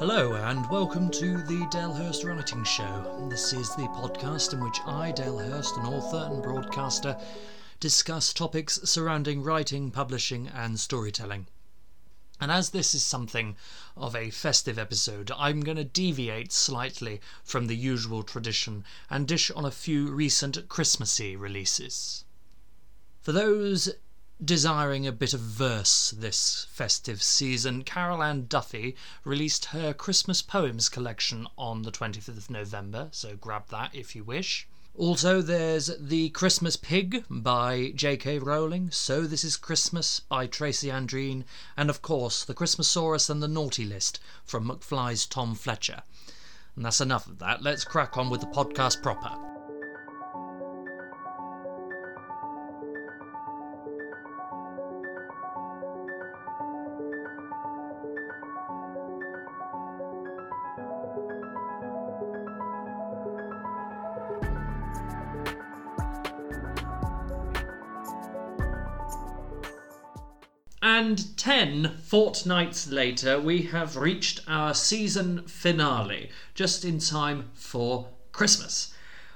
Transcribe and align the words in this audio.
Hello, 0.00 0.32
and 0.32 0.66
welcome 0.70 1.10
to 1.10 1.42
the 1.42 1.66
Dalehurst 1.66 2.24
Writing 2.24 2.64
Show. 2.64 3.26
This 3.28 3.52
is 3.52 3.76
the 3.76 3.82
podcast 3.88 4.54
in 4.54 4.64
which 4.64 4.80
I, 4.86 5.12
Dale 5.12 5.36
Hurst, 5.36 5.76
an 5.76 5.84
author 5.84 6.26
and 6.32 6.42
broadcaster, 6.42 7.18
discuss 7.80 8.32
topics 8.32 8.80
surrounding 8.84 9.42
writing, 9.42 9.90
publishing, 9.90 10.48
and 10.48 10.80
storytelling. 10.80 11.48
And 12.40 12.50
as 12.50 12.70
this 12.70 12.94
is 12.94 13.02
something 13.02 13.56
of 13.94 14.16
a 14.16 14.30
festive 14.30 14.78
episode, 14.78 15.30
I'm 15.36 15.60
going 15.60 15.76
to 15.76 15.84
deviate 15.84 16.50
slightly 16.50 17.20
from 17.44 17.66
the 17.66 17.76
usual 17.76 18.22
tradition 18.22 18.86
and 19.10 19.28
dish 19.28 19.50
on 19.50 19.66
a 19.66 19.70
few 19.70 20.10
recent 20.10 20.66
Christmassy 20.70 21.36
releases. 21.36 22.24
For 23.20 23.32
those 23.32 23.90
desiring 24.44 25.06
a 25.06 25.12
bit 25.12 25.34
of 25.34 25.40
verse 25.40 26.14
this 26.16 26.66
festive 26.70 27.22
season, 27.22 27.82
Carol 27.82 28.22
Ann 28.22 28.46
Duffy 28.46 28.96
released 29.24 29.66
her 29.66 29.92
Christmas 29.92 30.42
Poems 30.42 30.88
collection 30.88 31.46
on 31.58 31.82
the 31.82 31.90
25th 31.90 32.28
of 32.28 32.50
November, 32.50 33.08
so 33.10 33.36
grab 33.36 33.68
that 33.68 33.94
if 33.94 34.16
you 34.16 34.24
wish. 34.24 34.66
Also, 34.96 35.40
there's 35.40 35.90
The 35.98 36.30
Christmas 36.30 36.76
Pig 36.76 37.24
by 37.30 37.92
J.K. 37.94 38.38
Rowling, 38.38 38.90
So 38.90 39.22
This 39.22 39.44
Is 39.44 39.56
Christmas 39.56 40.20
by 40.20 40.46
Tracy 40.46 40.88
Andreen, 40.88 41.44
and 41.76 41.88
of 41.88 42.02
course, 42.02 42.44
The 42.44 42.54
Christmasaurus 42.54 43.30
and 43.30 43.42
the 43.42 43.48
Naughty 43.48 43.84
List 43.84 44.20
from 44.44 44.68
McFly's 44.68 45.26
Tom 45.26 45.54
Fletcher. 45.54 46.02
And 46.76 46.84
that's 46.84 47.00
enough 47.00 47.26
of 47.26 47.38
that. 47.38 47.62
Let's 47.62 47.84
crack 47.84 48.16
on 48.16 48.30
with 48.30 48.40
the 48.40 48.46
podcast 48.48 49.02
proper. 49.02 49.59
And 70.92 71.36
ten 71.36 71.98
fortnights 72.02 72.88
later, 72.88 73.40
we 73.40 73.62
have 73.62 73.94
reached 73.96 74.40
our 74.48 74.74
season 74.74 75.46
finale, 75.46 76.30
just 76.52 76.84
in 76.84 76.98
time 76.98 77.52
for 77.54 78.08
Christmas. 78.32 78.92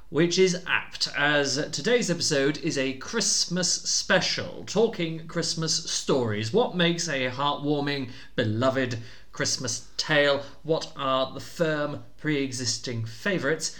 Which 0.08 0.36
is 0.36 0.64
apt, 0.66 1.08
as 1.16 1.54
today's 1.70 2.10
episode 2.10 2.58
is 2.58 2.76
a 2.76 2.94
Christmas 2.94 3.72
special, 3.72 4.64
talking 4.66 5.28
Christmas 5.28 5.88
stories. 5.88 6.52
What 6.52 6.74
makes 6.74 7.08
a 7.08 7.30
heartwarming, 7.30 8.10
beloved 8.34 8.98
Christmas 9.30 9.86
tale? 9.96 10.42
What 10.64 10.92
are 10.96 11.32
the 11.32 11.38
firm, 11.38 12.02
pre 12.18 12.42
existing 12.42 13.04
favourites? 13.04 13.78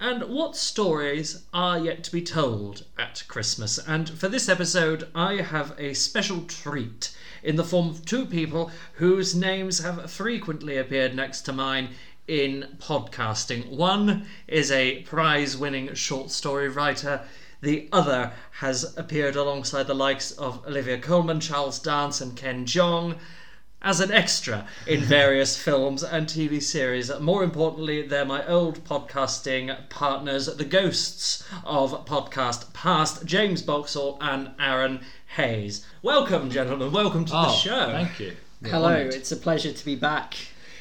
And 0.00 0.24
what 0.24 0.56
stories 0.56 1.44
are 1.52 1.78
yet 1.78 2.02
to 2.04 2.12
be 2.12 2.22
told 2.22 2.84
at 2.98 3.22
Christmas. 3.28 3.78
And 3.78 4.08
for 4.10 4.28
this 4.28 4.48
episode, 4.48 5.08
I 5.14 5.34
have 5.34 5.74
a 5.78 5.94
special 5.94 6.42
treat 6.42 7.16
in 7.42 7.56
the 7.56 7.64
form 7.64 7.90
of 7.90 8.04
two 8.04 8.26
people 8.26 8.70
whose 8.94 9.34
names 9.34 9.78
have 9.78 10.10
frequently 10.10 10.76
appeared 10.76 11.14
next 11.14 11.42
to 11.42 11.52
mine 11.52 11.90
in 12.26 12.76
podcasting. 12.78 13.68
One 13.68 14.26
is 14.48 14.70
a 14.70 15.02
prize 15.02 15.56
winning 15.56 15.94
short 15.94 16.30
story 16.30 16.68
writer. 16.68 17.22
The 17.60 17.88
other 17.92 18.32
has 18.60 18.96
appeared 18.96 19.36
alongside 19.36 19.86
the 19.86 19.94
likes 19.94 20.32
of 20.32 20.66
Olivia 20.66 20.98
Colman, 20.98 21.40
Charles 21.40 21.78
Dance, 21.78 22.20
and 22.20 22.36
Ken 22.36 22.66
Jeong 22.66 23.18
as 23.84 24.00
an 24.00 24.10
extra 24.10 24.66
in 24.86 25.00
various 25.00 25.56
films 25.62 26.02
and 26.02 26.26
TV 26.26 26.60
series. 26.60 27.16
More 27.20 27.44
importantly, 27.44 28.02
they're 28.02 28.24
my 28.24 28.44
old 28.46 28.82
podcasting 28.84 29.76
partners, 29.90 30.46
the 30.46 30.64
ghosts 30.64 31.44
of 31.64 32.06
podcast 32.06 32.72
past, 32.72 33.24
James 33.26 33.60
Boxall 33.62 34.16
and 34.22 34.50
Aaron 34.58 35.00
Hayes. 35.36 35.86
Welcome, 36.02 36.50
gentlemen. 36.50 36.90
Welcome 36.92 37.26
to 37.26 37.32
the 37.32 37.44
Oh, 37.46 37.52
show. 37.52 37.86
Thank 37.92 38.18
you. 38.20 38.32
We're 38.62 38.70
Hello, 38.70 38.86
honoured. 38.88 39.14
it's 39.14 39.30
a 39.30 39.36
pleasure 39.36 39.72
to 39.72 39.84
be 39.84 39.94
back 39.96 40.34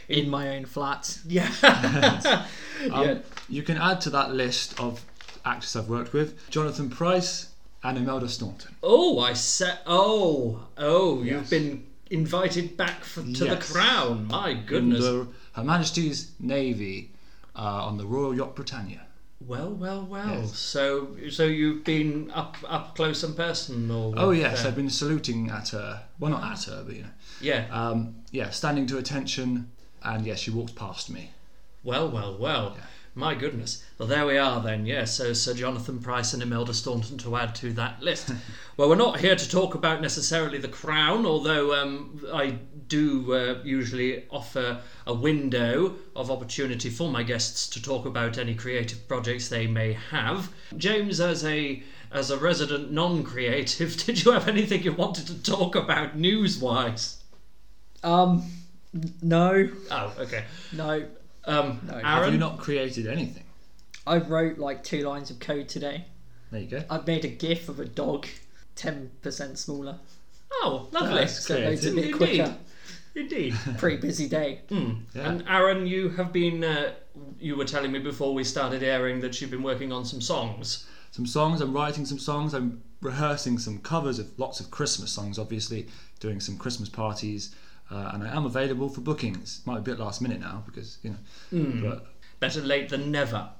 in 0.08 0.30
my 0.30 0.56
own 0.56 0.66
flat. 0.66 1.19
Yeah. 1.28 1.52
Um, 2.92 3.08
yeah. 3.08 3.18
You 3.47 3.63
can 3.63 3.78
add 3.78 4.02
to 4.02 4.09
that 4.09 4.34
list 4.34 4.78
of 4.78 5.06
actors 5.46 5.74
I've 5.74 5.88
worked 5.88 6.12
with 6.12 6.50
Jonathan 6.50 6.90
Pryce 6.90 7.47
and 7.81 7.97
Imelda 7.97 8.28
Staunton. 8.28 8.75
Oh, 8.84 9.19
I 9.19 9.31
said. 9.34 9.80
Oh, 9.86 10.68
oh, 10.78 11.24
you've 11.24 11.50
been 11.50 11.86
invited 12.09 12.78
back 12.78 13.03
for, 13.03 13.22
to 13.22 13.30
Yes. 13.46 13.68
the 13.68 13.74
crown. 13.74 14.28
My 14.28 14.53
goodness. 14.53 15.03
The 15.03 15.28
Her 15.53 15.64
Majesty's 15.64 16.31
Navy 16.40 17.12
uh, 17.56 17.86
on 17.86 17.97
the 17.97 18.06
Royal 18.06 18.36
Yacht 18.36 18.56
Britannia. 18.56 19.02
Well, 19.46 19.72
well, 19.72 20.06
well. 20.06 20.42
Yes. 20.42 20.58
So, 20.58 21.18
so 21.30 21.44
you've 21.44 21.84
been 21.84 22.31
up, 22.31 22.56
up 22.68 22.96
close 22.96 23.24
and 23.24 23.36
personal. 23.36 24.13
Oh 24.16 24.31
yes, 24.31 24.63
uh, 24.63 24.69
I've 24.69 24.75
been 24.75 24.90
saluting 24.90 25.50
at 25.50 25.69
her. 25.69 26.03
Well, 26.19 26.31
not 26.31 26.50
at 26.52 26.63
her, 26.63 26.84
but 26.86 26.96
you 26.96 27.02
know. 27.03 27.09
Yeah. 27.42 27.68
Um, 27.69 28.16
yeah, 28.31 28.52
standing 28.52 28.86
to 28.88 28.97
attention, 28.97 29.69
and 30.02 30.25
yes, 30.25 30.40
she 30.40 30.52
walked 30.52 30.75
past 30.75 31.09
me. 31.09 31.31
Well, 31.84 32.09
well, 32.09 32.38
well. 32.38 32.78
My 33.16 33.35
goodness. 33.35 33.84
Well, 34.00 34.07
there 34.07 34.25
we 34.25 34.38
are 34.40 34.59
then. 34.59 34.88
Yes, 34.88 35.16
so 35.16 35.34
Sir 35.34 35.53
Jonathan 35.53 36.00
Pryce 36.00 36.34
and 36.34 36.41
Imelda 36.41 36.74
Staunton 36.74 37.19
to 37.19 37.35
add 37.35 37.53
to 37.56 37.72
that 37.74 38.01
list. 38.01 38.31
well, 38.78 38.90
we're 38.90 38.96
not 38.96 39.19
here 39.19 39.35
to 39.35 39.50
talk 39.50 39.75
about 39.75 40.01
necessarily 40.01 40.57
the 40.57 40.68
crown, 40.68 41.24
although 41.25 41.75
um, 41.79 42.25
I 42.34 42.57
do 42.88 43.34
uh, 43.34 43.59
usually 43.63 44.25
offer 44.31 44.81
a 45.06 45.13
window 45.13 45.96
of 46.16 46.31
opportunity 46.31 46.90
for 46.90 47.12
my 47.12 47.22
guests 47.22 47.68
to 47.69 47.81
talk 47.81 48.07
about 48.07 48.40
any 48.40 48.56
creative 48.56 49.07
projects 49.07 49.47
they 49.47 49.68
may 49.68 49.94
have. 49.94 50.51
James, 50.75 51.19
as 51.19 51.45
a 51.45 51.84
as 52.12 52.30
a 52.31 52.38
resident 52.38 52.91
non-creative, 52.91 53.95
did 54.06 54.24
you 54.25 54.31
have 54.31 54.47
anything 54.47 54.81
you 54.84 54.94
wanted 54.94 55.28
to 55.28 55.41
talk 55.44 55.75
about 55.75 56.18
news-wise? 56.18 57.18
Um, 58.03 58.51
no, 59.22 59.69
Oh, 59.91 60.13
okay. 60.19 60.45
no. 60.72 61.06
Um, 61.46 61.80
No. 61.88 61.94
Aaron, 61.94 62.06
Have 62.06 62.34
you 62.34 62.40
not 62.40 62.58
created 62.59 63.08
anything? 63.08 63.44
I 64.06 64.18
wrote 64.18 64.58
like 64.58 64.84
two 64.84 65.08
lines 65.08 65.30
of 65.31 65.40
code 65.40 65.68
today. 65.70 66.06
There 66.52 66.62
you 66.62 66.68
go. 66.68 66.84
I've 66.90 67.08
made 67.08 67.26
a 67.26 67.30
GIF 67.30 67.70
of 67.70 67.80
a 67.80 67.86
dog, 67.86 68.28
ten 68.76 69.12
percent 69.22 69.58
smaller. 69.58 69.98
Oh, 70.52 70.88
lovely. 70.92 71.16
That's 71.16 71.46
So 71.46 71.56
it 71.56 71.66
loads 71.66 71.86
a 71.86 71.92
bit 71.92 71.98
Indeed. 72.06 72.18
quicker. 72.18 72.56
Indeed. 73.16 73.56
Pretty 73.78 73.98
busy 73.98 74.28
day. 74.28 74.62
Mm. 74.70 75.02
Yeah. 75.16 75.30
And 75.30 75.44
Aaron, 75.48 75.88
you 75.88 76.09
have 76.09 76.31
been. 76.34 76.64
Uh, 76.64 76.94
you 77.40 77.56
were 77.56 77.66
telling 77.66 77.92
me 77.92 78.00
before 78.00 78.34
we 78.34 78.44
started 78.44 78.81
airing 78.84 79.20
that 79.22 79.40
you've 79.40 79.52
been 79.52 79.64
working 79.64 79.92
on 79.92 80.04
some 80.06 80.22
songs. 80.22 80.88
Some 81.12 81.25
songs. 81.28 81.62
I'm 81.62 81.74
writing 81.74 82.06
some 82.06 82.18
songs. 82.20 82.54
I'm 82.54 82.81
rehearsing 83.02 83.58
some 83.60 83.80
covers 83.80 84.18
of 84.20 84.28
lots 84.40 84.60
of 84.60 84.72
Christmas 84.72 85.12
songs. 85.12 85.38
Obviously, 85.38 85.88
doing 86.20 86.40
some 86.40 86.58
Christmas 86.58 86.90
parties. 86.90 87.54
Uh, 87.94 88.12
and 88.14 88.24
I 88.24 88.36
am 88.36 88.46
available 88.46 88.90
for 88.90 89.02
bookings. 89.02 89.62
Might 89.66 89.84
be 89.84 89.92
a 89.92 89.96
bit 89.96 90.00
last 90.04 90.22
minute 90.22 90.40
now 90.40 90.64
because 90.66 90.98
you 91.04 91.12
know, 91.12 91.18
but 91.81 92.08
Better 92.44 92.59
late 92.59 92.90
than 92.90 93.09
never. 93.09 93.52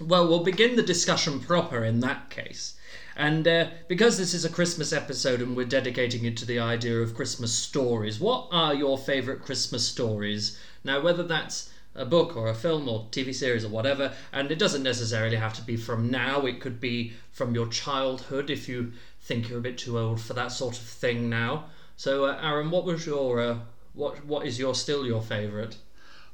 Well, 0.00 0.26
we'll 0.26 0.42
begin 0.42 0.74
the 0.74 0.82
discussion 0.82 1.38
proper 1.38 1.84
in 1.84 2.00
that 2.00 2.30
case. 2.30 2.74
And 3.14 3.46
uh, 3.46 3.66
because 3.86 4.18
this 4.18 4.34
is 4.34 4.44
a 4.44 4.48
Christmas 4.48 4.92
episode 4.92 5.40
and 5.40 5.54
we're 5.54 5.66
dedicating 5.66 6.24
it 6.24 6.36
to 6.38 6.44
the 6.44 6.58
idea 6.58 6.98
of 6.98 7.14
Christmas 7.14 7.54
stories, 7.54 8.18
what 8.18 8.48
are 8.50 8.74
your 8.74 8.98
favourite 8.98 9.42
Christmas 9.42 9.86
stories? 9.86 10.58
Now, 10.82 11.00
whether 11.00 11.22
that's 11.22 11.70
a 11.94 12.04
book 12.04 12.36
or 12.36 12.48
a 12.48 12.54
film 12.54 12.88
or 12.88 13.06
TV 13.12 13.32
series 13.32 13.64
or 13.64 13.68
whatever, 13.68 14.12
and 14.32 14.50
it 14.50 14.58
doesn't 14.58 14.82
necessarily 14.82 15.36
have 15.36 15.54
to 15.54 15.62
be 15.62 15.76
from 15.76 16.10
now, 16.10 16.46
it 16.46 16.60
could 16.60 16.80
be 16.80 17.12
from 17.30 17.54
your 17.54 17.68
childhood 17.68 18.50
if 18.50 18.68
you 18.68 18.92
think 19.30 19.48
you're 19.48 19.60
a 19.60 19.62
bit 19.62 19.78
too 19.78 19.96
old 19.96 20.20
for 20.20 20.34
that 20.34 20.50
sort 20.50 20.76
of 20.76 20.82
thing 20.82 21.30
now. 21.30 21.66
So, 21.96 22.24
uh, 22.24 22.40
Aaron, 22.42 22.68
what 22.72 22.84
was 22.84 23.06
your. 23.06 23.40
Uh, 23.40 23.58
what, 23.92 24.24
what 24.24 24.44
is 24.44 24.58
your 24.58 24.74
still 24.74 25.06
your 25.06 25.22
favourite? 25.22 25.76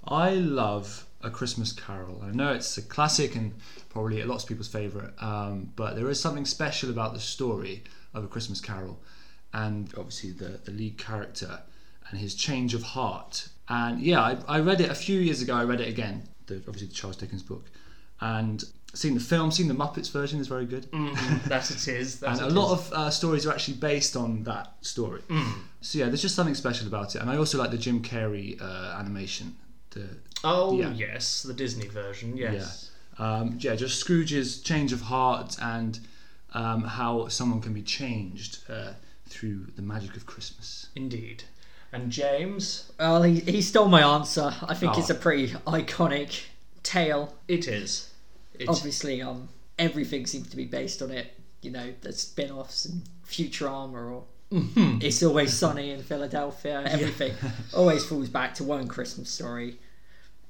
I 0.06 0.30
love 0.34 1.06
A 1.22 1.30
Christmas 1.30 1.72
Carol. 1.72 2.22
I 2.22 2.30
know 2.30 2.52
it's 2.52 2.78
a 2.78 2.82
classic 2.82 3.34
and 3.34 3.54
probably 3.90 4.22
lots 4.22 4.44
of 4.44 4.48
people's 4.48 4.68
favourite, 4.68 5.10
um, 5.22 5.72
but 5.76 5.96
there 5.96 6.08
is 6.08 6.20
something 6.20 6.46
special 6.46 6.90
about 6.90 7.12
the 7.12 7.20
story 7.20 7.84
of 8.14 8.24
A 8.24 8.28
Christmas 8.28 8.60
Carol 8.60 8.98
and 9.52 9.92
obviously 9.96 10.30
the, 10.30 10.60
the 10.64 10.70
lead 10.70 10.98
character 10.98 11.60
and 12.10 12.18
his 12.18 12.34
change 12.34 12.74
of 12.74 12.82
heart. 12.82 13.48
And 13.68 14.00
yeah, 14.00 14.20
I, 14.20 14.36
I 14.48 14.60
read 14.60 14.80
it 14.80 14.90
a 14.90 14.94
few 14.94 15.18
years 15.18 15.42
ago, 15.42 15.54
I 15.54 15.64
read 15.64 15.80
it 15.80 15.88
again, 15.88 16.28
the, 16.46 16.56
obviously 16.56 16.88
the 16.88 16.94
Charles 16.94 17.16
Dickens 17.16 17.42
book, 17.42 17.64
and 18.20 18.62
seen 18.94 19.14
the 19.14 19.20
film, 19.20 19.50
seen 19.50 19.68
the 19.68 19.74
Muppets 19.74 20.10
version 20.10 20.40
is 20.40 20.48
very 20.48 20.64
good. 20.66 20.88
that 21.46 21.70
it 21.70 21.88
is. 21.88 22.20
That 22.20 22.40
and 22.40 22.40
a 22.40 22.48
lot 22.60 22.72
is. 22.78 22.86
of 22.86 22.92
uh, 22.92 23.10
stories 23.10 23.46
are 23.46 23.52
actually 23.52 23.74
based 23.78 24.16
on 24.16 24.42
that 24.44 24.74
story. 24.80 25.22
So 25.80 25.98
yeah, 25.98 26.06
there's 26.06 26.22
just 26.22 26.34
something 26.34 26.54
special 26.54 26.86
about 26.86 27.14
it, 27.14 27.20
and 27.20 27.30
I 27.30 27.36
also 27.36 27.58
like 27.58 27.70
the 27.70 27.78
Jim 27.78 28.02
Carrey 28.02 28.60
uh, 28.60 28.96
animation. 28.98 29.56
The 29.90 30.08
Oh 30.44 30.78
yeah. 30.78 30.92
yes, 30.92 31.42
the 31.42 31.54
Disney 31.54 31.88
version. 31.88 32.36
Yes. 32.36 32.90
um, 33.18 33.56
yeah, 33.60 33.74
just 33.76 33.98
Scrooge's 34.00 34.60
change 34.60 34.92
of 34.92 35.00
heart 35.02 35.56
and 35.62 35.98
um, 36.54 36.82
how 36.84 37.28
someone 37.28 37.60
can 37.60 37.72
be 37.72 37.82
changed 37.82 38.58
uh, 38.70 38.92
through 39.28 39.66
the 39.76 39.82
magic 39.82 40.16
of 40.16 40.26
Christmas. 40.26 40.88
Indeed. 40.94 41.44
And 41.92 42.10
James, 42.10 42.90
Well, 42.98 43.22
he, 43.22 43.40
he 43.40 43.62
stole 43.62 43.88
my 43.88 44.02
answer. 44.02 44.52
I 44.68 44.74
think 44.74 44.94
Oh. 44.96 45.00
it's 45.00 45.08
a 45.10 45.14
pretty 45.14 45.48
iconic 45.66 46.42
tale. 46.82 47.34
it 47.48 47.66
is. 47.68 48.10
It's, 48.58 48.68
Obviously, 48.70 49.22
um, 49.22 49.48
everything 49.78 50.26
seems 50.26 50.48
to 50.50 50.56
be 50.56 50.64
based 50.64 51.02
on 51.02 51.10
it. 51.10 51.32
You 51.62 51.70
know, 51.70 51.92
the 52.02 52.12
spin-offs 52.12 52.84
and 52.86 53.02
Futurama 53.26 53.94
or 53.94 54.24
Mm-hmm. 54.52 54.98
It's 55.02 55.20
Always 55.24 55.52
Sunny 55.52 55.90
in 55.90 56.02
Philadelphia. 56.04 56.84
Everything 56.86 57.32
always 57.74 58.04
falls 58.06 58.28
back 58.28 58.54
to 58.54 58.64
one 58.64 58.86
Christmas 58.86 59.28
story. 59.28 59.78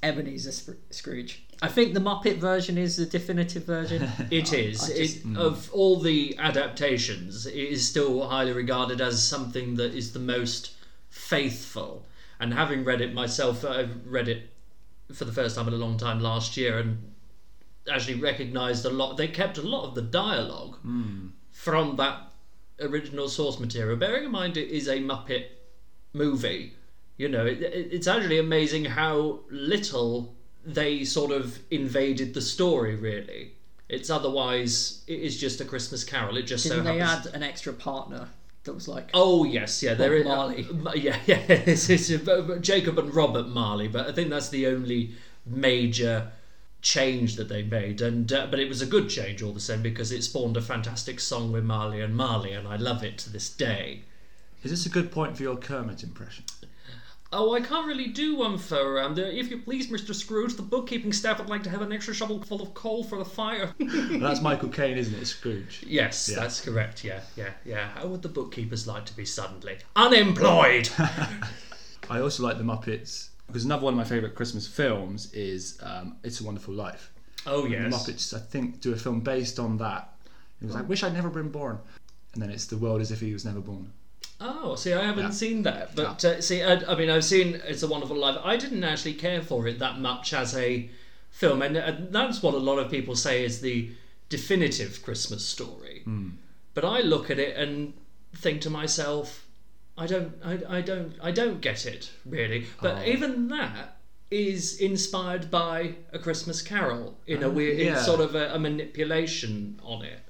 Ebenezer 0.03 0.53
Sp- 0.53 0.77
Scrooge. 0.91 1.43
I 1.63 1.69
think 1.69 1.95
the 1.95 2.01
Muppet 2.01 2.37
version 2.37 2.77
is 2.77 2.99
the 2.99 3.07
definitive 3.07 3.65
version. 3.65 4.07
It 4.31 4.53
is. 4.53 4.83
I 4.83 4.95
just- 4.95 5.25
it, 5.25 5.37
Of 5.39 5.71
all 5.73 5.99
the 6.01 6.37
adaptations, 6.39 7.47
it 7.47 7.55
is 7.55 7.89
still 7.89 8.29
highly 8.29 8.53
regarded 8.53 9.01
as 9.01 9.27
something 9.27 9.77
that 9.77 9.95
is 9.95 10.13
the 10.13 10.19
most 10.19 10.73
faithful. 11.09 12.05
And 12.39 12.53
having 12.53 12.85
read 12.85 13.01
it 13.01 13.15
myself, 13.15 13.65
I 13.65 13.89
read 14.05 14.29
it 14.29 14.51
for 15.15 15.25
the 15.25 15.33
first 15.33 15.57
time 15.57 15.69
in 15.69 15.73
a 15.75 15.79
long 15.79 15.97
time 15.97 16.21
last 16.21 16.59
year 16.59 16.79
and 16.79 16.99
actually 17.91 18.21
recognised 18.21 18.85
a 18.85 18.91
lot. 18.91 19.17
They 19.17 19.29
kept 19.29 19.59
a 19.59 19.63
lot 19.63 19.85
of 19.85 19.95
the 19.95 20.03
dialogue 20.03 20.77
from 21.53 21.97
that 21.97 22.33
original 22.81 23.29
source 23.29 23.59
material. 23.59 23.97
Bearing 23.97 24.25
in 24.25 24.31
mind 24.31 24.57
it 24.57 24.69
is 24.69 24.89
a 24.89 24.99
Muppet 24.99 25.47
movie, 26.13 26.75
you 27.17 27.29
know, 27.29 27.47
it, 27.47 27.63
it, 27.63 27.89
it's 27.93 28.07
actually 28.07 28.39
amazing 28.39 28.85
how 28.85 29.41
little 29.51 30.35
they 30.65 31.05
sort 31.05 31.31
of 31.31 31.59
invaded 31.71 32.35
the 32.35 32.41
story, 32.41 32.97
really. 32.97 33.53
It's 33.89 34.11
otherwise, 34.11 35.03
it 35.07 35.21
is 35.21 35.39
just 35.39 35.61
a 35.61 35.65
Christmas 35.65 36.03
carol. 36.03 36.37
It 36.37 36.43
just 36.43 36.65
Didn't 36.65 36.85
so 36.85 36.93
they 36.93 36.99
happens. 36.99 37.29
add 37.29 37.35
an 37.35 37.43
extra 37.43 37.73
partner 37.73 38.29
that 38.65 38.75
was 38.75 38.89
like, 38.89 39.11
Oh 39.15 39.45
yes, 39.45 39.83
yeah, 39.83 39.95
there 39.95 40.15
is 40.15 40.25
Marley. 40.25 40.67
uh, 40.87 40.93
yeah, 40.95 41.19
yeah, 41.27 41.41
it's, 41.49 41.89
it's, 41.89 42.11
uh, 42.11 42.59
Jacob 42.61 42.99
and 42.99 43.15
Robert 43.15 43.47
Marley, 43.49 43.87
but 43.89 44.09
I 44.09 44.13
think 44.13 44.29
that's 44.29 44.49
the 44.49 44.67
only 44.67 45.13
major 45.47 46.33
change 46.87 47.35
that 47.35 47.49
they 47.49 47.65
made, 47.65 48.01
and 48.01 48.33
uh, 48.33 48.47
but 48.49 48.61
it 48.61 48.69
was 48.69 48.81
a 48.81 48.87
good 48.87 49.09
change 49.11 49.43
all 49.43 49.53
the 49.53 49.59
same 49.59 49.83
because 49.83 50.13
it 50.13 50.23
spawned 50.23 50.57
a 50.57 50.61
fantastic 50.63 51.19
song 51.19 51.51
with 51.51 51.65
Marley 51.65 52.01
and 52.01 52.15
Marley, 52.15 52.53
and 52.53 52.69
I 52.69 52.77
love 52.77 53.03
it 53.03 53.19
to 53.19 53.31
this 53.31 53.51
day. 53.51 54.03
Is 54.63 54.71
this 54.71 54.87
a 54.87 54.89
good 54.89 55.11
point 55.11 55.37
for 55.37 55.43
your 55.43 55.57
Kermit 55.57 56.05
impression? 56.05 56.45
Oh, 57.33 57.55
I 57.55 57.61
can't 57.61 57.89
really 57.89 58.07
do 58.07 58.37
one 58.37 58.57
for 58.57 59.01
um. 59.01 59.17
The, 59.17 59.37
if 59.37 59.51
you 59.51 59.59
please, 59.59 59.89
Mr. 59.91 60.15
Scrooge, 60.15 60.55
the 60.55 60.63
bookkeeping 60.63 61.13
staff 61.13 61.41
would 61.41 61.49
like 61.49 61.65
to 61.65 61.71
have 61.71 61.83
an 61.83 61.93
extra 61.93 62.15
shovel 62.15 62.41
full 62.45 62.63
of 62.63 62.73
coal 62.75 63.03
for 63.03 63.19
the 63.19 63.25
fire. 63.25 63.75
That's 63.81 64.41
Michael 64.41 64.69
Caine, 64.69 64.97
isn't 64.97 65.15
it? 65.15 65.27
Scrooge. 65.27 65.83
yes, 65.89 66.29
Yeah. 66.29 66.39
that's 66.41 66.61
correct. 66.61 67.03
Yeah, 67.03 67.21
yeah, 67.37 67.51
yeah. 67.65 67.89
How 67.97 68.07
would 68.07 68.23
the 68.23 68.29
bookkeepers 68.29 68.87
like 68.87 69.07
to 69.07 69.17
be 69.17 69.25
suddenly 69.25 69.79
unemployed? 69.97 70.89
I 72.09 72.21
also 72.21 72.45
like 72.45 72.59
the 72.59 72.65
Muppets 72.65 73.31
because 73.47 73.65
another 73.65 73.85
one 73.85 73.95
of 73.95 73.99
my 73.99 74.05
favourite 74.05 74.35
Christmas 74.35 74.67
films 74.67 75.33
is 75.33 75.79
um, 75.83 76.17
It's 76.25 76.41
a 76.41 76.45
Wonderful 76.45 76.75
Life. 76.75 77.13
oh 77.47 77.65
And 77.65 77.73
yes. 77.73 78.05
The 78.07 78.13
Muppets, 78.13 78.35
I 78.35 78.39
think, 78.41 78.81
do 78.81 78.93
a 78.93 78.97
film 78.97 79.21
based 79.21 79.59
on 79.59 79.79
that. 79.79 80.13
It 80.61 80.67
was 80.67 80.75
like, 80.75 80.89
wish 80.89 81.03
I'd 81.03 81.13
never 81.15 81.31
been 81.31 81.51
born. 81.51 81.79
And 82.35 82.43
then 82.43 82.51
it's 82.51 82.67
the 82.67 82.77
world 82.77 83.01
as 83.01 83.11
if 83.11 83.21
he 83.21 83.33
was 83.33 83.45
never 83.45 83.61
born. 83.61 83.93
Oh, 84.41 84.75
see, 84.75 84.93
I 84.93 85.03
haven't 85.05 85.25
Yeah. 85.25 85.31
seen 85.31 85.63
that, 85.63 85.95
but 85.97 86.23
uh, 86.25 86.41
see, 86.43 86.63
I, 86.63 86.75
I 86.93 86.95
mean, 86.95 87.09
I've 87.09 87.25
seen 87.25 87.61
It's 87.67 87.83
a 87.83 87.89
Wonderful 87.89 88.17
Life. 88.17 88.37
I 88.45 88.57
didn't 88.59 88.85
actually 88.85 89.15
care 89.15 89.41
for 89.41 89.67
it 89.67 89.79
that 89.79 89.99
much 90.01 90.35
as 90.35 90.55
a 90.57 90.91
film, 91.31 91.63
and, 91.63 91.77
and 91.77 92.13
that's 92.13 92.43
what 92.43 92.53
a 92.55 92.59
lot 92.59 92.79
of 92.79 92.91
people 92.91 93.17
say 93.17 93.45
is 93.45 93.61
the 93.63 93.91
definitive 94.29 95.03
Christmas 95.03 95.45
story. 95.47 96.05
But 96.75 96.85
I 96.85 97.01
look 97.01 97.31
at 97.31 97.39
it 97.39 97.57
and 97.57 97.95
think 98.35 98.61
to 98.63 98.71
myself, 98.71 99.46
I 99.99 100.07
don't, 100.07 100.35
I, 100.45 100.79
I 100.79 100.81
don't, 100.81 101.15
I 101.23 101.31
don't 101.31 101.61
get 101.61 101.87
it 101.87 102.11
really. 102.25 102.67
But 102.81 102.99
Oh. 102.99 103.05
even 103.05 103.49
that 103.49 103.97
is 104.31 104.79
inspired 104.81 105.51
by 105.51 105.95
a 106.13 106.19
Christmas 106.19 106.61
Carol 106.63 107.17
in 107.27 107.43
a 107.43 107.47
Oh, 107.47 107.51
weird, 107.51 107.79
yeah. 107.79 107.93
it's 107.95 108.05
sort 108.05 108.21
of 108.21 108.35
a, 108.35 108.55
a 108.55 108.59
manipulation 108.59 109.81
on 109.83 110.05
it 110.05 110.21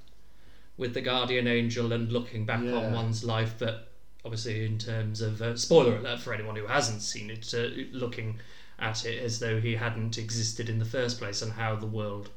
with 0.77 0.93
the 0.93 1.01
guardian 1.01 1.47
angel 1.47 1.91
and 1.91 2.11
looking 2.11 2.45
back 2.45 2.63
Yeah. 2.63 2.75
on 2.75 2.93
one's 2.93 3.23
life, 3.23 3.55
but 3.57 3.91
obviously 4.23 4.65
in 4.65 4.77
terms 4.77 5.21
of 5.21 5.41
uh, 5.41 5.55
spoiler 5.57 5.97
alert 5.97 6.19
for 6.19 6.33
anyone 6.33 6.55
who 6.55 6.67
hasn't 6.67 7.01
seen 7.01 7.29
it, 7.29 7.53
uh, 7.53 7.67
looking 7.91 8.39
at 8.79 9.05
it 9.05 9.21
as 9.23 9.39
though 9.39 9.59
he 9.59 9.75
hadn't 9.75 10.17
existed 10.17 10.69
in 10.69 10.77
the 10.79 10.85
first 10.85 11.17
place 11.17 11.41
and 11.41 11.53
how 11.53 11.75
the 11.75 11.87
world 11.87 12.29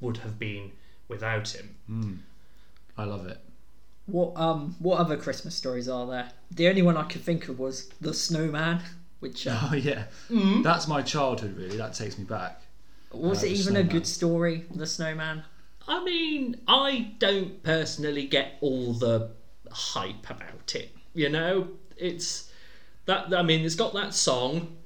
would 0.00 0.16
have 0.18 0.38
been 0.38 0.72
without 1.08 1.54
him. 1.54 2.22
I 2.96 3.04
love 3.04 3.26
it. 3.26 3.38
What 4.06 4.36
um 4.36 4.76
what 4.78 4.98
other 5.00 5.16
Christmas 5.16 5.54
stories 5.54 5.88
are 5.88 6.06
there? 6.06 6.28
The 6.50 6.68
only 6.68 6.82
one 6.82 6.96
I 6.96 7.02
could 7.04 7.22
think 7.22 7.48
of 7.48 7.58
was 7.58 7.88
the 8.00 8.14
Snowman, 8.14 8.80
which 9.20 9.46
uh, 9.46 9.58
Oh, 9.70 9.74
yeah. 9.74 10.04
Mm-hmm. 10.30 10.62
That's 10.62 10.86
my 10.88 11.02
childhood, 11.02 11.56
really. 11.56 11.76
That 11.76 11.94
takes 11.94 12.16
me 12.18 12.24
back. 12.24 12.60
was 13.12 13.42
Uh, 13.42 13.46
it 13.46 13.50
the 13.50 13.54
even 13.56 13.76
a 13.76 13.82
good 13.84 14.06
story? 14.06 14.64
The 14.74 14.86
Snowman. 14.86 15.42
I 15.88 16.02
mean, 16.04 16.56
I 16.66 17.12
don't 17.18 17.62
personally 17.62 18.26
get 18.26 18.54
all 18.60 18.92
the 18.92 19.30
hype 19.70 20.28
about 20.28 20.74
it. 20.74 20.90
You 21.14 21.28
know, 21.28 21.68
it's 21.96 22.50
that. 23.06 23.32
I 23.34 23.42
mean, 23.42 23.64
it's 23.64 23.76
got 23.76 23.92
that 23.94 24.12
song, 24.14 24.76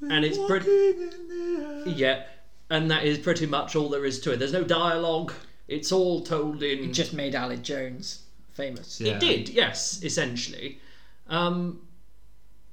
and 0.00 0.24
it's 0.24 0.38
pretty. 0.46 0.66
Walking 0.66 1.02
in 1.12 1.28
the 1.28 1.90
air. 1.90 1.94
Yeah, 1.96 2.22
and 2.70 2.90
that 2.90 3.04
is 3.04 3.18
pretty 3.18 3.46
much 3.46 3.76
all 3.76 3.88
there 3.88 4.04
is 4.04 4.18
to 4.20 4.32
it. 4.32 4.38
There's 4.38 4.52
no 4.52 4.64
dialogue. 4.64 5.32
It's 5.68 5.92
all 5.92 6.22
told 6.22 6.62
in. 6.62 6.84
It 6.84 6.92
just 6.92 7.12
made 7.12 7.34
Aled 7.34 7.62
Jones 7.62 8.22
famous. 8.52 9.00
Yeah. 9.00 9.14
It 9.16 9.20
did, 9.20 9.48
yes, 9.50 10.02
essentially. 10.02 10.80
Um, 11.28 11.82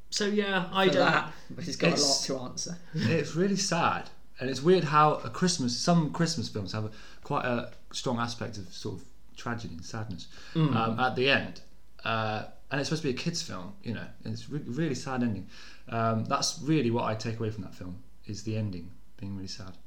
so 0.10 0.26
yeah, 0.28 0.70
I 0.72 0.88
For 0.88 0.94
don't. 0.94 1.12
that, 1.12 1.34
but 1.52 1.64
he's 1.66 1.76
got 1.76 1.88
It's- 1.94 2.28
a 2.30 2.34
lot 2.34 2.40
to 2.42 2.46
answer. 2.50 2.78
It's 2.94 3.36
really 3.36 3.58
sad. 3.58 4.10
And 4.40 4.50
it's 4.50 4.62
weird 4.62 4.84
how 4.86 5.16
a 5.24 5.30
Christmas, 5.30 5.78
some 5.78 6.12
Christmas 6.12 6.50
films 6.50 6.74
have 6.74 6.86
a, 6.86 6.92
quite 7.24 7.46
a 7.46 7.72
strong 7.94 8.20
aspect 8.20 8.58
of 8.58 8.68
sort 8.74 8.96
of 9.00 9.06
tragedy 9.38 9.76
and 9.76 9.86
sadness 9.86 10.28
Mm. 10.54 10.76
um, 10.76 11.00
at 11.00 11.16
the 11.16 11.30
end. 11.30 11.62
Uh, 12.04 12.44
and 12.72 12.80
it's 12.82 12.90
supposed 12.90 13.04
to 13.04 13.08
be 13.10 13.14
a 13.14 13.18
kids' 13.18 13.42
film, 13.42 13.74
you 13.84 13.94
know, 13.94 14.06
and 14.26 14.34
it's 14.34 14.50
re- 14.50 14.62
really 14.66 14.96
sad 14.96 15.24
ending. 15.24 15.48
Um, 15.90 16.26
that's 16.26 16.60
really 16.62 16.92
what 16.92 17.04
I 17.06 17.16
take 17.16 17.40
away 17.40 17.50
from 17.50 17.64
that 17.64 17.74
film 17.76 17.98
is 18.26 18.44
the 18.44 18.58
ending 18.58 18.92
being 19.18 19.36
really 19.36 19.48
sad. 19.48 19.78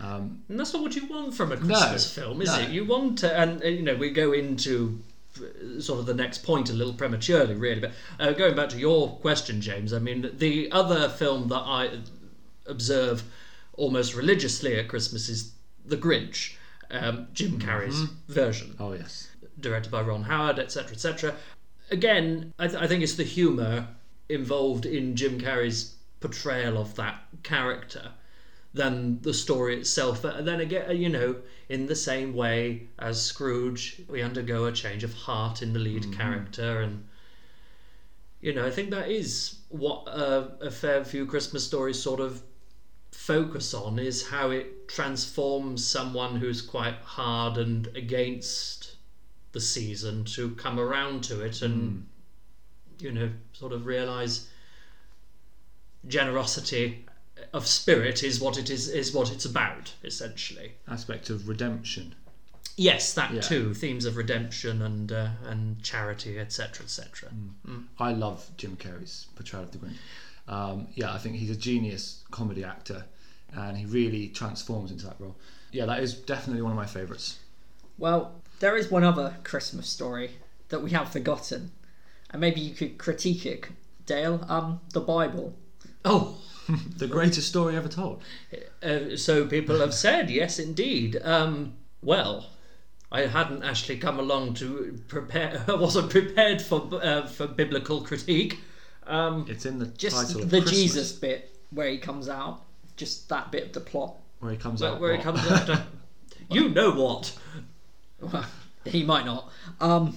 Um, 0.00 0.42
And 0.48 0.58
that's 0.58 0.72
not 0.72 0.82
what 0.82 0.96
you 0.96 1.06
want 1.06 1.34
from 1.34 1.52
a 1.52 1.56
Christmas 1.56 2.12
film, 2.14 2.40
is 2.40 2.48
no. 2.48 2.58
it? 2.60 2.70
You 2.70 2.84
want 2.86 3.18
to, 3.18 3.38
and 3.38 3.62
uh, 3.62 3.66
you 3.68 3.82
know, 3.82 3.94
we 3.96 4.10
go 4.10 4.32
into 4.32 4.98
uh, 5.38 5.80
sort 5.80 6.00
of 6.00 6.06
the 6.06 6.14
next 6.14 6.38
point 6.42 6.70
a 6.70 6.72
little 6.72 6.94
prematurely, 6.94 7.54
really. 7.54 7.80
But 7.80 7.92
uh, 8.18 8.32
going 8.32 8.56
back 8.56 8.70
to 8.70 8.78
your 8.78 9.10
question, 9.16 9.60
James, 9.60 9.92
I 9.92 9.98
mean, 9.98 10.30
the 10.38 10.72
other 10.72 11.08
film 11.08 11.48
that 11.48 11.60
I 11.60 11.98
observe 12.66 13.24
almost 13.74 14.14
religiously 14.14 14.78
at 14.78 14.88
Christmas 14.88 15.28
is 15.28 15.52
The 15.84 15.96
Grinch, 15.96 16.54
um, 16.90 17.28
Jim 17.34 17.58
Carrey's 17.58 18.00
version. 18.28 18.76
oh, 18.80 18.92
yes. 18.92 19.28
directed 19.60 19.90
by 19.90 20.00
Ron 20.02 20.22
Howard, 20.24 20.58
etc., 20.58 20.92
etc. 20.92 21.34
Again, 21.90 22.52
I, 22.58 22.68
th- 22.68 22.80
I 22.82 22.86
think 22.86 23.02
it's 23.02 23.14
the 23.16 23.24
humour 23.24 23.86
involved 24.28 24.86
in 24.86 25.16
Jim 25.16 25.40
Carrey's 25.40 25.94
portrayal 26.20 26.78
of 26.78 26.94
that 26.96 27.22
character 27.42 28.12
than 28.72 29.20
the 29.22 29.34
story 29.34 29.78
itself. 29.78 30.22
But 30.22 30.44
then 30.44 30.60
again, 30.60 30.96
you 30.96 31.08
know, 31.08 31.36
in 31.68 31.86
the 31.86 31.96
same 31.96 32.34
way 32.34 32.88
as 32.98 33.20
Scrooge, 33.20 34.02
we 34.08 34.22
undergo 34.22 34.66
a 34.66 34.72
change 34.72 35.04
of 35.04 35.12
heart 35.12 35.62
in 35.62 35.72
the 35.72 35.78
lead 35.78 36.16
character, 36.16 36.80
and 36.80 37.06
you 38.40 38.54
know, 38.54 38.66
I 38.66 38.70
think 38.70 38.90
that 38.90 39.10
is 39.10 39.58
what 39.68 40.08
uh, 40.08 40.48
a 40.60 40.70
fair 40.70 41.04
few 41.04 41.26
Christmas 41.26 41.66
stories 41.66 42.00
sort 42.00 42.20
of 42.20 42.42
focus 43.12 43.74
on 43.74 43.98
is 43.98 44.28
how 44.28 44.50
it 44.50 44.88
transforms 44.88 45.86
someone 45.86 46.36
who's 46.36 46.62
quite 46.62 46.94
hard 47.02 47.58
and 47.58 47.86
against 47.96 48.96
the 49.52 49.60
season 49.60 50.24
to 50.24 50.50
come 50.54 50.78
around 50.78 51.22
to 51.24 51.42
it 51.42 51.60
and 51.60 52.06
you 52.98 53.10
know 53.10 53.28
sort 53.52 53.72
of 53.72 53.84
realize 53.84 54.48
generosity 56.06 57.04
of 57.52 57.66
spirit 57.66 58.22
is 58.22 58.40
what 58.40 58.56
it 58.58 58.70
is 58.70 58.88
is 58.88 59.12
what 59.12 59.30
it's 59.32 59.44
about 59.44 59.92
essentially 60.04 60.72
Aspect 60.88 61.30
of 61.30 61.48
redemption. 61.48 62.14
yes 62.76 63.12
that 63.14 63.32
Yeah. 63.32 63.40
too 63.40 63.74
themes 63.74 64.04
of 64.04 64.16
redemption 64.16 64.82
and 64.82 65.10
uh, 65.12 65.30
and 65.44 65.82
charity 65.82 66.38
etc 66.38 66.84
etc 66.84 67.30
I 67.98 68.12
love 68.12 68.50
Jim 68.56 68.76
Carrey's 68.76 69.26
portrayal 69.36 69.64
of 69.64 69.72
the 69.72 69.78
Grinch. 69.78 69.96
Um, 70.48 70.88
yeah, 70.94 71.12
I 71.12 71.18
think 71.18 71.36
he's 71.36 71.50
a 71.50 71.56
genius 71.56 72.24
comedy 72.32 72.64
actor, 72.64 73.04
and 73.52 73.76
he 73.76 73.84
really 73.86 74.28
transforms 74.28 74.90
into 74.90 75.06
that 75.06 75.16
role. 75.20 75.36
Yeah, 75.70 75.86
that 75.86 76.02
is 76.02 76.14
definitely 76.14 76.62
one 76.62 76.72
of 76.72 76.76
my 76.76 76.86
favourites. 76.86 77.38
Well, 77.98 78.32
there 78.58 78.76
is 78.76 78.90
one 78.90 79.04
other 79.04 79.36
Christmas 79.44 79.88
story 79.88 80.30
that 80.70 80.82
we 80.82 80.90
have 80.90 81.12
forgotten, 81.12 81.70
and 82.30 82.40
maybe 82.40 82.60
you 82.60 82.74
could 82.74 82.98
critique 82.98 83.46
it, 83.46 83.66
Dale. 84.06 84.44
Um, 84.48 84.80
the 84.92 85.00
Bible. 85.00 85.54
Oh 86.04 86.40
The 86.96 87.06
greatest 87.06 87.48
story 87.48 87.76
ever 87.76 87.88
told. 87.88 88.22
Uh, 88.82 89.16
so 89.16 89.46
people 89.46 89.80
have 89.80 89.94
said, 89.94 90.30
yes, 90.30 90.58
indeed. 90.58 91.20
Um, 91.22 91.74
well, 92.02 92.50
I 93.10 93.22
hadn't 93.22 93.62
actually 93.64 93.98
come 93.98 94.18
along 94.18 94.54
to 94.54 94.98
prepare. 95.08 95.64
I 95.68 95.74
wasn't 95.74 96.10
prepared 96.10 96.62
for 96.62 96.88
uh, 96.92 97.26
for 97.26 97.46
biblical 97.46 98.02
critique. 98.02 98.60
Um, 99.06 99.46
It's 99.48 99.66
in 99.66 99.78
the 99.78 99.86
Just 99.86 100.34
the 100.38 100.46
Christmas, 100.46 100.70
Jesus 100.70 101.12
bit 101.12 101.56
where 101.70 101.88
he 101.88 101.98
comes 101.98 102.28
out. 102.28 102.62
Just 102.96 103.28
that 103.30 103.50
bit 103.50 103.64
of 103.66 103.72
the 103.72 103.80
plot. 103.80 104.16
where 104.40 104.52
he 104.52 104.58
comes 104.58 104.82
where, 104.82 104.92
out. 104.92 105.00
where 105.00 105.14
what? 105.14 105.22
comes 105.22 105.40
after. 105.50 105.82
You 106.50 106.68
know 106.68 106.90
what? 106.90 107.38
Well, 108.20 108.44
he 108.84 109.04
might 109.04 109.24
not. 109.24 109.52
Um, 109.80 110.12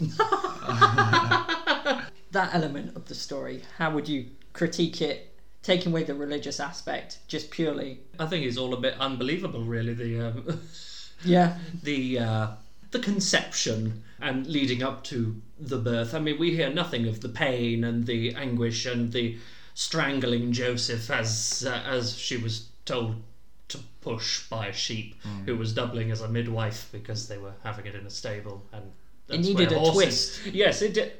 that 2.32 2.50
element 2.54 2.96
of 2.96 3.06
the 3.08 3.13
story, 3.13 3.62
how 3.78 3.92
would 3.92 4.10
you 4.10 4.25
critique 4.54 5.00
it, 5.04 5.33
taking 5.63 5.91
away 5.91 6.03
the 6.03 6.13
religious 6.13 6.60
aspect, 6.60 7.20
just 7.27 7.50
purely? 7.50 8.01
I 8.20 8.27
think 8.27 8.46
it's 8.46 8.58
all 8.58 8.74
a 8.74 8.79
bit 8.79 8.96
unbelievable, 9.00 9.63
really. 9.63 9.93
The 9.93 10.27
um, 10.27 10.62
Yeah, 11.25 11.58
the 11.82 12.20
uh, 12.20 12.48
the 12.91 13.00
conception 13.00 14.03
and 14.20 14.46
leading 14.46 14.84
up 14.84 15.03
to 15.05 15.41
the 15.60 15.77
birth. 15.77 16.13
I 16.13 16.20
mean, 16.20 16.38
we 16.38 16.55
hear 16.55 16.70
nothing 16.70 17.08
of 17.08 17.22
the 17.22 17.29
pain 17.29 17.84
and 17.84 18.05
the 18.05 18.36
anguish 18.36 18.86
and 18.86 19.12
the 19.12 19.38
strangling 19.74 20.51
Joseph 20.51 21.10
as 21.10 21.65
uh, 21.67 21.82
as 21.86 22.17
she 22.17 22.38
was 22.38 22.67
told 22.86 23.15
to 23.70 23.79
push 24.01 24.48
by 24.50 24.67
a 24.67 24.74
sheep 24.74 25.15
who 25.46 25.55
was 25.55 25.74
doubling 25.74 26.12
as 26.12 26.22
a 26.22 26.27
midwife 26.27 26.89
because 26.91 27.27
they 27.27 27.38
were 27.38 27.53
having 27.63 27.86
it 27.86 27.96
in 27.96 28.05
a 28.05 28.10
stable 28.10 28.65
and. 28.72 28.91
It 29.29 29.39
needed 29.39 29.70
where 29.70 29.77
a 29.77 29.79
horses- 29.79 30.38
twist. 30.41 30.53
Yes, 30.53 30.82
it 30.82 30.93
did. 30.93 31.13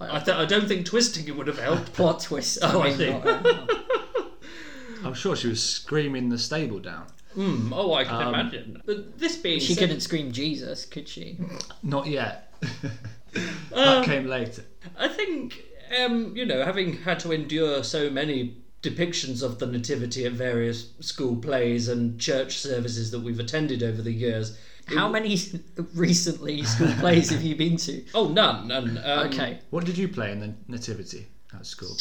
I, 0.00 0.18
th- 0.20 0.36
I 0.36 0.44
don't 0.46 0.66
think 0.66 0.86
twisting 0.86 1.28
it 1.28 1.36
would 1.36 1.46
have 1.46 1.58
helped. 1.58 1.92
plot 1.94 2.20
twist. 2.20 2.58
Oh, 2.62 2.80
I 2.82 2.88
mean, 2.88 2.96
see. 2.98 3.10
not- 3.10 3.26
uh, 3.46 3.66
I'm 5.04 5.14
sure 5.14 5.34
she 5.36 5.48
was 5.48 5.62
screaming 5.62 6.28
the 6.28 6.38
stable 6.38 6.78
down. 6.78 7.06
Mm, 7.36 7.70
oh, 7.72 7.94
I 7.94 8.04
can 8.04 8.14
Um, 8.22 8.34
imagine. 8.34 8.82
But 8.84 9.18
this 9.18 9.36
being 9.36 9.60
she 9.60 9.74
said, 9.74 9.82
couldn't 9.82 10.00
scream 10.00 10.32
Jesus, 10.32 10.84
could 10.84 11.08
she? 11.08 11.38
Not 11.82 12.06
yet. 12.06 12.52
that 13.70 13.98
Um, 13.98 14.04
came 14.04 14.26
later. 14.26 14.64
I 14.98 15.08
think, 15.08 15.62
um, 16.02 16.36
you 16.36 16.44
know, 16.44 16.64
having 16.64 16.98
had 16.98 17.20
to 17.20 17.32
endure 17.32 17.84
so 17.84 18.10
many 18.10 18.56
depictions 18.82 19.42
of 19.42 19.58
the 19.58 19.66
Nativity 19.66 20.24
at 20.24 20.32
various 20.32 20.90
school 21.00 21.36
plays 21.36 21.88
and 21.88 22.18
church 22.18 22.56
services 22.58 23.10
that 23.10 23.20
we've 23.20 23.40
attended 23.40 23.82
over 23.82 24.00
the 24.02 24.12
years. 24.12 24.56
it- 24.88 24.96
How 24.96 25.08
many 25.08 25.36
recently 25.94 26.62
school 26.64 26.92
plays 26.98 27.30
have 27.30 27.42
you 27.42 27.54
been 27.56 27.76
to? 27.78 28.04
Oh, 28.14 28.28
none. 28.28 28.68
none. 28.68 28.98
Um, 29.04 29.26
Okay, 29.28 29.58
What 29.70 29.84
did 29.84 29.98
you 29.98 30.08
play 30.08 30.32
in 30.32 30.40
the 30.40 30.54
nativity 30.68 31.26
at 31.54 31.66
school? 31.66 31.96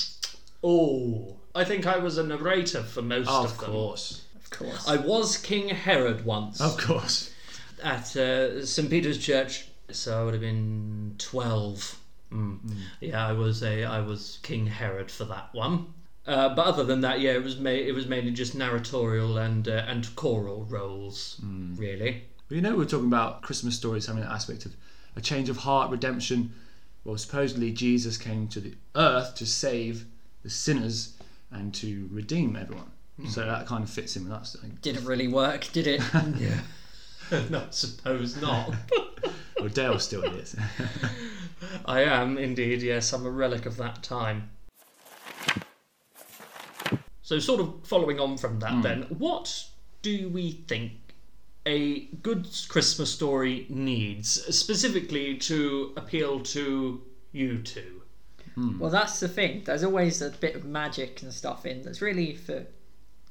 Oh, 0.63 1.37
I 1.55 1.63
think 1.63 1.85
I 1.87 1.97
was 1.97 2.17
a 2.17 2.23
narrator 2.23 2.83
for 2.83 3.01
most 3.01 3.27
Oh, 3.29 3.43
of 3.45 3.51
of 3.51 3.57
them. 3.59 3.71
course, 3.71 4.23
of 4.35 4.49
course. 4.49 4.87
I 4.87 4.97
was 4.97 5.37
King 5.37 5.69
Herod 5.69 6.25
once 6.25 6.59
of 6.61 6.77
course. 6.77 7.31
at 7.83 8.15
uh, 8.15 8.65
St 8.65 8.89
Peter's 8.89 9.17
Church, 9.17 9.67
so 9.91 10.19
I 10.21 10.23
would 10.25 10.33
have 10.33 10.41
been 10.41 11.15
twelve. 11.17 11.97
Mm. 12.31 12.59
Yeah, 12.99 13.25
I 13.25 13.31
was 13.31 13.63
a 13.63 13.83
I 13.85 14.01
was 14.01 14.39
King 14.43 14.67
Herod 14.67 15.09
for 15.09 15.25
that 15.25 15.49
one. 15.53 15.93
Uh, 16.27 16.53
but 16.53 16.65
other 16.65 16.83
than 16.83 17.01
that, 17.01 17.19
yeah, 17.19 17.31
it 17.31 17.43
was 17.43 17.57
ma- 17.57 17.69
it 17.69 17.93
was 17.93 18.05
mainly 18.07 18.31
just 18.31 18.53
narratorial 18.55 19.37
and 19.37 19.67
uh, 19.67 19.83
and 19.87 20.15
choral 20.15 20.65
roles, 20.65 21.39
really. 21.41 22.23
But 22.47 22.55
you 22.55 22.61
know, 22.61 22.75
we 22.75 22.83
are 22.83 22.87
talking 22.87 23.07
about 23.07 23.41
Christmas 23.41 23.75
stories 23.75 24.05
having 24.05 24.21
that 24.23 24.31
aspect 24.31 24.65
of 24.65 24.75
a 25.15 25.21
change 25.21 25.49
of 25.49 25.57
heart, 25.57 25.89
redemption. 25.91 26.53
Well, 27.03 27.17
supposedly 27.17 27.71
Jesus 27.71 28.17
came 28.17 28.47
to 28.49 28.59
the 28.59 28.73
earth 28.95 29.35
to 29.35 29.45
save 29.45 30.05
the 30.43 30.49
sinners 30.49 31.13
and 31.51 31.73
to 31.75 32.07
redeem 32.11 32.55
everyone. 32.55 32.91
So 33.27 33.45
that 33.45 33.67
kind 33.67 33.83
of 33.83 33.89
fits 33.89 34.15
in 34.15 34.23
with 34.23 34.31
us. 34.31 34.55
I. 34.63 34.67
Didn't 34.81 35.03
really 35.03 35.27
work, 35.27 35.67
did 35.73 35.87
it? 35.87 36.01
Yeah. 36.37 36.61
no, 37.49 37.59
I 37.59 37.67
suppose 37.71 38.39
not. 38.41 38.73
Well, 39.59 39.67
Dale 39.67 39.99
still 39.99 40.23
is. 40.23 40.55
I 41.85 42.03
am 42.03 42.37
indeed, 42.37 42.81
yes, 42.81 43.11
I'm 43.11 43.25
a 43.25 43.29
relic 43.29 43.65
of 43.65 43.75
that 43.75 44.01
time. 44.01 44.49
So, 47.29 47.37
sort 47.37 47.61
of 47.61 47.75
following 47.83 48.19
on 48.19 48.37
from 48.37 48.59
that, 48.61 48.71
hmm. 48.71 48.81
then, 48.81 49.01
what 49.19 49.67
do 50.01 50.29
we 50.29 50.63
think 50.67 50.93
a 51.67 52.05
good 52.23 52.47
Christmas 52.69 53.13
story 53.13 53.67
needs, 53.69 54.29
specifically 54.57 55.37
to 55.37 55.93
appeal 55.95 56.39
to 56.39 57.03
you 57.31 57.59
two? 57.59 58.01
Hmm. 58.55 58.79
Well, 58.79 58.89
that's 58.89 59.19
the 59.19 59.27
thing. 59.27 59.61
There's 59.63 59.83
always 59.83 60.23
a 60.23 60.31
bit 60.31 60.55
of 60.55 60.65
magic 60.65 61.21
and 61.21 61.31
stuff 61.31 61.67
in 61.67 61.83
that's 61.83 62.01
really 62.01 62.33
for 62.33 62.65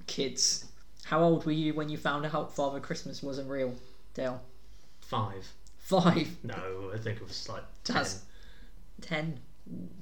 kids. 0.06 0.66
How 1.02 1.20
old 1.20 1.44
were 1.44 1.50
you 1.50 1.74
when 1.74 1.88
you 1.88 1.98
found 1.98 2.24
out 2.24 2.54
Father 2.54 2.78
Christmas 2.78 3.20
wasn't 3.20 3.50
real, 3.50 3.74
Dale? 4.14 4.40
Five. 5.00 5.44
Five, 5.78 6.36
No, 6.44 6.92
I 6.94 6.98
think 6.98 7.16
it 7.16 7.26
was 7.26 7.48
like 7.48 7.64
ten. 7.82 7.96
That's- 7.96 8.22
ten. 9.00 9.40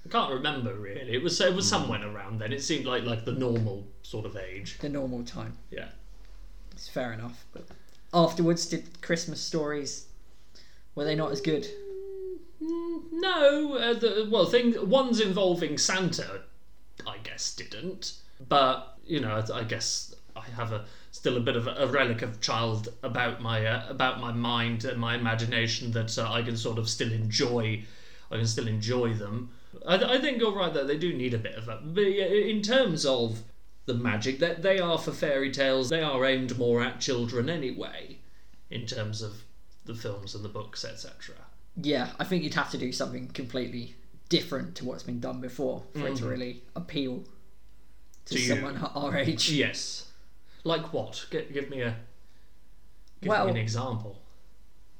I 0.04 0.08
can't 0.08 0.32
remember 0.32 0.75
really. 0.75 1.12
It 1.14 1.23
was 1.23 1.40
it 1.40 1.54
was 1.54 1.68
somewhere 1.68 2.06
around 2.06 2.40
then. 2.40 2.52
It 2.52 2.62
seemed 2.62 2.87
like 2.87 3.04
like 3.04 3.25
the 3.25 3.32
normal 3.32 3.87
sort 4.02 4.25
of 4.26 4.37
age. 4.37 4.78
The 4.78 4.88
normal 4.88 5.25
time. 5.25 5.56
Yeah. 5.70 5.88
It's 6.73 6.88
fair 6.88 7.12
enough. 7.12 7.44
But 7.52 7.66
afterwards, 8.14 8.66
did 8.66 9.02
Christmas 9.02 9.40
stories 9.40 10.06
were 10.94 11.04
they 11.04 11.14
not 11.16 11.32
as 11.32 11.40
good? 11.40 11.66
Mm, 12.62 13.02
No, 13.12 13.76
uh, 13.76 13.94
the, 13.94 14.28
well, 14.30 14.46
thing 14.46 14.88
ones 14.88 15.20
involving 15.20 15.76
Santa, 15.78 16.42
I 17.06 17.18
guess 17.18 17.54
didn't. 17.54 18.14
But 18.49 18.96
you 19.06 19.20
know, 19.20 19.42
I, 19.52 19.58
I 19.61 19.64
guess 19.64 20.14
I 20.37 20.42
have 20.56 20.73
a 20.73 20.85
still 21.11 21.37
a 21.37 21.40
bit 21.40 21.56
of 21.56 21.66
a, 21.66 21.73
a 21.73 21.87
relic 21.87 22.23
of 22.23 22.40
child 22.40 22.88
about 23.02 23.40
my 23.40 23.66
uh, 23.66 23.88
about 23.88 24.20
my 24.20 24.32
mind 24.32 24.85
and 24.85 25.00
my 25.00 25.14
imagination 25.16 25.90
that 25.92 26.16
uh, 26.18 26.30
I 26.30 26.42
can 26.42 26.56
sort 26.56 26.78
of 26.78 26.88
still 26.88 27.12
enjoy. 27.12 27.82
I 28.30 28.37
can 28.37 28.47
still 28.47 28.68
enjoy 28.68 29.14
them. 29.14 29.50
I, 29.87 29.97
I 29.97 30.21
think 30.21 30.38
you're 30.38 30.54
right 30.54 30.73
though; 30.73 30.87
they 30.87 30.99
do 30.99 31.12
need 31.12 31.35
a 31.35 31.38
bit 31.38 31.54
of 31.54 31.66
that. 31.66 31.95
But 31.95 32.12
yeah, 32.12 32.25
in 32.26 32.62
terms 32.62 33.06
of 33.06 33.42
the 33.87 33.95
magic, 33.95 34.40
that 34.40 34.62
they 34.62 34.78
are 34.78 34.99
for 34.99 35.12
fairy 35.12 35.50
tales. 35.50 35.88
They 35.88 36.02
are 36.02 36.25
aimed 36.25 36.59
more 36.59 36.83
at 36.83 37.00
children 37.00 37.49
anyway, 37.49 38.18
in 38.71 38.87
terms 38.87 39.23
of 39.23 39.45
the 39.85 39.95
films 39.95 40.35
and 40.35 40.45
the 40.45 40.49
books, 40.49 40.85
etc. 40.85 41.37
Yeah, 41.76 42.11
I 42.18 42.25
think 42.25 42.42
you'd 42.42 42.54
have 42.54 42.71
to 42.73 42.78
do 42.78 42.90
something 42.92 43.28
completely 43.28 43.95
different 44.28 44.75
to 44.76 44.85
what's 44.85 45.04
been 45.04 45.21
done 45.21 45.40
before 45.40 45.85
for 45.92 46.00
it 46.00 46.16
to 46.16 46.23
mm-hmm. 46.23 46.28
really 46.28 46.62
appeal 46.75 47.23
to, 48.26 48.35
To 48.35 48.40
you. 48.40 48.49
someone 48.49 48.76
our 48.76 49.16
age. 49.16 49.50
Yes. 49.50 50.09
Like 50.64 50.92
what? 50.92 51.26
G- 51.30 51.47
give 51.52 51.71
me 51.71 51.83
a 51.83 51.97
give 53.21 53.30
Well- 53.30 53.45
me 53.47 53.52
an 53.52 53.56
example. 53.56 54.21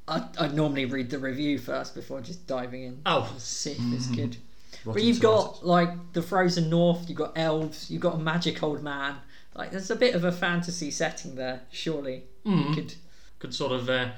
I, 0.09 0.25
I'd 0.39 0.55
normally 0.55 0.85
read 0.85 1.11
the 1.11 1.19
review 1.19 1.59
first 1.59 1.95
before 1.95 2.21
just 2.21 2.47
diving 2.47 2.85
in. 2.85 3.01
Oh, 3.07 3.33
See 3.39 3.73
if 3.73 3.79
it's 3.93 4.07
mm-hmm. 4.07 4.15
good. 4.15 4.37
But 4.85 4.93
Rotten 4.93 5.07
you've 5.07 5.21
Tomatoes. 5.21 5.59
got 5.59 5.67
like 5.67 6.13
the 6.13 6.23
frozen 6.23 6.71
north, 6.71 7.09
you've 7.09 7.19
got 7.19 7.33
elves, 7.37 7.91
you've 7.91 8.03
got 8.03 8.15
a 8.15 8.19
magic 8.19 8.63
old 8.63 8.83
man. 8.83 9.17
Like 9.55 9.71
there's 9.71 9.91
a 9.91 9.97
bit 9.97 10.15
of 10.15 10.25
a 10.25 10.33
fantasy 10.33 10.91
setting 10.91 11.35
there. 11.35 11.63
Surely 11.71 12.25
you 12.45 12.53
mm-hmm. 12.53 12.75
could. 12.75 12.95
could 13.39 13.55
sort 13.55 13.73
of 13.73 13.89
uh, 13.89 14.11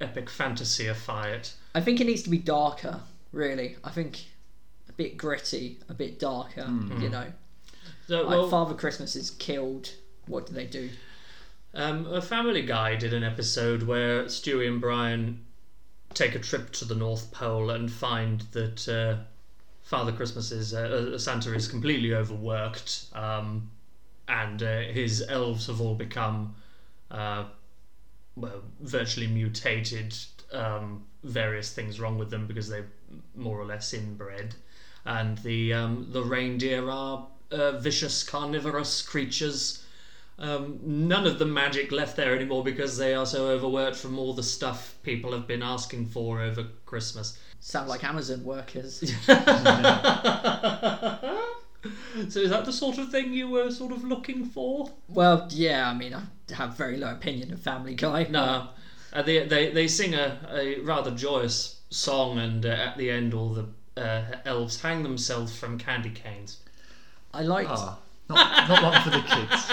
epic 0.00 0.26
fantasyify 0.26 1.32
it. 1.32 1.54
I 1.74 1.80
think 1.80 2.00
it 2.00 2.06
needs 2.06 2.22
to 2.22 2.30
be 2.30 2.38
darker. 2.38 3.00
Really, 3.32 3.76
I 3.84 3.90
think 3.90 4.24
a 4.88 4.92
bit 4.92 5.16
gritty, 5.16 5.78
a 5.88 5.94
bit 5.94 6.18
darker. 6.18 6.62
Mm. 6.62 7.02
You 7.02 7.08
mm. 7.08 7.12
know, 7.12 7.26
So, 8.08 8.22
like 8.22 8.30
well, 8.30 8.48
Father 8.48 8.74
Christmas 8.74 9.14
is 9.14 9.30
killed. 9.30 9.90
What 10.26 10.46
do 10.46 10.54
they 10.54 10.66
do? 10.66 10.90
Um, 11.76 12.06
a 12.06 12.22
Family 12.22 12.62
Guy 12.62 12.96
did 12.96 13.12
an 13.12 13.22
episode 13.22 13.82
where 13.82 14.24
Stewie 14.24 14.66
and 14.66 14.80
Brian 14.80 15.44
take 16.14 16.34
a 16.34 16.38
trip 16.38 16.72
to 16.72 16.84
the 16.84 16.94
North 16.94 17.30
Pole 17.30 17.70
and 17.70 17.92
find 17.92 18.40
that 18.52 18.88
uh, 18.88 19.22
Father 19.82 20.10
Christmas 20.10 20.50
is 20.50 20.74
uh, 20.74 21.12
uh, 21.14 21.18
Santa 21.18 21.54
is 21.54 21.68
completely 21.68 22.14
overworked, 22.14 23.06
um, 23.12 23.70
and 24.26 24.62
uh, 24.62 24.80
his 24.80 25.24
elves 25.28 25.66
have 25.66 25.80
all 25.80 25.94
become 25.94 26.56
uh, 27.10 27.44
well, 28.34 28.62
virtually 28.80 29.26
mutated. 29.28 30.16
Um, 30.52 31.04
various 31.24 31.72
things 31.72 31.98
wrong 31.98 32.18
with 32.18 32.30
them 32.30 32.46
because 32.46 32.68
they're 32.68 32.86
more 33.34 33.60
or 33.60 33.66
less 33.66 33.92
inbred, 33.92 34.54
and 35.04 35.38
the 35.38 35.74
um, 35.74 36.08
the 36.10 36.22
reindeer 36.22 36.88
are 36.88 37.26
uh, 37.50 37.72
vicious 37.78 38.22
carnivorous 38.22 39.02
creatures. 39.02 39.84
Um, 40.38 40.80
none 40.82 41.26
of 41.26 41.38
the 41.38 41.46
magic 41.46 41.92
left 41.92 42.16
there 42.16 42.34
anymore 42.34 42.62
because 42.62 42.98
they 42.98 43.14
are 43.14 43.24
so 43.24 43.48
overworked 43.48 43.96
from 43.96 44.18
all 44.18 44.34
the 44.34 44.42
stuff 44.42 44.96
people 45.02 45.32
have 45.32 45.46
been 45.46 45.62
asking 45.62 46.06
for 46.06 46.42
over 46.42 46.66
Christmas. 46.84 47.38
Sound 47.60 47.88
like 47.88 48.04
Amazon 48.04 48.44
workers. 48.44 49.02
So 52.30 52.40
is 52.40 52.50
that 52.50 52.64
the 52.64 52.72
sort 52.72 52.98
of 52.98 53.10
thing 53.10 53.32
you 53.32 53.48
were 53.48 53.70
sort 53.70 53.92
of 53.92 54.04
looking 54.04 54.44
for? 54.44 54.90
well, 55.08 55.46
yeah. 55.50 55.88
I 55.88 55.94
mean, 55.94 56.14
I 56.14 56.22
have 56.54 56.76
very 56.76 56.96
low 56.96 57.12
opinion 57.12 57.52
of 57.52 57.60
Family 57.60 57.94
Guy. 57.94 58.26
No, 58.28 58.68
uh, 59.12 59.22
they, 59.22 59.46
they 59.46 59.70
they 59.70 59.86
sing 59.86 60.14
a, 60.14 60.38
a 60.52 60.80
rather 60.80 61.10
joyous 61.10 61.80
song, 61.90 62.38
and 62.38 62.64
uh, 62.64 62.70
at 62.70 62.96
the 62.96 63.10
end, 63.10 63.34
all 63.34 63.50
the 63.50 63.66
uh, 64.00 64.24
elves 64.44 64.80
hang 64.80 65.02
themselves 65.02 65.56
from 65.56 65.78
candy 65.78 66.10
canes. 66.10 66.58
I 67.32 67.42
liked. 67.42 67.70
Ah, 67.70 67.98
not, 68.28 68.68
not 68.68 68.82
one 68.82 69.02
for 69.02 69.10
the 69.10 69.22
kids. 69.22 69.64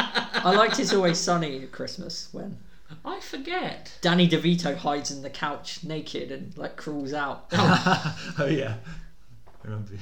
I 0.45 0.53
liked 0.55 0.79
It's 0.79 0.93
Always 0.93 1.17
Sunny 1.17 1.63
at 1.63 1.71
Christmas 1.71 2.29
when 2.31 2.57
I 3.03 3.19
forget. 3.19 3.97
Danny 4.01 4.27
DeVito 4.27 4.75
hides 4.75 5.11
in 5.11 5.21
the 5.21 5.29
couch 5.29 5.83
naked 5.83 6.31
and 6.31 6.57
like 6.57 6.75
crawls 6.75 7.13
out. 7.13 7.45
oh 7.53 8.47
yeah, 8.49 8.75
I 9.47 9.67
remember. 9.67 9.93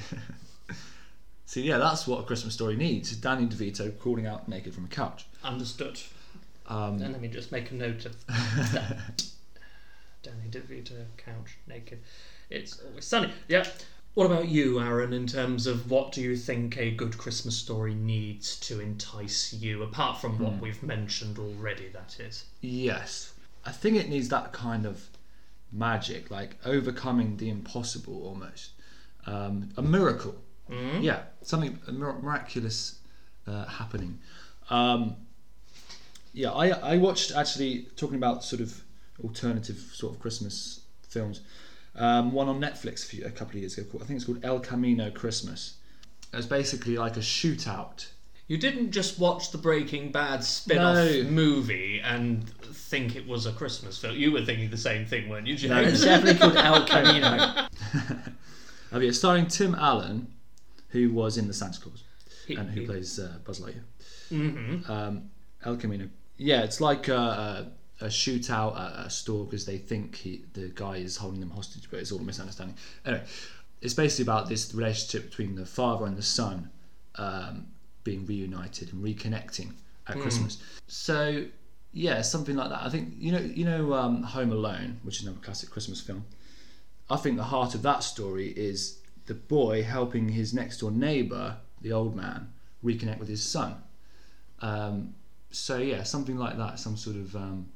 See, 1.46 1.62
yeah, 1.62 1.78
that's 1.78 2.06
what 2.06 2.20
a 2.20 2.22
Christmas 2.24 2.54
story 2.54 2.76
needs: 2.76 3.14
Danny 3.16 3.46
DeVito 3.46 3.98
crawling 3.98 4.26
out 4.26 4.48
naked 4.48 4.74
from 4.74 4.84
a 4.84 4.88
couch. 4.88 5.26
Understood. 5.44 6.00
Um, 6.68 6.98
Then 6.98 7.12
let 7.12 7.20
me 7.20 7.28
just 7.28 7.52
make 7.52 7.70
a 7.70 7.74
note 7.74 8.06
of 8.06 8.26
that. 8.26 9.24
Danny 10.22 10.48
DeVito, 10.50 11.04
couch, 11.16 11.58
naked. 11.66 12.00
It's 12.48 12.80
always 12.80 13.04
sunny. 13.04 13.32
Yeah. 13.48 13.64
What 14.14 14.26
about 14.26 14.48
you, 14.48 14.78
Aaron, 14.78 15.14
in 15.14 15.26
terms 15.26 15.66
of 15.66 15.90
what 15.90 16.12
do 16.12 16.20
you 16.20 16.36
think 16.36 16.76
a 16.76 16.90
good 16.90 17.16
Christmas 17.16 17.56
story 17.56 17.94
needs 17.94 18.56
to 18.60 18.78
entice 18.78 19.54
you, 19.54 19.82
apart 19.82 20.20
from 20.20 20.38
what 20.38 20.60
we've 20.60 20.82
mentioned 20.82 21.38
already, 21.38 21.88
that 21.88 22.20
is? 22.20 22.44
Yes, 22.60 23.32
I 23.64 23.72
think 23.72 23.96
it 23.96 24.10
needs 24.10 24.28
that 24.28 24.52
kind 24.52 24.84
of 24.84 25.08
magic, 25.72 26.30
like 26.30 26.56
overcoming 26.66 27.38
the 27.38 27.48
impossible 27.48 28.22
almost. 28.26 28.72
Um, 29.26 29.70
a 29.78 29.82
miracle. 29.82 30.34
Mm? 30.70 31.02
Yeah, 31.02 31.22
something 31.40 31.78
miraculous 31.88 32.98
uh, 33.46 33.64
happening. 33.64 34.18
Um, 34.68 35.16
yeah, 36.34 36.50
I, 36.50 36.68
I 36.68 36.96
watched 36.98 37.32
actually 37.34 37.86
talking 37.96 38.16
about 38.16 38.44
sort 38.44 38.60
of 38.60 38.82
alternative 39.24 39.78
sort 39.94 40.12
of 40.14 40.20
Christmas 40.20 40.80
films. 41.08 41.40
Um, 41.94 42.32
one 42.32 42.48
on 42.48 42.60
Netflix 42.60 43.04
a, 43.04 43.06
few, 43.06 43.24
a 43.26 43.30
couple 43.30 43.56
of 43.56 43.60
years 43.60 43.76
ago. 43.76 43.86
Called, 43.90 44.02
I 44.02 44.06
think 44.06 44.16
it's 44.16 44.24
called 44.24 44.44
El 44.44 44.60
Camino 44.60 45.10
Christmas. 45.10 45.74
It 46.32 46.36
was 46.36 46.46
basically 46.46 46.96
like 46.96 47.16
a 47.16 47.20
shootout. 47.20 48.06
You 48.48 48.58
didn't 48.58 48.90
just 48.90 49.18
watch 49.18 49.50
the 49.50 49.58
Breaking 49.58 50.10
Bad 50.10 50.42
spin 50.44 50.78
off 50.78 50.94
No. 50.96 51.22
movie 51.24 52.00
and 52.04 52.48
think 52.62 53.14
it 53.16 53.26
was 53.26 53.46
a 53.46 53.52
Christmas 53.52 53.98
film. 53.98 54.16
You 54.16 54.32
were 54.32 54.44
thinking 54.44 54.68
the 54.70 54.76
same 54.76 55.06
thing, 55.06 55.28
weren't 55.28 55.46
you, 55.46 55.54
No. 55.68 55.82
James? 55.82 55.92
It's 55.94 56.04
definitely 56.04 56.38
called 56.38 56.56
El 56.56 56.86
Camino. 56.86 57.66
Uh, 58.94 58.98
yeah, 58.98 59.10
starring 59.10 59.46
Tim 59.46 59.74
Allen, 59.74 60.26
who 60.90 61.10
was 61.10 61.38
in 61.38 61.46
the 61.46 61.54
Santa 61.54 61.80
Claus 61.80 62.04
He- 62.46 62.56
and 62.56 62.68
who 62.70 62.80
he- 62.80 62.86
plays 62.86 63.18
uh, 63.18 63.38
Buzz 63.42 63.58
Lightyear. 63.58 63.84
Mhm. 64.30 64.86
um, 64.90 65.30
El 65.64 65.76
Camino. 65.78 66.08
Yeah, 66.36 66.62
it's 66.62 66.78
like 66.78 67.08
a, 67.08 67.72
a, 68.02 68.08
shootout 68.08 68.78
at 68.78 69.06
a 69.06 69.10
store 69.10 69.44
because 69.44 69.66
they 69.66 69.78
think 69.78 70.16
he, 70.16 70.42
the 70.54 70.68
guy 70.74 70.96
is 70.96 71.16
holding 71.16 71.40
them 71.40 71.50
hostage, 71.50 71.88
but 71.90 72.00
it's 72.00 72.12
all 72.12 72.18
a 72.18 72.22
misunderstanding. 72.22 72.76
Anyway, 73.04 73.24
it's 73.80 73.94
basically 73.94 74.24
about 74.24 74.48
this 74.48 74.74
relationship 74.74 75.30
between 75.30 75.54
the 75.54 75.66
father 75.66 76.06
and 76.06 76.16
the 76.16 76.22
son 76.22 76.70
um, 77.16 77.66
being 78.04 78.26
reunited 78.26 78.92
and 78.92 79.04
reconnecting 79.04 79.72
at 80.08 80.18
Christmas. 80.18 80.58
So 80.86 81.44
yeah, 81.92 82.22
something 82.22 82.56
like 82.56 82.70
that. 82.70 82.82
I 82.82 82.88
think 82.88 83.14
you 83.18 83.32
know 83.32 83.40
you 83.40 83.64
know 83.64 83.92
um, 83.94 84.22
Home 84.22 84.52
Alone, 84.52 84.98
which 85.02 85.20
is 85.20 85.26
another 85.26 85.40
classic 85.40 85.70
Christmas 85.70 86.00
film. 86.00 86.24
I 87.10 87.16
think 87.16 87.36
the 87.36 87.44
heart 87.44 87.74
of 87.74 87.82
that 87.82 88.02
story 88.02 88.48
is 88.48 88.98
the 89.26 89.34
boy 89.34 89.82
helping 89.82 90.30
his 90.30 90.54
next 90.54 90.78
door 90.78 90.90
neighbour, 90.90 91.56
the 91.80 91.92
old 91.92 92.16
man, 92.16 92.52
reconnect 92.84 93.18
with 93.18 93.28
his 93.28 93.42
son. 93.42 93.76
Um, 94.60 95.14
so 95.50 95.78
yeah, 95.78 96.02
something 96.02 96.38
like 96.38 96.56
that, 96.56 96.78
some 96.78 96.96
sort 96.96 97.16
of 97.16 97.36
um, 97.36 97.68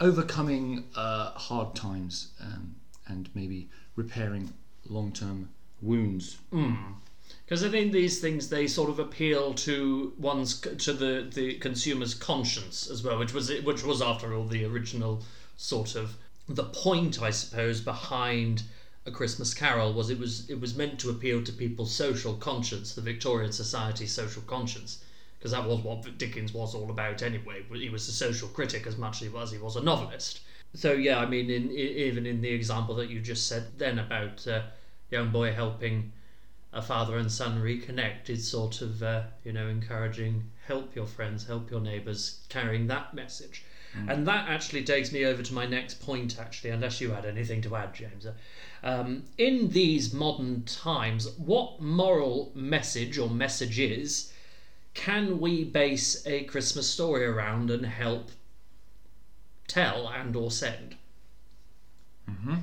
overcoming 0.00 0.84
uh, 0.94 1.30
hard 1.32 1.74
times 1.74 2.28
um, 2.40 2.74
and 3.06 3.28
maybe 3.34 3.68
repairing 3.96 4.52
long-term 4.88 5.48
wounds. 5.80 6.38
Because 7.44 7.64
I 7.64 7.68
think 7.68 7.92
these 7.92 8.20
things 8.20 8.48
they 8.48 8.66
sort 8.66 8.90
of 8.90 8.98
appeal 8.98 9.54
to 9.54 10.12
one's 10.18 10.60
to 10.60 10.92
the 10.92 11.30
the 11.32 11.54
consumer's 11.54 12.14
conscience 12.14 12.88
as 12.88 13.02
well, 13.02 13.18
which 13.18 13.34
was 13.34 13.50
which 13.62 13.84
was 13.84 14.00
after 14.00 14.34
all 14.34 14.46
the 14.46 14.64
original 14.64 15.22
sort 15.56 15.94
of 15.94 16.16
the 16.48 16.64
point 16.64 17.22
I 17.22 17.30
suppose 17.30 17.80
behind 17.80 18.62
a 19.06 19.10
Christmas 19.10 19.52
Carol 19.52 19.92
was 19.92 20.08
it 20.08 20.18
was 20.18 20.48
it 20.48 20.60
was 20.60 20.74
meant 20.74 20.98
to 21.00 21.10
appeal 21.10 21.42
to 21.44 21.52
people's 21.52 21.94
social 21.94 22.34
conscience, 22.34 22.94
the 22.94 23.02
Victorian 23.02 23.52
society's 23.52 24.12
social 24.12 24.42
conscience, 24.42 25.03
because 25.44 25.52
that 25.52 25.68
was 25.68 25.80
what 25.80 26.16
Dickens 26.16 26.54
was 26.54 26.74
all 26.74 26.88
about 26.88 27.20
anyway. 27.20 27.62
He 27.74 27.90
was 27.90 28.08
a 28.08 28.12
social 28.12 28.48
critic 28.48 28.86
as 28.86 28.96
much 28.96 29.20
as 29.20 29.50
he 29.50 29.58
was 29.58 29.76
a 29.76 29.82
novelist. 29.82 30.40
So 30.72 30.92
yeah, 30.92 31.18
I 31.18 31.26
mean, 31.26 31.50
in, 31.50 31.70
even 31.70 32.24
in 32.24 32.40
the 32.40 32.48
example 32.48 32.94
that 32.94 33.10
you 33.10 33.20
just 33.20 33.46
said 33.46 33.66
then 33.76 33.98
about 33.98 34.48
uh, 34.48 34.62
young 35.10 35.28
boy 35.28 35.52
helping 35.52 36.12
a 36.72 36.80
father 36.80 37.18
and 37.18 37.30
son 37.30 37.60
reconnect 37.60 38.30
is 38.30 38.48
sort 38.48 38.80
of 38.80 39.02
uh, 39.02 39.24
you 39.44 39.52
know 39.52 39.68
encouraging 39.68 40.50
help 40.66 40.96
your 40.96 41.06
friends 41.06 41.46
help 41.46 41.70
your 41.70 41.80
neighbors 41.80 42.40
carrying 42.48 42.86
that 42.86 43.12
message 43.12 43.64
and 44.08 44.26
that 44.26 44.48
actually 44.48 44.82
takes 44.82 45.12
me 45.12 45.24
over 45.24 45.40
to 45.40 45.54
my 45.54 45.64
next 45.64 46.00
point 46.04 46.36
actually 46.40 46.70
unless 46.70 47.00
you 47.00 47.12
had 47.12 47.24
anything 47.24 47.62
to 47.62 47.76
add 47.76 47.94
james 47.94 48.26
um, 48.82 49.22
in 49.38 49.68
these 49.70 50.12
modern 50.12 50.64
times 50.64 51.28
what 51.36 51.80
moral 51.80 52.50
message 52.56 53.18
or 53.18 53.30
messages 53.30 54.32
can 54.94 55.38
we 55.40 55.64
base 55.64 56.26
a 56.26 56.44
christmas 56.44 56.88
story 56.88 57.24
around 57.24 57.70
and 57.70 57.84
help 57.84 58.30
tell 59.66 60.08
and 60.08 60.36
or 60.36 60.50
send? 60.50 60.96
Mm-hmm. 62.30 62.56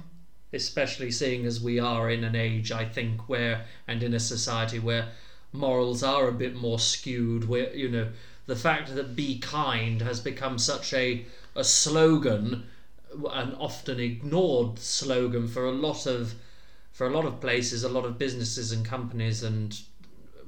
Especially 0.53 1.11
seeing 1.11 1.45
as 1.45 1.61
we 1.61 1.79
are 1.79 2.09
in 2.09 2.23
an 2.23 2.35
age 2.35 2.71
I 2.71 2.85
think 2.85 3.29
where 3.29 3.65
and 3.87 4.03
in 4.03 4.13
a 4.13 4.19
society 4.19 4.79
where 4.79 5.09
morals 5.53 6.03
are 6.03 6.27
a 6.27 6.33
bit 6.33 6.55
more 6.55 6.79
skewed 6.79 7.47
where 7.47 7.75
you 7.75 7.89
know 7.89 8.07
the 8.45 8.55
fact 8.55 8.95
that 8.95 9.15
be 9.15 9.39
kind 9.39 10.01
has 10.01 10.19
become 10.19 10.57
such 10.57 10.93
a 10.93 11.25
a 11.55 11.63
slogan 11.63 12.65
an 13.31 13.53
often 13.55 13.99
ignored 13.99 14.79
slogan 14.79 15.47
for 15.47 15.65
a 15.65 15.71
lot 15.71 16.05
of 16.05 16.35
for 16.93 17.07
a 17.07 17.13
lot 17.13 17.25
of 17.25 17.41
places 17.41 17.83
a 17.83 17.89
lot 17.89 18.05
of 18.05 18.17
businesses 18.17 18.71
and 18.71 18.85
companies 18.85 19.43
and 19.43 19.81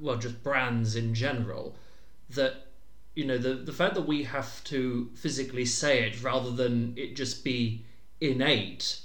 well 0.00 0.16
just 0.16 0.42
brands 0.42 0.96
in 0.96 1.14
general 1.14 1.76
that 2.30 2.66
you 3.14 3.24
know 3.24 3.38
the 3.38 3.54
the 3.54 3.72
fact 3.72 3.94
that 3.94 4.06
we 4.06 4.24
have 4.24 4.62
to 4.64 5.10
physically 5.14 5.64
say 5.64 6.06
it 6.06 6.22
rather 6.22 6.50
than 6.50 6.94
it 6.96 7.14
just 7.16 7.44
be 7.44 7.84
innate 8.20 9.00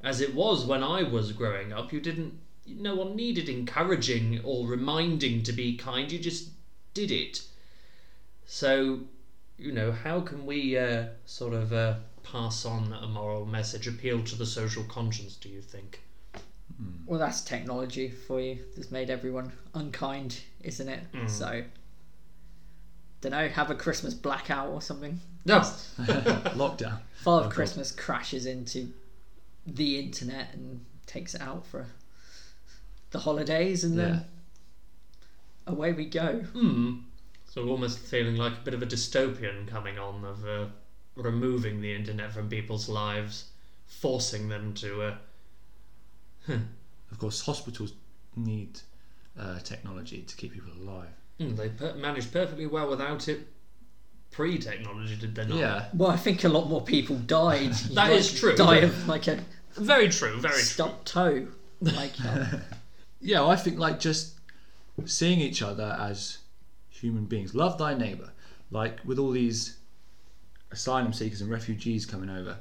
as 0.00 0.20
it 0.20 0.34
was 0.34 0.64
when 0.64 0.82
I 0.82 1.02
was 1.02 1.32
growing 1.32 1.72
up. 1.72 1.92
You 1.92 2.00
didn't, 2.00 2.38
no 2.66 2.94
one 2.94 3.16
needed 3.16 3.48
encouraging 3.48 4.40
or 4.44 4.66
reminding 4.66 5.42
to 5.44 5.52
be 5.52 5.76
kind. 5.76 6.10
You 6.10 6.18
just 6.18 6.50
did 6.94 7.10
it. 7.10 7.42
So, 8.46 9.00
you 9.56 9.72
know, 9.72 9.92
how 9.92 10.20
can 10.20 10.46
we 10.46 10.78
uh, 10.78 11.08
sort 11.26 11.52
of 11.52 11.72
uh, 11.72 11.96
pass 12.22 12.64
on 12.64 12.92
a 12.92 13.06
moral 13.06 13.44
message, 13.44 13.86
appeal 13.86 14.22
to 14.24 14.36
the 14.36 14.46
social 14.46 14.84
conscience? 14.84 15.34
Do 15.36 15.48
you 15.48 15.60
think? 15.60 16.00
Well, 17.06 17.18
that's 17.18 17.40
technology 17.40 18.08
for 18.10 18.40
you 18.40 18.58
that's 18.76 18.90
made 18.90 19.10
everyone 19.10 19.52
unkind, 19.74 20.40
isn't 20.62 20.88
it? 20.88 21.02
So, 21.28 21.64
don't 23.20 23.32
know, 23.32 23.48
have 23.48 23.70
a 23.70 23.74
Christmas 23.74 24.14
blackout 24.14 24.70
or 24.70 24.80
something. 24.80 25.18
No. 25.44 25.60
Lockdown. 26.54 27.00
Father 27.14 27.44
God. 27.44 27.52
Christmas 27.52 27.90
crashes 27.90 28.46
into 28.46 28.92
the 29.66 29.98
internet 29.98 30.54
and 30.54 30.84
takes 31.06 31.34
it 31.34 31.40
out 31.40 31.66
for 31.66 31.86
the 33.10 33.18
holidays, 33.18 33.84
and 33.84 33.98
then 33.98 34.24
away 35.66 35.92
we 35.92 36.04
go. 36.04 36.40
Hmm. 36.52 36.98
So 37.46 37.66
almost 37.68 37.98
feeling 37.98 38.36
like 38.36 38.52
a 38.52 38.60
bit 38.60 38.74
of 38.74 38.82
a 38.82 38.86
dystopian 38.86 39.66
coming 39.66 39.98
on 39.98 40.24
of 40.24 40.46
uh, 40.46 40.66
removing 41.16 41.80
the 41.80 41.94
internet 41.94 42.32
from 42.32 42.48
people's 42.48 42.88
lives, 42.88 43.46
forcing 43.86 44.48
them 44.48 44.74
to. 44.74 45.02
Uh, 45.02 45.14
Of 46.48 47.18
course, 47.18 47.40
hospitals 47.42 47.92
need 48.36 48.80
uh, 49.38 49.58
technology 49.60 50.22
to 50.22 50.36
keep 50.36 50.52
people 50.54 50.72
alive. 50.80 51.08
hmm, 51.38 51.54
they 51.56 51.68
per- 51.68 51.94
managed 51.94 52.32
perfectly 52.32 52.66
well 52.66 52.88
without 52.88 53.28
it. 53.28 53.46
Pre-technology, 54.30 55.16
did 55.16 55.34
they 55.34 55.46
not? 55.46 55.58
Yeah, 55.58 55.88
Well, 55.94 56.10
I 56.10 56.16
think 56.16 56.44
a 56.44 56.48
lot 56.48 56.68
more 56.68 56.82
people 56.82 57.16
died. 57.16 57.62
You 57.62 57.70
That 57.94 58.08
might 58.08 58.12
is 58.12 58.38
true. 58.38 58.54
Die 58.54 58.76
of 58.76 59.08
like 59.08 59.26
a 59.26 59.42
Very 59.76 60.08
true. 60.10 60.36
Very 60.38 60.52
true. 60.54 60.62
stubbed 60.62 61.06
toe. 61.06 61.48
Like, 61.80 62.12
yeah. 63.20 63.44
I 63.44 63.56
think 63.56 63.78
like 63.78 63.98
just 64.00 64.34
seeing 65.06 65.40
each 65.40 65.62
other 65.62 65.96
as 65.98 66.38
human 66.90 67.24
beings. 67.24 67.54
Love 67.54 67.78
thy 67.78 67.94
neighbor. 67.94 68.30
Like 68.70 68.98
with 69.04 69.18
all 69.18 69.30
these 69.30 69.78
asylum 70.70 71.12
seekers 71.14 71.40
and 71.40 71.50
refugees 71.50 72.04
coming 72.04 72.28
over, 72.28 72.58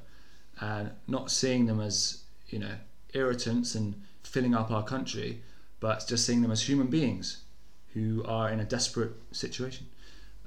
and 0.61 0.91
not 1.07 1.29
seeing 1.31 1.65
them 1.65 1.81
as 1.81 2.23
you 2.47 2.59
know 2.59 2.75
irritants 3.13 3.75
and 3.75 4.01
filling 4.23 4.53
up 4.53 4.71
our 4.71 4.83
country, 4.83 5.41
but 5.79 6.05
just 6.07 6.25
seeing 6.25 6.41
them 6.41 6.51
as 6.51 6.67
human 6.67 6.87
beings 6.87 7.43
who 7.93 8.23
are 8.25 8.49
in 8.49 8.59
a 8.59 8.65
desperate 8.65 9.13
situation. 9.31 9.87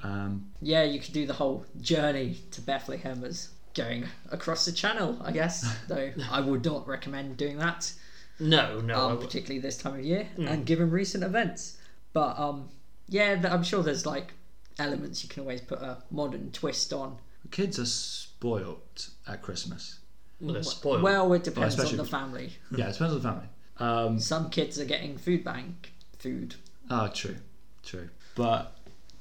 Um, 0.03 0.51
yeah, 0.63 0.83
you 0.85 0.99
could 1.01 1.13
do 1.13 1.27
the 1.27 1.35
whole 1.35 1.67
journey 1.81 2.39
to 2.53 2.61
Bethlehem 2.61 3.23
as 3.25 3.49
going 3.75 4.05
across 4.31 4.65
the 4.65 4.73
channel, 4.73 5.19
I 5.23 5.31
guess. 5.33 5.67
Though 5.89 6.13
I 6.31 6.41
would 6.41 6.65
not 6.65 6.87
recommend 6.89 7.37
doing 7.37 7.59
that, 7.59 7.93
No, 8.39 8.81
no. 8.81 8.95
I 9.09 9.13
um, 9.13 9.19
particularly 9.19 9.61
this 9.61 9.77
time 9.77 9.95
of 9.95 10.05
year 10.05 10.29
Mm. 10.39 10.51
and 10.51 10.67
given 10.67 10.91
recent 10.91 11.23
events. 11.25 11.77
But 12.13 12.39
um, 12.39 12.69
yeah, 13.09 13.35
th- 13.35 13.53
I'm 13.53 13.63
sure 13.63 13.83
there's 13.83 14.07
like 14.07 14.33
elements 14.79 15.23
you 15.23 15.29
can 15.29 15.43
always 15.43 15.61
put 15.61 15.81
a 15.81 15.99
modern 16.11 16.51
twist 16.53 16.93
on. 16.93 17.19
kids 17.51 17.79
are 17.79 17.85
spoilt 17.87 19.11
at 19.27 19.43
Christmas. 19.43 19.99
Well, 20.41 20.55
they're 20.55 20.63
spoiled. 20.63 21.03
Well, 21.03 21.33
it 21.33 21.45
depends 21.45 21.79
on 21.79 21.97
the 21.97 22.05
family. 22.05 22.53
Yeah, 22.75 22.89
it 22.89 22.93
depends 22.93 23.15
on 23.15 23.21
the 23.23 23.29
family. 23.29 23.47
Um, 23.79 24.19
Some 24.19 24.51
kids 24.51 24.79
are 24.79 24.85
getting 24.85 25.17
food 25.17 25.45
bank 25.45 25.93
food. 26.19 26.55
ah, 26.91 27.09
true, 27.09 27.37
true. 27.83 28.11
But 28.35 28.77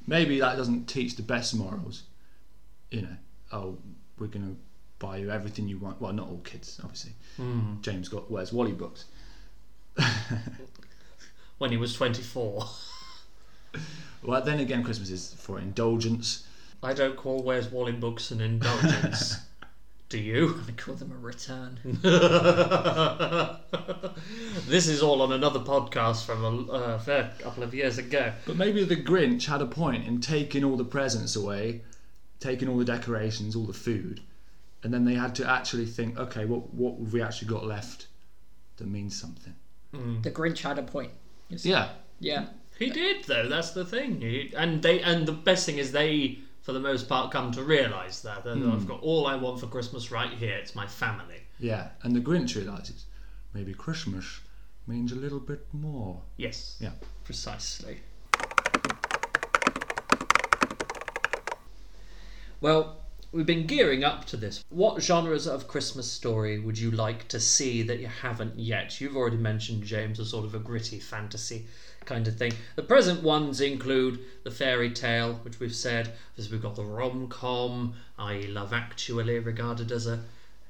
maybe 0.07 0.39
that 0.39 0.57
doesn't 0.57 0.87
teach 0.87 1.15
the 1.15 1.23
best 1.23 1.55
morals. 1.55 2.03
You 2.91 3.03
know, 3.03 3.17
oh, 3.51 3.77
we're 4.17 4.27
gonna 4.27 4.55
buy 4.99 5.17
you 5.17 5.31
everything 5.31 5.67
you 5.67 5.77
want. 5.77 6.01
Well, 6.01 6.13
not 6.13 6.27
all 6.27 6.41
kids, 6.43 6.79
obviously. 6.83 7.13
Hmm. 7.37 7.81
James 7.81 8.09
got 8.09 8.29
Where's 8.29 8.51
Wally 8.51 8.73
books. 8.73 9.05
when 11.57 11.71
he 11.71 11.77
was 11.77 11.93
24. 11.93 12.65
Well, 14.23 14.41
then 14.41 14.59
again, 14.59 14.83
Christmas 14.83 15.09
is 15.09 15.33
for 15.33 15.59
indulgence. 15.59 16.45
I 16.81 16.93
don't 16.93 17.15
call 17.15 17.43
Where's 17.43 17.69
Wally 17.69 17.91
books 17.91 18.31
an 18.31 18.41
indulgence. 18.41 19.37
Do 20.09 20.17
you? 20.17 20.59
I 20.67 20.71
call 20.71 20.95
them 20.95 21.11
a 21.11 21.17
return. 21.17 21.79
this 24.67 24.87
is 24.87 25.03
all 25.03 25.21
on 25.21 25.31
another 25.31 25.59
podcast 25.59 26.25
from 26.25 26.43
a 26.43 26.71
uh, 26.71 26.97
fair 26.99 27.31
couple 27.39 27.61
of 27.61 27.75
years 27.75 27.99
ago. 27.99 28.33
But 28.47 28.57
maybe 28.57 28.83
the 28.83 28.95
Grinch 28.95 29.45
had 29.45 29.61
a 29.61 29.67
point 29.67 30.07
in 30.07 30.19
taking 30.19 30.63
all 30.63 30.77
the 30.77 30.83
presents 30.83 31.35
away, 31.35 31.81
taking 32.39 32.67
all 32.67 32.77
the 32.77 32.85
decorations, 32.85 33.55
all 33.55 33.65
the 33.65 33.73
food, 33.73 34.21
and 34.83 34.91
then 34.91 35.05
they 35.05 35.13
had 35.13 35.35
to 35.35 35.47
actually 35.47 35.85
think, 35.85 36.17
okay, 36.17 36.45
what 36.45 36.73
what 36.73 36.97
have 36.97 37.13
we 37.13 37.21
actually 37.21 37.49
got 37.49 37.65
left 37.65 38.07
that 38.77 38.87
means 38.87 39.19
something? 39.19 39.53
The 39.91 40.31
Grinch 40.31 40.61
had 40.61 40.79
a 40.79 40.83
point. 40.83 41.11
Yeah, 41.49 41.89
Yeah. 42.19 42.47
He 42.79 42.89
did, 42.89 43.25
though. 43.25 43.47
That's 43.49 43.71
the 43.71 43.83
thing. 43.83 44.21
He, 44.21 44.53
and 44.55 44.81
they, 44.81 45.01
and 45.01 45.27
the 45.27 45.33
best 45.33 45.65
thing 45.65 45.79
is 45.79 45.91
they, 45.91 46.39
for 46.69 46.73
the 46.73 46.79
most 46.79 47.09
part, 47.09 47.31
come 47.31 47.51
to 47.51 47.63
realise 47.63 48.19
that, 48.19 48.43
that 48.43 48.55
hmm. 48.55 48.71
I've 48.71 48.87
got 48.87 49.01
all 49.01 49.25
I 49.25 49.35
want 49.35 49.59
for 49.59 49.65
Christmas 49.65 50.11
right 50.11 50.29
here. 50.29 50.53
It's 50.53 50.75
my 50.75 50.85
family. 50.85 51.41
yeah. 51.57 51.87
And 52.03 52.15
the 52.15 52.19
Grinch 52.19 52.55
realizes 52.55 53.07
maybe 53.55 53.73
Christmas 53.73 54.41
means 54.85 55.11
a 55.11 55.15
little 55.15 55.39
bit 55.39 55.65
more. 55.73 56.21
Yes. 56.37 56.77
Yeah. 56.79 56.91
Precisely. 57.23 58.01
Well, 62.61 62.98
we've 63.31 63.45
been 63.45 63.67
gearing 63.67 64.03
up 64.03 64.25
to 64.25 64.37
this. 64.37 64.63
What 64.69 65.01
genres 65.01 65.47
of 65.47 65.67
Christmas 65.67 66.09
story 66.09 66.59
would 66.59 66.77
you 66.77 66.91
like 66.91 67.27
to 67.29 67.39
see 67.39 67.83
that 67.83 67.99
you 67.99 68.07
haven't 68.07 68.57
yet? 68.57 68.99
You've 68.99 69.15
already 69.15 69.37
mentioned, 69.37 69.83
James, 69.83 70.19
as 70.19 70.29
sort 70.29 70.45
of 70.45 70.55
a 70.55 70.59
gritty 70.59 70.99
fantasy 70.99 71.67
kind 72.05 72.27
of 72.27 72.37
thing. 72.37 72.53
The 72.75 72.83
present 72.83 73.21
ones 73.21 73.61
include 73.61 74.19
the 74.43 74.51
fairy 74.51 74.89
tale, 74.89 75.35
which 75.43 75.59
we've 75.59 75.75
said. 75.75 76.13
Because 76.35 76.51
we've 76.51 76.61
got 76.61 76.75
the 76.75 76.83
rom 76.83 77.27
com, 77.27 77.93
i.e., 78.17 78.47
Love 78.47 78.73
Actually, 78.73 79.39
regarded 79.39 79.91
as 79.91 80.07
a 80.07 80.19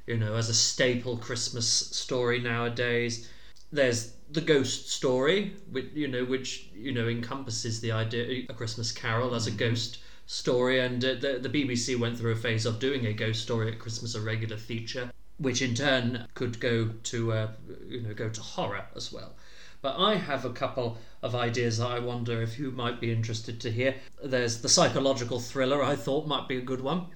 you 0.07 0.17
know 0.17 0.35
as 0.35 0.49
a 0.49 0.53
staple 0.53 1.17
Christmas 1.17 1.67
story 1.67 2.39
nowadays. 2.39 3.29
There's 3.71 4.13
the 4.31 4.41
ghost 4.41 4.89
story, 4.89 5.53
which 5.71 5.91
you 5.93 6.07
know, 6.07 6.25
which 6.25 6.67
you 6.75 6.91
know 6.91 7.07
encompasses 7.07 7.79
the 7.79 7.91
idea 7.91 8.45
a 8.49 8.53
Christmas 8.53 8.91
Carol 8.91 9.35
as 9.35 9.47
a 9.47 9.51
mm-hmm. 9.51 9.59
ghost 9.59 9.99
story, 10.29 10.79
and 10.79 11.03
uh, 11.03 11.15
the 11.15 11.39
the 11.41 11.49
BBC 11.49 11.99
went 11.99 12.17
through 12.17 12.31
a 12.31 12.35
phase 12.35 12.65
of 12.65 12.79
doing 12.79 13.05
a 13.07 13.13
ghost 13.13 13.41
story 13.41 13.71
at 13.71 13.79
Christmas, 13.79 14.13
a 14.13 14.21
regular 14.21 14.57
feature, 14.57 15.11
which 15.39 15.61
in 15.61 15.73
turn 15.73 16.27
could 16.35 16.59
go 16.59 16.89
to 17.03 17.31
uh, 17.33 17.47
you 17.87 18.01
know 18.01 18.13
go 18.13 18.29
to 18.29 18.41
horror 18.41 18.85
as 18.95 19.11
well. 19.11 19.33
But 19.81 19.97
I 19.97 20.15
have 20.15 20.45
a 20.45 20.51
couple 20.51 20.97
of 21.23 21.35
ideas 21.35 21.79
that 21.79 21.87
I 21.87 21.99
wonder 21.99 22.41
if 22.41 22.59
you 22.59 22.69
might 22.71 22.99
be 22.99 23.11
interested 23.11 23.59
to 23.61 23.71
hear. 23.71 23.95
There's 24.23 24.61
the 24.61 24.69
psychological 24.69 25.39
thriller 25.39 25.81
I 25.81 25.95
thought 25.95 26.27
might 26.27 26.47
be 26.47 26.57
a 26.57 26.61
good 26.61 26.81
one. 26.81 27.07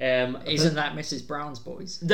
Um, 0.00 0.38
Isn't 0.46 0.74
that 0.76 0.94
Mrs. 0.94 1.26
Brown's 1.26 1.58
Boys? 1.58 2.02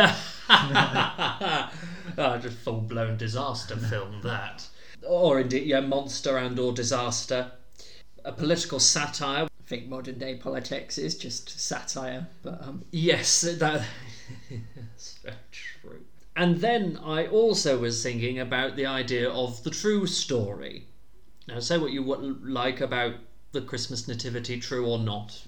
oh, 2.18 2.38
just 2.38 2.59
full 2.59 2.81
blown 2.81 3.16
disaster 3.16 3.76
film 3.76 4.20
that, 4.22 4.66
or 5.07 5.40
indeed, 5.40 5.66
yeah, 5.66 5.81
monster 5.81 6.37
and 6.37 6.59
or 6.59 6.72
disaster. 6.72 7.52
A 8.24 8.33
political 8.33 8.78
satire. 8.78 9.48
Think 9.73 9.89
modern 9.89 10.19
day 10.19 10.35
politics 10.35 10.99
is 10.99 11.17
just 11.17 11.59
satire, 11.59 12.27
but 12.43 12.63
um, 12.63 12.85
Yes, 12.91 13.41
that 13.41 13.59
that's 14.77 15.17
very 15.25 15.35
true. 15.51 16.03
And 16.37 16.59
then 16.59 16.99
I 17.03 17.27
also 17.27 17.79
was 17.79 18.03
thinking 18.03 18.39
about 18.39 18.77
the 18.77 18.85
idea 18.85 19.31
of 19.31 19.65
the 19.65 19.71
true 19.71 20.07
story. 20.07 20.89
Now, 21.49 21.59
say 21.61 21.79
what 21.79 21.91
you 21.91 22.03
like 22.43 22.83
about 22.83 23.15
the 23.53 23.63
Christmas 23.63 24.07
Nativity, 24.07 24.61
true 24.61 24.87
or 24.87 24.99
not, 24.99 25.43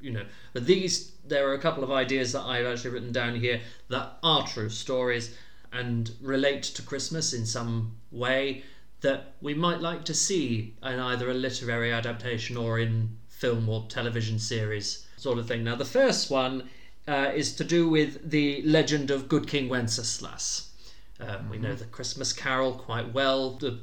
you 0.00 0.10
know. 0.10 0.26
But 0.52 0.66
these, 0.66 1.12
there 1.24 1.48
are 1.48 1.54
a 1.54 1.60
couple 1.60 1.84
of 1.84 1.92
ideas 1.92 2.32
that 2.32 2.42
I've 2.42 2.66
actually 2.66 2.90
written 2.90 3.12
down 3.12 3.36
here 3.36 3.60
that 3.86 4.18
are 4.24 4.44
true 4.48 4.68
stories 4.68 5.36
and 5.72 6.10
relate 6.20 6.64
to 6.64 6.82
Christmas 6.82 7.32
in 7.32 7.46
some 7.46 7.92
way 8.10 8.64
that 9.02 9.34
we 9.40 9.54
might 9.54 9.80
like 9.80 10.04
to 10.06 10.14
see 10.14 10.74
in 10.82 10.98
either 10.98 11.30
a 11.30 11.34
literary 11.34 11.92
adaptation 11.92 12.56
or 12.56 12.80
in 12.80 13.16
film 13.40 13.68
or 13.68 13.86
television 13.88 14.38
series 14.38 15.06
sort 15.16 15.38
of 15.38 15.48
thing. 15.48 15.64
Now, 15.64 15.76
the 15.76 15.84
first 16.00 16.30
one 16.30 16.68
uh, 17.08 17.32
is 17.34 17.54
to 17.56 17.64
do 17.64 17.88
with 17.88 18.30
the 18.30 18.62
legend 18.62 19.10
of 19.10 19.28
Good 19.28 19.48
King 19.48 19.68
Wenceslas. 19.68 20.70
Um, 21.18 21.48
We 21.48 21.58
know 21.58 21.74
the 21.74 21.86
Christmas 21.86 22.32
Carol 22.32 22.72
quite 22.72 23.12
well. 23.14 23.52
The 23.52 23.78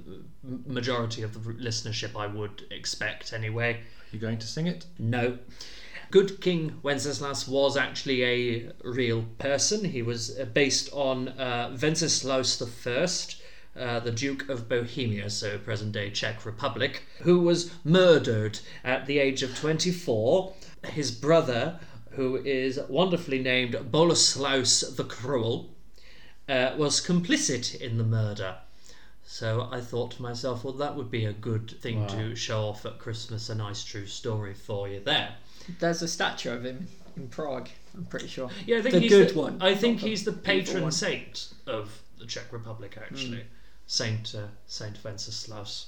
majority 0.65 1.23
of 1.23 1.33
the 1.33 1.39
listenership, 1.53 2.15
I 2.15 2.27
would 2.27 2.65
expect, 2.69 3.33
anyway. 3.33 3.81
You 4.11 4.19
going 4.19 4.37
to 4.37 4.47
sing 4.47 4.67
it? 4.67 4.85
No. 4.99 5.39
Good 6.11 6.39
King 6.39 6.79
Wenceslas 6.83 7.47
was 7.47 7.75
actually 7.75 8.23
a 8.23 8.71
real 8.83 9.25
person. 9.39 9.83
He 9.83 10.01
was 10.01 10.39
uh, 10.39 10.45
based 10.45 10.89
on 10.93 11.27
uh, 11.29 11.75
Wenceslaus 11.81 12.61
I, 12.61 13.35
uh, 13.77 13.99
the 13.99 14.11
Duke 14.11 14.49
of 14.49 14.67
Bohemia, 14.67 15.29
so 15.29 15.57
present 15.57 15.91
day 15.91 16.09
Czech 16.09 16.45
Republic, 16.45 17.03
who 17.21 17.39
was 17.39 17.71
murdered 17.83 18.59
at 18.83 19.05
the 19.05 19.19
age 19.19 19.43
of 19.43 19.57
24. 19.57 20.53
His 20.85 21.11
brother, 21.11 21.79
who 22.11 22.37
is 22.37 22.79
wonderfully 22.89 23.39
named 23.39 23.73
Boleslaus 23.91 24.95
the 24.95 25.03
Cruel, 25.03 25.69
uh, 26.49 26.73
was 26.77 27.05
complicit 27.05 27.79
in 27.79 27.97
the 27.97 28.03
murder. 28.03 28.57
So 29.23 29.67
I 29.71 29.81
thought 29.81 30.11
to 30.11 30.21
myself, 30.21 30.63
well, 30.63 30.73
that 30.73 30.95
would 30.95 31.11
be 31.11 31.25
a 31.25 31.33
good 31.33 31.69
thing 31.81 32.07
to 32.07 32.33
show 32.35 32.61
off 32.61 32.85
at 32.85 32.97
Christmas, 32.97 33.49
a 33.49 33.55
nice 33.55 33.83
true 33.83 34.05
story 34.05 34.53
for 34.53 34.87
you 34.87 35.01
there. 35.01 35.35
there's 35.79 36.01
a 36.01 36.07
statue 36.07 36.51
of 36.53 36.65
him 36.65 36.87
in 37.17 37.27
Prague. 37.27 37.67
I'm 37.93 38.05
pretty 38.05 38.27
sure. 38.27 38.49
Yeah, 38.65 38.77
I 38.77 38.81
think 38.81 38.93
the 38.93 38.99
he's 39.01 39.11
good 39.11 39.29
the, 39.31 39.39
one. 39.39 39.61
I 39.61 39.75
think 39.75 39.99
the 39.99 40.07
he's 40.07 40.23
the 40.23 40.31
patron 40.31 40.91
saint 40.91 41.53
of 41.65 42.01
the 42.17 42.25
Czech 42.25 42.53
Republic, 42.53 42.97
actually. 43.01 43.43
Saint 43.87 44.35
uh, 44.35 44.47
Saint 44.65 45.01
Wenceslaus 45.03 45.87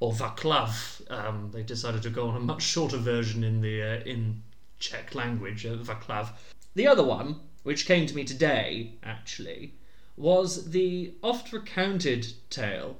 or 0.00 0.12
Vaclav. 0.12 1.10
Um, 1.10 1.50
they 1.52 1.62
decided 1.62 2.02
to 2.02 2.10
go 2.10 2.28
on 2.28 2.36
a 2.36 2.40
much 2.40 2.62
shorter 2.62 2.96
version 2.96 3.42
in 3.42 3.60
the 3.60 3.82
uh, 3.82 4.00
in 4.04 4.42
Czech 4.78 5.14
language, 5.14 5.66
uh, 5.66 5.76
Vaclav. 5.76 6.30
The 6.74 6.86
other 6.86 7.04
one, 7.04 7.40
which 7.62 7.86
came 7.86 8.06
to 8.06 8.14
me 8.14 8.24
today, 8.24 8.92
actually, 9.02 9.74
was 10.16 10.70
the 10.70 11.14
oft 11.22 11.52
recounted 11.52 12.34
tale 12.50 12.98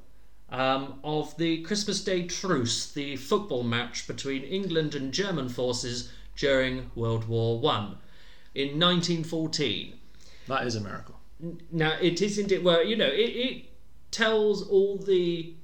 um, 0.50 0.98
of 1.04 1.36
the 1.36 1.62
Christmas 1.62 2.02
Day 2.02 2.26
truce, 2.26 2.90
the 2.90 3.16
football 3.16 3.62
match 3.62 4.06
between 4.06 4.42
England 4.42 4.94
and 4.94 5.12
German 5.12 5.48
forces 5.48 6.12
during 6.36 6.90
World 6.94 7.28
War 7.28 7.60
One 7.60 7.98
in 8.54 8.80
1914. 8.80 9.94
That 10.48 10.66
is 10.66 10.74
a 10.74 10.80
miracle. 10.80 11.20
Now 11.70 11.96
it 12.00 12.22
isn't 12.22 12.52
it 12.52 12.62
well, 12.62 12.84
you 12.84 12.96
know, 12.96 13.06
it, 13.06 13.30
it 13.30 13.64
tells 14.14 14.66
all 14.68 14.96
the. 14.96 15.54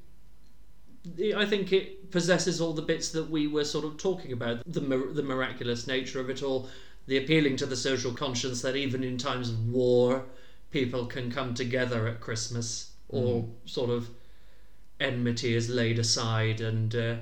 I 1.34 1.46
think 1.46 1.72
it 1.72 2.10
possesses 2.10 2.60
all 2.60 2.74
the 2.74 2.82
bits 2.82 3.10
that 3.12 3.30
we 3.30 3.46
were 3.46 3.64
sort 3.64 3.84
of 3.84 3.96
talking 3.96 4.32
about 4.32 4.62
the 4.66 4.80
the 4.80 5.22
miraculous 5.22 5.86
nature 5.86 6.20
of 6.20 6.28
it 6.28 6.42
all, 6.42 6.68
the 7.06 7.16
appealing 7.16 7.56
to 7.56 7.66
the 7.66 7.76
social 7.76 8.12
conscience 8.12 8.60
that 8.62 8.76
even 8.76 9.04
in 9.04 9.16
times 9.16 9.50
of 9.50 9.68
war, 9.68 10.24
people 10.70 11.06
can 11.06 11.30
come 11.30 11.54
together 11.54 12.08
at 12.08 12.20
Christmas, 12.20 12.90
or 13.08 13.46
sort 13.64 13.90
of 13.90 14.10
enmity 14.98 15.54
is 15.54 15.70
laid 15.70 15.98
aside 15.98 16.60
and. 16.60 16.94
Uh, 16.94 17.16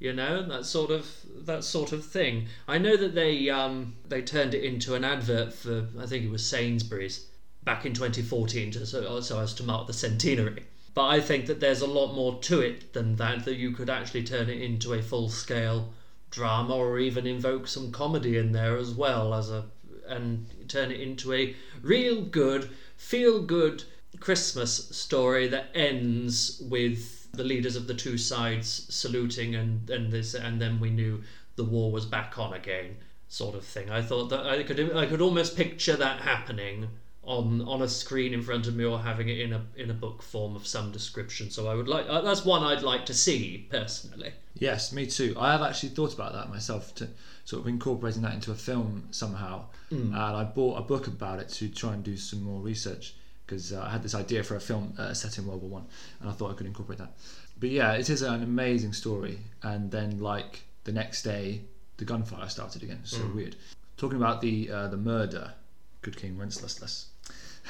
you 0.00 0.12
know 0.12 0.46
that 0.46 0.64
sort 0.64 0.92
of 0.92 1.10
that 1.44 1.64
sort 1.64 1.90
of 1.90 2.04
thing. 2.04 2.46
I 2.68 2.78
know 2.78 2.96
that 2.96 3.16
they 3.16 3.50
um, 3.50 3.96
they 4.06 4.22
turned 4.22 4.54
it 4.54 4.62
into 4.62 4.94
an 4.94 5.04
advert 5.04 5.52
for 5.52 5.88
I 5.98 6.06
think 6.06 6.24
it 6.24 6.30
was 6.30 6.46
Sainsbury's 6.46 7.26
back 7.68 7.84
in 7.84 7.92
2014 7.92 8.70
to, 8.70 8.86
so, 8.86 9.20
so 9.20 9.40
as 9.40 9.52
to 9.52 9.62
mark 9.62 9.86
the 9.86 9.92
centenary. 9.92 10.64
But 10.94 11.08
I 11.08 11.20
think 11.20 11.44
that 11.48 11.60
there's 11.60 11.82
a 11.82 11.86
lot 11.86 12.14
more 12.14 12.40
to 12.40 12.60
it 12.62 12.94
than 12.94 13.16
that. 13.16 13.44
That 13.44 13.56
you 13.56 13.72
could 13.72 13.90
actually 13.90 14.24
turn 14.24 14.48
it 14.48 14.62
into 14.62 14.94
a 14.94 15.02
full 15.02 15.28
scale 15.28 15.92
drama 16.30 16.74
or 16.74 16.98
even 16.98 17.26
invoke 17.26 17.68
some 17.68 17.92
comedy 17.92 18.38
in 18.38 18.52
there 18.52 18.78
as 18.78 18.94
well 18.94 19.34
as 19.34 19.50
a 19.50 19.66
and 20.08 20.46
turn 20.66 20.90
it 20.90 20.98
into 20.98 21.34
a 21.34 21.54
real 21.82 22.22
good 22.22 22.70
feel 22.96 23.42
good 23.42 23.84
Christmas 24.18 24.88
story 24.96 25.46
that 25.48 25.66
ends 25.74 26.62
with 26.70 27.30
the 27.32 27.44
leaders 27.44 27.76
of 27.76 27.86
the 27.86 27.92
two 27.92 28.16
sides 28.16 28.86
saluting 28.88 29.54
and 29.54 29.90
and 29.90 30.10
this 30.10 30.32
and 30.32 30.58
then 30.58 30.80
we 30.80 30.88
knew 30.88 31.22
the 31.56 31.64
war 31.64 31.92
was 31.92 32.06
back 32.06 32.38
on 32.38 32.54
again 32.54 32.96
sort 33.28 33.54
of 33.54 33.62
thing. 33.62 33.90
I 33.90 34.00
thought 34.00 34.30
that 34.30 34.46
I 34.46 34.62
could 34.62 34.80
I 34.96 35.04
could 35.04 35.20
almost 35.20 35.54
picture 35.54 35.96
that 35.96 36.22
happening 36.22 36.88
on 37.28 37.60
on 37.62 37.82
a 37.82 37.88
screen 37.88 38.32
in 38.32 38.42
front 38.42 38.66
of 38.66 38.74
me 38.74 38.84
or 38.84 38.98
having 38.98 39.28
it 39.28 39.38
in 39.38 39.52
a 39.52 39.62
in 39.76 39.90
a 39.90 39.94
book 39.94 40.22
form 40.22 40.56
of 40.56 40.66
some 40.66 40.90
description. 40.90 41.50
So 41.50 41.68
I 41.68 41.74
would 41.74 41.86
like 41.86 42.06
uh, 42.08 42.22
that's 42.22 42.44
one 42.44 42.62
I'd 42.62 42.82
like 42.82 43.04
to 43.06 43.14
see 43.14 43.68
personally. 43.70 44.32
Yes, 44.54 44.92
me 44.92 45.06
too. 45.06 45.36
I 45.38 45.52
have 45.52 45.62
actually 45.62 45.90
thought 45.90 46.14
about 46.14 46.32
that 46.32 46.48
myself 46.48 46.94
to 46.96 47.08
sort 47.44 47.62
of 47.62 47.68
incorporating 47.68 48.22
that 48.22 48.34
into 48.34 48.50
a 48.50 48.54
film 48.54 49.08
somehow. 49.10 49.66
And 49.90 50.14
I 50.14 50.44
bought 50.44 50.78
a 50.78 50.82
book 50.82 51.06
about 51.06 51.38
it 51.38 51.48
to 51.50 51.68
try 51.68 51.94
and 51.94 52.02
do 52.02 52.16
some 52.16 52.42
more 52.42 52.60
research 52.60 53.14
because 53.46 53.72
uh, 53.72 53.82
I 53.82 53.90
had 53.90 54.02
this 54.02 54.14
idea 54.14 54.42
for 54.42 54.56
a 54.56 54.60
film 54.60 54.92
uh, 54.98 55.14
set 55.14 55.38
in 55.38 55.46
World 55.46 55.62
War 55.62 55.70
One, 55.70 55.86
and 56.20 56.28
I 56.28 56.32
thought 56.32 56.50
I 56.50 56.54
could 56.54 56.66
incorporate 56.66 56.98
that. 56.98 57.12
But 57.58 57.70
yeah, 57.70 57.92
it 57.92 58.10
is 58.10 58.22
an 58.22 58.42
amazing 58.42 58.92
story. 58.92 59.38
And 59.62 59.90
then 59.90 60.18
like 60.18 60.64
the 60.84 60.92
next 60.92 61.22
day, 61.22 61.62
the 61.96 62.04
gunfire 62.04 62.48
started 62.48 62.82
again. 62.82 63.00
So 63.04 63.18
weird. 63.34 63.56
Talking 63.96 64.18
about 64.18 64.40
the 64.40 64.70
uh, 64.70 64.88
the 64.88 64.96
murder, 64.96 65.54
Good 66.02 66.16
King 66.16 66.38
Wenceslas. 66.38 67.06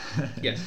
Yes. 0.43 0.61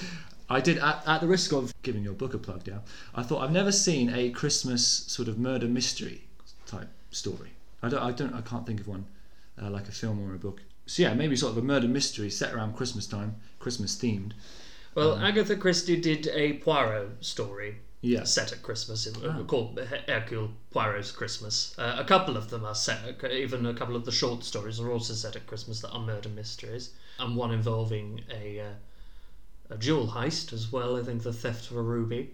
I 0.49 0.59
did, 0.59 0.79
at, 0.79 1.01
at 1.07 1.21
the 1.21 1.27
risk 1.27 1.53
of 1.53 1.73
giving 1.81 2.03
your 2.03 2.13
book 2.13 2.33
a 2.33 2.37
plug, 2.37 2.67
yeah. 2.67 2.79
I 3.15 3.23
thought 3.23 3.41
I've 3.41 3.51
never 3.53 3.71
seen 3.71 4.13
a 4.13 4.29
Christmas 4.31 4.85
sort 4.85 5.29
of 5.29 5.39
murder 5.39 5.67
mystery 5.67 6.23
type 6.65 6.89
story. 7.11 7.51
I 7.81 7.87
don't, 7.89 8.03
I 8.03 8.11
don't, 8.11 8.33
I 8.33 8.41
can't 8.41 8.65
think 8.67 8.81
of 8.81 8.87
one 8.87 9.05
uh, 9.61 9.69
like 9.69 9.87
a 9.87 9.91
film 9.93 10.19
or 10.29 10.35
a 10.35 10.37
book. 10.37 10.61
So 10.87 11.03
yeah, 11.03 11.13
maybe 11.13 11.37
sort 11.37 11.53
of 11.53 11.57
a 11.57 11.61
murder 11.61 11.87
mystery 11.87 12.29
set 12.29 12.53
around 12.53 12.75
Christmas 12.75 13.07
time, 13.07 13.37
Christmas 13.59 13.95
themed. 13.95 14.33
Well, 14.93 15.17
Agatha 15.17 15.55
Christie 15.55 16.01
did 16.01 16.27
a 16.27 16.53
Poirot 16.53 17.23
story 17.23 17.77
Yeah, 18.01 18.25
set 18.25 18.51
at 18.51 18.61
Christmas, 18.61 19.07
it- 19.07 19.15
Ah. 19.25 19.43
called 19.43 19.79
Hercule 19.79 20.51
Poirot's 20.71 21.13
Christmas. 21.13 21.73
Uh, 21.79 21.95
a 21.97 22.03
couple 22.03 22.35
of 22.35 22.49
them 22.49 22.65
are 22.65 22.75
set, 22.75 23.23
even 23.31 23.65
a 23.65 23.73
couple 23.73 23.95
of 23.95 24.03
the 24.03 24.11
short 24.11 24.43
stories 24.43 24.81
are 24.81 24.91
also 24.91 25.13
set 25.13 25.37
at 25.37 25.47
Christmas 25.47 25.79
that 25.79 25.91
are 25.91 26.01
murder 26.05 26.27
mysteries, 26.27 26.89
and 27.19 27.37
one 27.37 27.51
involving 27.53 28.19
a, 28.29 28.59
uh, 28.59 28.73
a 29.71 29.77
jewel 29.77 30.07
heist 30.07 30.53
as 30.53 30.71
well. 30.71 30.97
I 30.97 31.03
think 31.03 31.23
the 31.23 31.33
theft 31.33 31.71
of 31.71 31.77
a 31.77 31.81
ruby. 31.81 32.31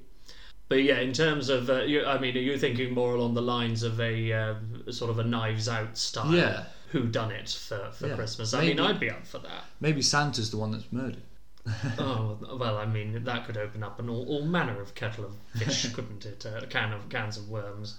But 0.69 0.83
yeah, 0.83 0.99
in 0.99 1.13
terms 1.13 1.47
of, 1.47 1.69
uh, 1.69 1.83
you, 1.83 2.05
I 2.05 2.17
mean, 2.17 2.35
are 2.35 2.41
you 2.41 2.57
thinking 2.57 2.93
more 2.93 3.15
along 3.15 3.35
the 3.35 3.41
lines 3.41 3.83
of 3.83 4.01
a 4.01 4.33
uh, 4.33 4.55
sort 4.91 5.09
of 5.09 5.19
a 5.19 5.23
Knives 5.23 5.69
Out 5.69 5.97
style? 5.97 6.33
Yeah. 6.33 6.65
Who 6.89 7.05
done 7.07 7.31
it 7.31 7.49
for, 7.49 7.89
for 7.91 8.07
Yeah. 8.07 8.15
Christmas? 8.15 8.53
I 8.53 8.61
mean, 8.65 8.79
I'd 8.79 8.99
be 8.99 9.09
up 9.09 9.25
for 9.25 9.39
that. 9.39 9.63
maybe 9.79 10.01
Santa's 10.01 10.51
the 10.51 10.57
one 10.57 10.71
that's 10.71 10.91
murdered. 10.91 11.21
oh 11.99 12.37
well, 12.57 12.77
I 12.77 12.85
mean 12.85 13.25
that 13.25 13.45
could 13.45 13.57
open 13.57 13.83
up 13.83 13.99
an 13.99 14.09
all, 14.09 14.25
all 14.29 14.45
manner 14.45 14.79
of 14.81 14.95
kettle 14.95 15.25
of 15.25 15.33
fish, 15.57 15.85
couldn't 15.93 16.25
it? 16.25 16.45
A 16.45 16.65
can 16.65 16.93
of 16.93 17.09
cans 17.09 17.37
of 17.37 17.49
worms. 17.49 17.97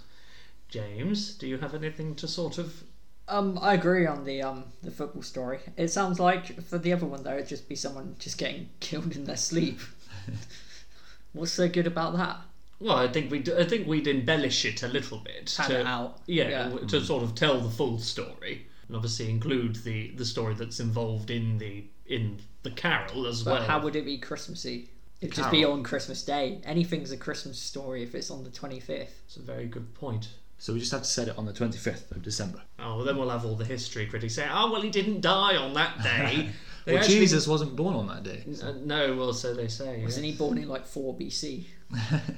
James, 0.70 1.34
do 1.34 1.46
you 1.46 1.58
have 1.58 1.74
anything 1.74 2.14
to 2.16 2.26
sort 2.28 2.56
of? 2.56 2.82
Um, 3.28 3.58
I 3.60 3.74
agree 3.74 4.06
on 4.06 4.24
the 4.24 4.42
um 4.42 4.64
the 4.82 4.90
football 4.90 5.22
story. 5.22 5.60
It 5.76 5.88
sounds 5.88 6.18
like 6.18 6.60
for 6.62 6.78
the 6.78 6.92
other 6.92 7.06
one 7.06 7.22
though, 7.22 7.34
it'd 7.34 7.48
just 7.48 7.68
be 7.68 7.76
someone 7.76 8.16
just 8.18 8.38
getting 8.38 8.70
killed 8.80 9.14
in 9.16 9.24
their 9.24 9.36
sleep. 9.36 9.80
What's 11.32 11.52
so 11.52 11.68
good 11.68 11.86
about 11.86 12.16
that? 12.16 12.38
Well, 12.80 12.96
I 12.96 13.08
think 13.08 13.30
we 13.30 13.44
I 13.56 13.64
think 13.64 13.86
we'd 13.86 14.06
embellish 14.06 14.64
it 14.64 14.82
a 14.82 14.88
little 14.88 15.18
bit 15.18 15.52
Pad 15.56 15.70
to 15.70 15.80
it 15.80 15.86
out. 15.86 16.20
yeah, 16.26 16.48
Yeah. 16.48 16.78
to 16.88 17.00
sort 17.04 17.22
of 17.22 17.34
tell 17.34 17.60
the 17.60 17.70
full 17.70 17.98
story 17.98 18.66
and 18.86 18.96
obviously 18.96 19.28
include 19.30 19.76
the 19.76 20.10
the 20.12 20.24
story 20.24 20.54
that's 20.54 20.80
involved 20.80 21.30
in 21.30 21.58
the 21.58 21.84
in 22.06 22.38
the 22.62 22.70
carol 22.70 23.26
as 23.26 23.42
But 23.42 23.60
well. 23.60 23.68
how 23.68 23.80
would 23.80 23.94
it 23.96 24.04
be 24.04 24.16
Christmassy? 24.18 24.90
It'd 25.20 25.34
just 25.34 25.50
be 25.50 25.64
on 25.64 25.82
Christmas 25.82 26.22
Day. 26.22 26.60
Anything's 26.64 27.10
a 27.10 27.16
Christmas 27.16 27.58
story 27.58 28.04
if 28.04 28.14
it's 28.14 28.30
on 28.30 28.44
the 28.44 28.50
twenty 28.50 28.78
fifth. 28.80 29.20
It's 29.26 29.36
a 29.36 29.42
very 29.42 29.66
good 29.66 29.92
point. 29.94 30.28
So 30.58 30.72
we 30.72 30.80
just 30.80 30.92
have 30.92 31.02
to 31.02 31.08
set 31.08 31.28
it 31.28 31.38
on 31.38 31.46
the 31.46 31.52
25th 31.52 32.10
of 32.10 32.22
December. 32.22 32.60
Oh, 32.78 32.96
well, 32.96 33.04
then 33.04 33.16
we'll 33.16 33.30
have 33.30 33.44
all 33.44 33.54
the 33.54 33.64
history 33.64 34.06
critics 34.06 34.34
say, 34.34 34.46
"Oh, 34.50 34.72
well, 34.72 34.82
he 34.82 34.90
didn't 34.90 35.20
die 35.20 35.56
on 35.56 35.74
that 35.74 36.02
day." 36.02 36.50
Well, 36.86 36.96
actually- 36.96 37.16
Jesus 37.16 37.46
wasn't 37.46 37.76
born 37.76 37.94
on 37.94 38.06
that 38.06 38.22
day. 38.22 38.44
Uh, 38.62 38.72
no, 38.82 39.14
well, 39.14 39.34
so 39.34 39.52
they 39.52 39.68
say. 39.68 40.00
Wasn't 40.02 40.24
yeah. 40.24 40.32
he 40.32 40.38
born 40.38 40.56
in 40.56 40.68
like 40.68 40.86
four 40.86 41.14
BC? 41.14 41.66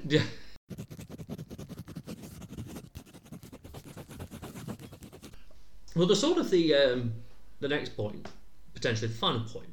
Yeah. 0.09 0.22
Well, 5.96 6.06
the 6.06 6.16
sort 6.16 6.38
of 6.38 6.50
the 6.50 6.74
um, 6.74 7.12
the 7.59 7.68
next 7.68 7.96
point, 7.96 8.28
potentially 8.74 9.09
the 9.09 9.14
final 9.14 9.40
point 9.40 9.72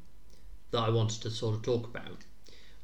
that 0.72 0.80
I 0.80 0.90
wanted 0.90 1.22
to 1.22 1.30
sort 1.30 1.56
of 1.56 1.62
talk 1.62 1.86
about 1.86 2.26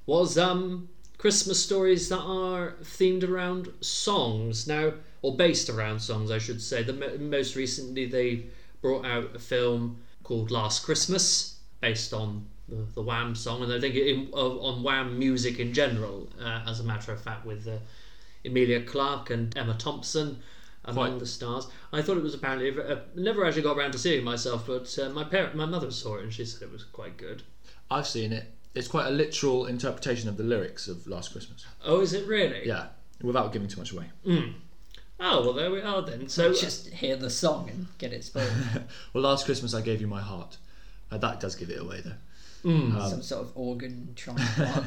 was 0.05 0.37
um, 0.37 0.89
Christmas 1.17 1.63
stories 1.63 2.09
that 2.09 2.21
are 2.21 2.75
themed 2.83 3.27
around 3.27 3.69
songs 3.81 4.67
now, 4.67 4.93
or 5.23 5.35
based 5.35 5.69
around 5.69 5.99
songs, 5.99 6.29
I 6.29 6.37
should 6.37 6.61
say. 6.61 6.83
The 6.83 6.93
mo- 6.93 7.17
most 7.17 7.55
recently 7.55 8.05
they 8.05 8.45
brought 8.81 9.05
out 9.05 9.35
a 9.35 9.39
film 9.39 9.97
called 10.21 10.51
Last 10.51 10.83
Christmas, 10.85 11.57
based 11.81 12.13
on 12.13 12.45
the, 12.67 12.85
the 12.93 13.01
Wham 13.01 13.33
song, 13.33 13.63
and 13.63 13.73
I 13.73 13.79
think 13.79 13.95
in, 13.95 14.29
uh, 14.33 14.37
on 14.37 14.83
Wham 14.83 15.17
music 15.17 15.59
in 15.59 15.73
general, 15.73 16.29
uh, 16.39 16.63
as 16.67 16.79
a 16.79 16.83
matter 16.83 17.11
of 17.11 17.21
fact, 17.21 17.45
with 17.45 17.67
uh, 17.67 17.77
Emilia 18.45 18.81
Clarke 18.83 19.31
and 19.31 19.57
Emma 19.57 19.73
Thompson 19.73 20.39
among 20.85 21.11
Quite. 21.11 21.19
the 21.19 21.25
stars. 21.25 21.67
I 21.93 22.01
thought 22.01 22.17
it 22.17 22.23
was 22.23 22.33
apparently 22.33 22.69
uh, 22.77 22.99
never 23.15 23.45
actually 23.45 23.61
got 23.61 23.77
around 23.77 23.93
to 23.93 23.97
seeing 23.97 24.19
it 24.19 24.23
myself, 24.23 24.67
but 24.67 24.97
uh, 25.01 25.09
my 25.09 25.23
parent, 25.23 25.55
my 25.55 25.65
mother 25.65 25.91
saw 25.91 26.17
it, 26.17 26.23
and 26.23 26.33
she 26.33 26.43
said 26.43 26.61
it 26.61 26.71
was 26.71 26.83
quite 26.83 27.15
good. 27.17 27.43
I've 27.89 28.07
seen 28.07 28.33
it. 28.33 28.51
It's 28.75 28.87
quite 28.87 29.07
a 29.07 29.11
literal 29.11 29.67
interpretation 29.67 30.27
of 30.27 30.35
the 30.35 30.43
lyrics 30.43 30.87
of 30.87 31.07
Last 31.07 31.31
Christmas. 31.31 31.65
Oh, 31.85 32.01
is 32.01 32.13
it 32.13 32.27
really? 32.27 32.67
Yeah, 32.67 32.87
without 33.21 33.53
giving 33.53 33.67
too 33.69 33.79
much 33.79 33.93
away. 33.93 34.05
Oh 35.19 35.41
well, 35.41 35.53
there 35.53 35.71
we 35.71 35.81
are 35.81 36.01
then. 36.01 36.27
So 36.27 36.53
just 36.53 36.89
hear 36.89 37.15
the 37.15 37.29
song 37.29 37.69
and 37.69 37.87
get 37.97 38.13
it 38.13 38.23
spoiled. 38.25 38.51
Well, 39.13 39.23
Last 39.23 39.45
Christmas 39.45 39.73
I 39.73 39.81
gave 39.81 40.01
you 40.01 40.07
my 40.07 40.21
heart. 40.21 40.57
Uh, 41.11 41.17
that 41.19 41.39
does 41.39 41.55
give 41.55 41.69
it 41.69 41.79
away 41.79 42.01
though. 42.01 42.69
Mm. 42.69 43.09
Some 43.09 43.21
sort 43.21 43.41
of 43.43 43.51
organ 43.55 44.13
transplant. 44.15 44.85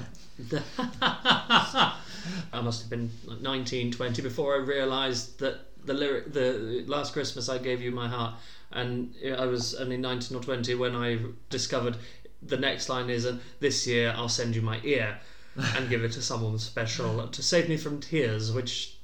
I 1.00 2.60
must 2.62 2.80
have 2.80 2.90
been 2.90 3.10
like 3.24 3.40
19, 3.40 3.92
20 3.92 4.22
before 4.22 4.54
I 4.54 4.58
realised 4.58 5.38
that 5.40 5.60
the 5.84 5.94
lyric, 5.94 6.32
the 6.32 6.84
last 6.86 7.12
Christmas 7.12 7.48
I 7.48 7.58
gave 7.58 7.80
you 7.80 7.90
my 7.90 8.08
heart, 8.08 8.34
and 8.72 9.14
I 9.38 9.46
was 9.46 9.74
only 9.74 9.96
19 9.96 10.36
or 10.36 10.40
20 10.42 10.74
when 10.74 10.96
I 10.96 11.18
discovered 11.50 11.96
the 12.42 12.56
next 12.56 12.88
line 12.88 13.10
is, 13.10 13.24
and 13.24 13.40
this 13.60 13.86
year 13.86 14.12
I'll 14.16 14.28
send 14.28 14.56
you 14.56 14.62
my 14.62 14.80
ear 14.82 15.18
and 15.56 15.88
give 15.88 16.04
it 16.04 16.12
to 16.12 16.22
someone 16.22 16.58
special 16.58 17.26
to 17.28 17.42
save 17.42 17.68
me 17.68 17.76
from 17.76 18.00
tears, 18.00 18.52
which, 18.52 18.95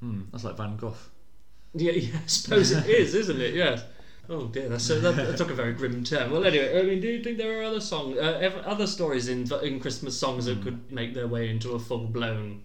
Hmm, 0.00 0.22
that's 0.32 0.44
like 0.44 0.56
Van 0.56 0.76
Gogh. 0.76 0.94
yeah, 1.74 1.92
yeah 1.96 2.18
I 2.22 2.26
suppose 2.26 2.72
it 2.72 2.86
is, 2.86 3.14
isn't 3.14 3.40
it? 3.40 3.54
Yes. 3.54 3.84
Oh 4.28 4.46
dear, 4.46 4.68
that's, 4.68 4.84
so 4.84 5.00
that, 5.00 5.16
that 5.16 5.36
took 5.36 5.50
a 5.50 5.54
very 5.54 5.72
grim 5.72 6.04
turn. 6.04 6.30
Well, 6.30 6.44
anyway, 6.44 6.78
I 6.78 6.82
mean, 6.84 7.00
do 7.00 7.08
you 7.08 7.22
think 7.22 7.36
there 7.36 7.60
are 7.60 7.64
other 7.64 7.80
songs, 7.80 8.16
uh, 8.16 8.62
other 8.64 8.86
stories 8.86 9.28
in 9.28 9.50
in 9.62 9.80
Christmas 9.80 10.18
songs 10.18 10.44
that 10.44 10.62
could 10.62 10.90
make 10.92 11.14
their 11.14 11.26
way 11.26 11.48
into 11.48 11.72
a 11.72 11.80
full 11.80 12.06
blown 12.06 12.62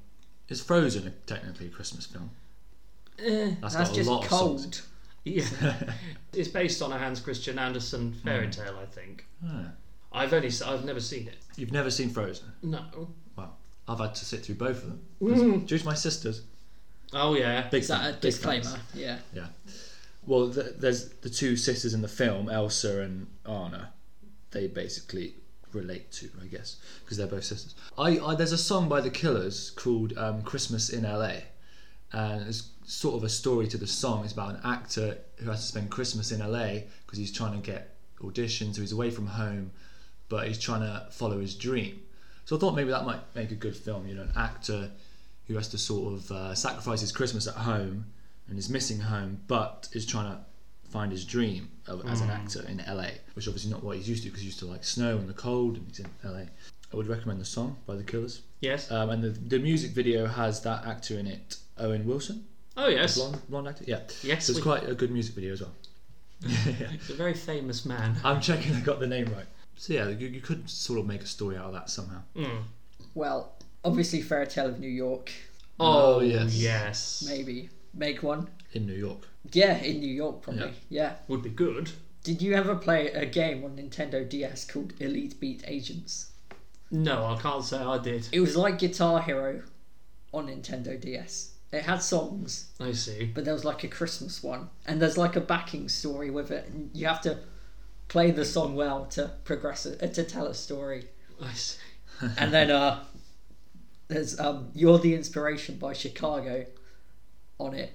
Is 0.47 0.61
Frozen 0.61 1.07
a, 1.07 1.09
technically 1.25 1.67
a 1.67 1.69
Christmas 1.69 2.05
film? 2.05 2.29
Eh, 3.17 3.55
That's, 3.61 3.75
That's 3.75 3.89
got 3.89 3.97
a 3.97 4.03
just 4.03 4.29
cold. 4.29 4.81
yeah. 5.23 5.45
it's 6.33 6.49
based 6.49 6.83
on 6.83 6.91
a 6.91 6.99
Hans 6.99 7.19
Christian 7.19 7.57
Andersen 7.57 8.13
fairy 8.13 8.49
tale, 8.49 8.77
I 8.79 8.85
think. 8.85 9.25
Ah. 9.43 9.71
I've 10.13 10.33
only 10.33 10.51
I've 10.65 10.85
never 10.85 10.99
seen 10.99 11.27
it. 11.27 11.37
You've 11.55 11.71
never 11.71 11.89
seen 11.89 12.09
Frozen? 12.09 12.45
No. 12.61 13.09
Well, 13.35 13.57
I've 13.87 13.99
had 13.99 14.13
to 14.15 14.25
sit 14.25 14.45
through 14.45 14.55
both 14.55 14.83
of 14.83 14.87
them. 14.87 15.01
Mm. 15.21 15.67
Due 15.67 15.79
to 15.79 15.85
my 15.85 15.95
sisters. 15.95 16.43
Oh 17.15 17.33
yeah. 17.35 17.67
Big 17.69 17.81
Is 17.83 17.87
that 17.87 18.01
fan, 18.01 18.09
a 18.09 18.13
big 18.13 18.21
disclaimer? 18.21 18.63
fans. 18.63 18.79
Yeah. 18.93 19.17
Yeah. 19.33 19.47
Well, 20.27 20.51
th 20.51 20.67
there's 20.77 21.09
the 21.25 21.29
two 21.29 21.55
sisters 21.55 21.93
in 21.93 22.01
the 22.01 22.07
film, 22.07 22.49
Elsa 22.49 23.01
and 23.01 23.27
Anna. 23.45 23.93
They 24.51 24.67
basically 24.67 25.33
relate 25.73 26.11
to, 26.13 26.29
I 26.41 26.45
guess, 26.47 26.77
because 27.03 27.17
they're 27.17 27.27
both 27.27 27.43
sisters. 27.43 27.75
I, 27.97 28.19
I 28.19 28.35
there's 28.35 28.51
a 28.51 28.57
song 28.57 28.87
by 28.89 29.01
the 29.01 29.09
Killers 29.09 29.71
called 29.71 30.17
um, 30.17 30.41
"Christmas 30.43 30.89
in 30.89 31.05
L.A." 31.05 31.43
and 32.11 32.47
it's 32.47 32.69
sort 32.85 33.15
of 33.15 33.23
a 33.23 33.29
story 33.29 33.67
to 33.67 33.77
the 33.77 33.87
song. 33.87 34.23
It's 34.23 34.33
about 34.33 34.51
an 34.51 34.61
actor 34.63 35.17
who 35.37 35.49
has 35.49 35.59
to 35.61 35.67
spend 35.67 35.89
Christmas 35.89 36.31
in 36.31 36.39
LA 36.39 36.83
because 37.05 37.17
he's 37.17 37.31
trying 37.31 37.59
to 37.59 37.65
get 37.65 37.95
auditions, 38.21 38.75
so 38.75 38.81
he's 38.81 38.93
away 38.93 39.11
from 39.11 39.27
home, 39.27 39.71
but 40.29 40.47
he's 40.47 40.59
trying 40.59 40.81
to 40.81 41.07
follow 41.11 41.39
his 41.39 41.55
dream. 41.55 42.01
So 42.45 42.55
I 42.55 42.59
thought 42.59 42.75
maybe 42.75 42.91
that 42.91 43.05
might 43.05 43.19
make 43.35 43.51
a 43.51 43.55
good 43.55 43.75
film. 43.75 44.07
You 44.07 44.15
know, 44.15 44.21
an 44.23 44.31
actor 44.35 44.91
who 45.47 45.55
has 45.55 45.67
to 45.69 45.77
sort 45.77 46.13
of 46.13 46.31
uh, 46.31 46.55
sacrifice 46.55 47.01
his 47.01 47.11
Christmas 47.11 47.47
at 47.47 47.55
home 47.55 48.05
and 48.49 48.57
is 48.57 48.69
missing 48.69 48.99
home, 48.99 49.39
but 49.47 49.87
is 49.93 50.05
trying 50.05 50.31
to 50.31 50.39
find 50.89 51.11
his 51.11 51.25
dream 51.25 51.69
of, 51.87 52.05
as 52.07 52.21
an 52.21 52.29
actor 52.29 52.63
in 52.67 52.77
LA, 52.87 53.07
which 53.33 53.47
obviously 53.47 53.71
not 53.71 53.83
what 53.83 53.97
he's 53.97 54.07
used 54.09 54.23
to 54.23 54.29
because 54.29 54.41
he's 54.41 54.47
used 54.49 54.59
to 54.59 54.65
like 54.65 54.83
snow 54.83 55.17
and 55.17 55.27
the 55.29 55.33
cold, 55.33 55.77
and 55.77 55.87
he's 55.87 55.99
in 55.99 56.07
LA. 56.23 56.43
I 56.93 56.95
would 56.95 57.07
recommend 57.07 57.41
the 57.41 57.45
song 57.45 57.77
by 57.85 57.95
the 57.95 58.03
Killers, 58.03 58.41
Yes. 58.61 58.89
um, 58.91 59.09
and 59.09 59.23
the, 59.23 59.29
the 59.29 59.59
music 59.59 59.91
video 59.91 60.27
has 60.27 60.61
that 60.61 60.85
actor 60.85 61.17
in 61.19 61.27
it, 61.27 61.57
Owen 61.77 62.05
Wilson, 62.05 62.45
Oh 62.77 62.87
yes. 62.87 63.15
blonde, 63.17 63.41
blonde 63.49 63.67
actor. 63.67 63.83
Yeah, 63.87 63.99
Yes. 64.23 64.45
so 64.45 64.51
it's 64.51 64.59
we- 64.59 64.61
quite 64.63 64.87
a 64.87 64.93
good 64.95 65.11
music 65.11 65.35
video 65.35 65.53
as 65.53 65.61
well. 65.61 65.71
He's 66.45 67.09
a 67.09 67.13
very 67.15 67.33
famous 67.33 67.85
man. 67.85 68.17
I'm 68.23 68.39
checking 68.41 68.75
I 68.75 68.81
got 68.81 68.99
the 68.99 69.07
name 69.07 69.25
right. 69.35 69.45
So 69.77 69.93
yeah, 69.93 70.09
you, 70.09 70.27
you 70.27 70.41
could 70.41 70.69
sort 70.69 70.99
of 70.99 71.05
make 71.07 71.21
a 71.21 71.25
story 71.27 71.57
out 71.57 71.65
of 71.65 71.73
that 71.73 71.89
somehow. 71.89 72.21
Mm. 72.35 72.61
Well, 73.13 73.54
obviously, 73.85 74.21
Fairy 74.21 74.47
Tale 74.47 74.67
of 74.67 74.79
New 74.79 74.89
York. 74.89 75.31
Oh 75.79 76.15
Oh, 76.15 76.19
yes. 76.21 76.53
yes. 76.55 77.25
Maybe 77.27 77.69
make 77.93 78.21
one. 78.23 78.49
In 78.73 78.85
New 78.85 78.93
York. 78.93 79.27
Yeah, 79.51 79.77
in 79.77 79.99
New 79.99 80.13
York, 80.13 80.41
probably. 80.41 80.73
Yeah. 80.89 81.13
Would 81.29 81.43
be 81.43 81.49
good. 81.49 81.91
Did 82.23 82.41
you 82.41 82.53
ever 82.53 82.75
play 82.75 83.07
a 83.11 83.25
game 83.25 83.63
on 83.63 83.77
Nintendo 83.77 84.27
DS 84.27 84.65
called 84.65 84.93
Elite 84.99 85.39
Beat 85.39 85.63
Agents? 85.67 86.31
No, 86.91 87.25
I 87.25 87.37
can't 87.41 87.63
say 87.63 87.77
I 87.77 87.97
did. 87.99 88.27
It 88.31 88.39
was 88.39 88.55
like 88.57 88.79
Guitar 88.79 89.21
Hero 89.21 89.61
on 90.33 90.47
Nintendo 90.47 90.99
DS. 90.99 91.51
It 91.71 91.83
had 91.83 92.01
songs, 92.01 92.71
I 92.79 92.93
see. 92.93 93.25
but 93.33 93.43
there 93.43 93.53
was 93.53 93.65
like 93.65 93.83
a 93.83 93.87
Christmas 93.87 94.41
one, 94.41 94.69
and 94.85 95.01
there's 95.01 95.17
like 95.17 95.35
a 95.35 95.41
backing 95.41 95.89
story 95.89 96.29
with 96.29 96.51
it, 96.51 96.67
and 96.69 96.89
you 96.93 97.05
have 97.07 97.21
to 97.21 97.39
play 98.07 98.31
the 98.31 98.45
song 98.45 98.75
well 98.75 99.05
to 99.07 99.31
progress 99.43 99.85
it, 99.85 100.01
uh, 100.01 100.07
to 100.07 100.23
tell 100.23 100.45
a 100.47 100.53
story. 100.53 101.05
I 101.41 101.51
see. 101.53 101.77
and 102.37 102.53
then 102.53 102.71
uh, 102.71 103.03
there's 104.07 104.39
um, 104.39 104.69
"You're 104.73 104.99
the 104.99 105.13
Inspiration" 105.15 105.77
by 105.77 105.93
Chicago 105.93 106.65
on 107.59 107.73
it 107.73 107.93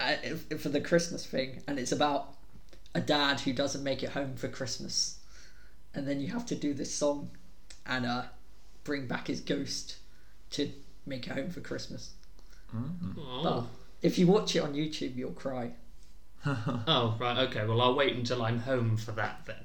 uh, 0.00 0.14
for 0.58 0.68
the 0.68 0.80
Christmas 0.80 1.24
thing, 1.26 1.62
and 1.66 1.78
it's 1.78 1.92
about 1.92 2.34
a 2.94 3.00
dad 3.00 3.40
who 3.40 3.52
doesn't 3.52 3.82
make 3.82 4.02
it 4.02 4.10
home 4.10 4.34
for 4.36 4.48
Christmas, 4.48 5.18
and 5.94 6.06
then 6.06 6.20
you 6.20 6.28
have 6.28 6.46
to 6.46 6.54
do 6.54 6.74
this 6.74 6.94
song 6.94 7.30
and 7.86 8.06
uh, 8.06 8.22
bring 8.84 9.06
back 9.06 9.26
his 9.28 9.40
ghost 9.40 9.96
to 10.50 10.70
make 11.06 11.26
it 11.26 11.32
home 11.32 11.50
for 11.50 11.60
Christmas. 11.60 12.12
But 12.72 12.80
Oh. 13.18 13.68
if 14.02 14.18
you 14.18 14.26
watch 14.26 14.54
it 14.54 14.60
on 14.60 14.74
YouTube, 14.74 15.16
you'll 15.16 15.32
cry. 15.32 15.72
oh, 16.46 17.16
right, 17.18 17.38
okay. 17.48 17.66
Well, 17.66 17.80
I'll 17.80 17.94
wait 17.96 18.14
until 18.14 18.42
I'm 18.42 18.60
home 18.60 18.96
for 18.96 19.12
that 19.12 19.40
then. 19.46 19.56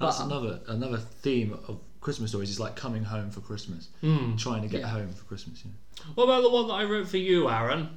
That's 0.00 0.18
But, 0.18 0.24
um, 0.24 0.30
another 0.32 0.60
another 0.66 0.98
theme 0.98 1.52
of 1.68 1.78
Christmas 2.02 2.30
stories 2.30 2.50
is 2.50 2.60
like 2.60 2.76
coming 2.76 3.04
home 3.04 3.30
for 3.30 3.40
Christmas, 3.40 3.88
Hmm. 4.02 4.36
trying 4.36 4.60
to 4.62 4.68
get 4.68 4.80
Yeah. 4.82 4.88
home 4.88 5.12
for 5.14 5.24
Christmas. 5.24 5.62
Yeah. 5.64 5.70
What 6.16 6.24
about 6.24 6.42
the 6.42 6.50
one 6.50 6.66
that 6.68 6.74
I 6.74 6.84
wrote 6.84 7.08
for 7.08 7.16
you, 7.16 7.48
Aaron? 7.48 7.88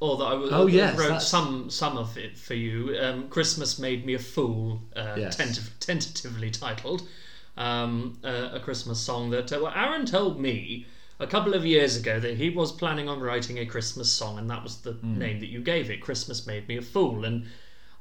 Or 0.00 0.16
that 0.16 0.24
I 0.24 0.30
w- 0.32 0.50
Oh, 0.50 0.66
yes, 0.66 0.98
wrote 0.98 1.08
that's- 1.08 1.28
some 1.28 1.70
some 1.70 1.96
of 1.96 2.16
it 2.18 2.36
for 2.36 2.54
you. 2.54 2.96
Um, 3.00 3.28
Christmas 3.28 3.78
made 3.78 4.04
me 4.04 4.14
a 4.14 4.18
fool. 4.18 4.82
Uh, 4.96 5.14
Yes. 5.16 5.36
tentative, 5.36 5.70
tentatively 5.78 6.50
titled, 6.50 7.06
um, 7.56 8.18
uh, 8.24 8.48
a 8.54 8.58
Christmas 8.60 8.98
song 9.00 9.30
that 9.30 9.52
uh, 9.52 9.60
well, 9.62 9.72
Aaron 9.76 10.04
told 10.06 10.40
me 10.40 10.86
a 11.20 11.26
couple 11.26 11.54
of 11.54 11.64
years 11.64 11.94
ago 11.96 12.18
that 12.18 12.36
he 12.38 12.50
was 12.50 12.72
planning 12.72 13.08
on 13.08 13.20
writing 13.20 13.58
a 13.58 13.66
Christmas 13.66 14.10
song, 14.10 14.38
and 14.38 14.50
that 14.50 14.62
was 14.64 14.78
the 14.78 14.94
name 15.02 15.38
that 15.40 15.50
you 15.50 15.60
gave 15.60 15.88
it. 15.90 16.00
Christmas 16.00 16.46
made 16.46 16.66
me 16.66 16.76
a 16.78 16.82
fool, 16.82 17.24
and 17.24 17.44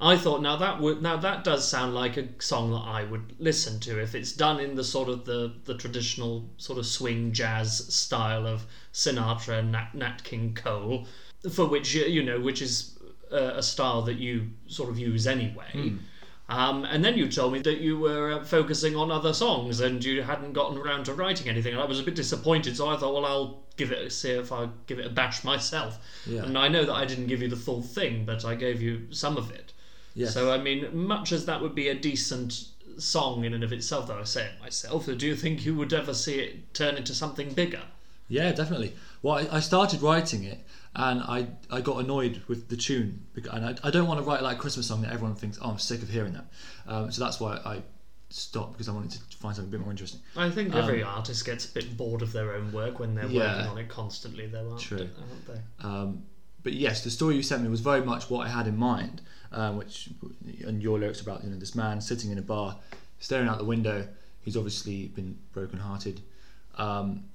I 0.04 0.18
thought 0.18 0.42
now 0.42 0.56
that 0.56 0.82
would 0.82 1.02
now 1.04 1.16
that 1.18 1.44
does 1.44 1.68
sound 1.68 1.94
like 1.94 2.18
a 2.18 2.28
song 2.42 2.72
that 2.72 2.78
I 2.80 3.04
would 3.04 3.36
listen 3.38 3.80
to 3.82 4.02
if 4.02 4.16
it's 4.16 4.32
done 4.32 4.60
in 4.60 4.76
the 4.76 4.84
sort 4.84 5.10
of 5.10 5.26
the 5.26 5.54
the 5.66 5.76
traditional 5.76 6.50
sort 6.58 6.80
of 6.80 6.88
swing 6.88 7.32
jazz 7.34 7.94
style 7.94 8.48
of 8.48 8.66
Sinatra 8.94 9.60
and 9.60 9.72
Nat, 9.72 9.94
Nat 9.94 10.24
King 10.24 10.56
Cole, 10.56 11.08
for 11.52 11.68
which 11.68 11.94
you 11.94 12.24
know 12.24 12.40
which 12.40 12.64
is 12.64 12.98
uh, 13.32 13.54
a 13.56 13.64
style 13.64 14.02
that 14.04 14.16
you 14.18 14.50
sort 14.68 14.90
of 14.90 14.98
use 14.98 15.28
anyway. 15.28 15.72
Um, 16.50 16.84
and 16.84 17.06
then 17.06 17.18
you 17.18 17.30
told 17.30 17.54
me 17.54 17.60
that 17.60 17.80
you 17.80 17.98
were 17.98 18.34
uh, 18.34 18.44
focusing 18.44 18.96
on 18.98 19.10
other 19.10 19.34
songs 19.34 19.80
and 19.80 20.04
you 20.04 20.22
hadn't 20.22 20.52
gotten 20.52 20.78
around 20.78 21.06
to 21.06 21.14
writing 21.14 21.48
anything. 21.48 21.72
And 21.74 21.82
I 21.82 21.86
was 21.86 22.02
a 22.02 22.04
bit 22.04 22.16
disappointed, 22.16 22.76
so 22.76 22.90
I 22.90 22.98
thought, 22.98 23.14
well, 23.14 23.26
I'll 23.26 23.64
give 23.78 23.94
it 23.94 24.00
a, 24.00 24.10
see 24.10 24.32
if 24.32 24.52
I 24.52 24.68
give 24.86 25.00
it 25.00 25.06
a 25.06 25.10
bash 25.10 25.46
myself. 25.46 25.98
Yeah. 26.26 26.44
And 26.44 26.58
I 26.58 26.68
know 26.68 26.84
that 26.84 26.94
I 26.94 27.06
didn't 27.06 27.28
give 27.28 27.42
you 27.42 27.48
the 27.48 27.56
full 27.56 27.82
thing, 27.82 28.26
but 28.26 28.44
I 28.44 28.56
gave 28.56 28.82
you 28.82 29.08
some 29.12 29.38
of 29.38 29.50
it. 29.52 29.72
Yes. 30.14 30.34
So 30.34 30.52
I 30.52 30.58
mean, 30.58 30.96
much 30.96 31.32
as 31.32 31.46
that 31.46 31.62
would 31.62 31.76
be 31.76 31.88
a 31.90 31.96
decent 31.96 32.66
song 32.98 33.46
in 33.46 33.54
and 33.54 33.64
of 33.64 33.72
itself, 33.72 34.08
though 34.08 34.20
I 34.20 34.24
say 34.26 34.46
it 34.46 34.52
myself, 34.62 35.06
do 35.06 35.26
you 35.26 35.36
think 35.36 35.66
you 35.66 35.76
would 35.76 35.94
ever 35.94 36.14
see 36.14 36.36
it 36.40 36.74
turn 36.74 36.96
into 36.98 37.14
something 37.14 37.54
bigger? 37.54 37.82
Yeah, 38.28 38.52
definitely. 38.52 38.94
Well, 39.22 39.36
I, 39.36 39.58
I 39.58 39.60
started 39.60 40.02
writing 40.02 40.44
it, 40.46 40.60
and 40.96 41.22
I 41.22 41.48
I 41.70 41.82
got 41.82 41.98
annoyed 42.04 42.42
with 42.48 42.70
the 42.70 42.78
tune, 42.78 43.26
and 43.52 43.66
I, 43.66 43.76
I 43.84 43.92
don't 43.92 44.08
want 44.08 44.20
to 44.20 44.26
write 44.26 44.42
like 44.42 44.58
a 44.58 44.60
Christmas 44.60 44.88
song 44.88 45.02
that 45.02 45.12
everyone 45.12 45.36
thinks, 45.36 45.60
oh, 45.62 45.70
I'm 45.72 45.80
sick 45.80 46.02
of 46.02 46.10
hearing 46.10 46.34
that. 46.34 46.46
Um, 46.88 47.12
so 47.12 47.24
that's 47.24 47.40
why 47.40 47.60
I 47.66 47.84
stopped 48.30 48.74
because 48.74 48.88
I 48.88 48.94
wanted 48.94 49.12
to 49.30 49.38
find 49.38 49.54
something 49.56 49.70
a 49.70 49.78
bit 49.78 49.82
more 49.82 49.92
interesting. 49.92 50.22
I 50.38 50.50
think 50.50 50.74
every 50.74 51.04
artist 51.04 51.46
gets 51.46 51.66
a 51.70 51.74
bit 51.74 51.98
bored 51.98 52.22
of 52.22 52.32
their 52.32 52.54
own 52.56 52.72
work 52.72 53.00
when 53.00 53.16
they're 53.16 53.26
Um, 53.26 53.32
Yeah. 53.32 53.56
working 53.58 53.72
on 53.72 53.78
it 53.78 53.90
constantly, 53.90 54.48
though, 54.48 54.70
aren't, 54.70 54.80
True. 54.82 55.10
aren't 55.20 55.48
they? 55.48 55.86
Um, 55.88 56.24
but 56.64 56.72
yes, 56.74 57.04
the 57.04 57.10
story 57.10 57.36
you 57.36 57.44
sent 57.44 57.64
me 57.64 57.68
was 57.70 57.82
very 57.82 58.02
much 58.06 58.30
what 58.30 58.48
I 58.48 58.50
had 58.50 58.68
in 58.68 58.78
mind, 58.78 59.22
um, 59.54 59.78
which 59.78 60.10
and 60.66 60.82
your 60.82 61.00
lyrics 61.00 61.22
about 61.22 61.44
you 61.44 61.50
know 61.50 61.58
this 61.58 61.76
man 61.76 62.02
sitting 62.02 62.32
in 62.32 62.38
a 62.38 62.42
bar, 62.42 62.78
staring 63.20 63.48
out 63.48 63.58
the 63.58 63.66
window. 63.66 64.08
He's 64.44 64.58
obviously 64.58 65.08
been 65.08 65.38
broken-hearted, 65.54 66.22
um, 66.78 67.26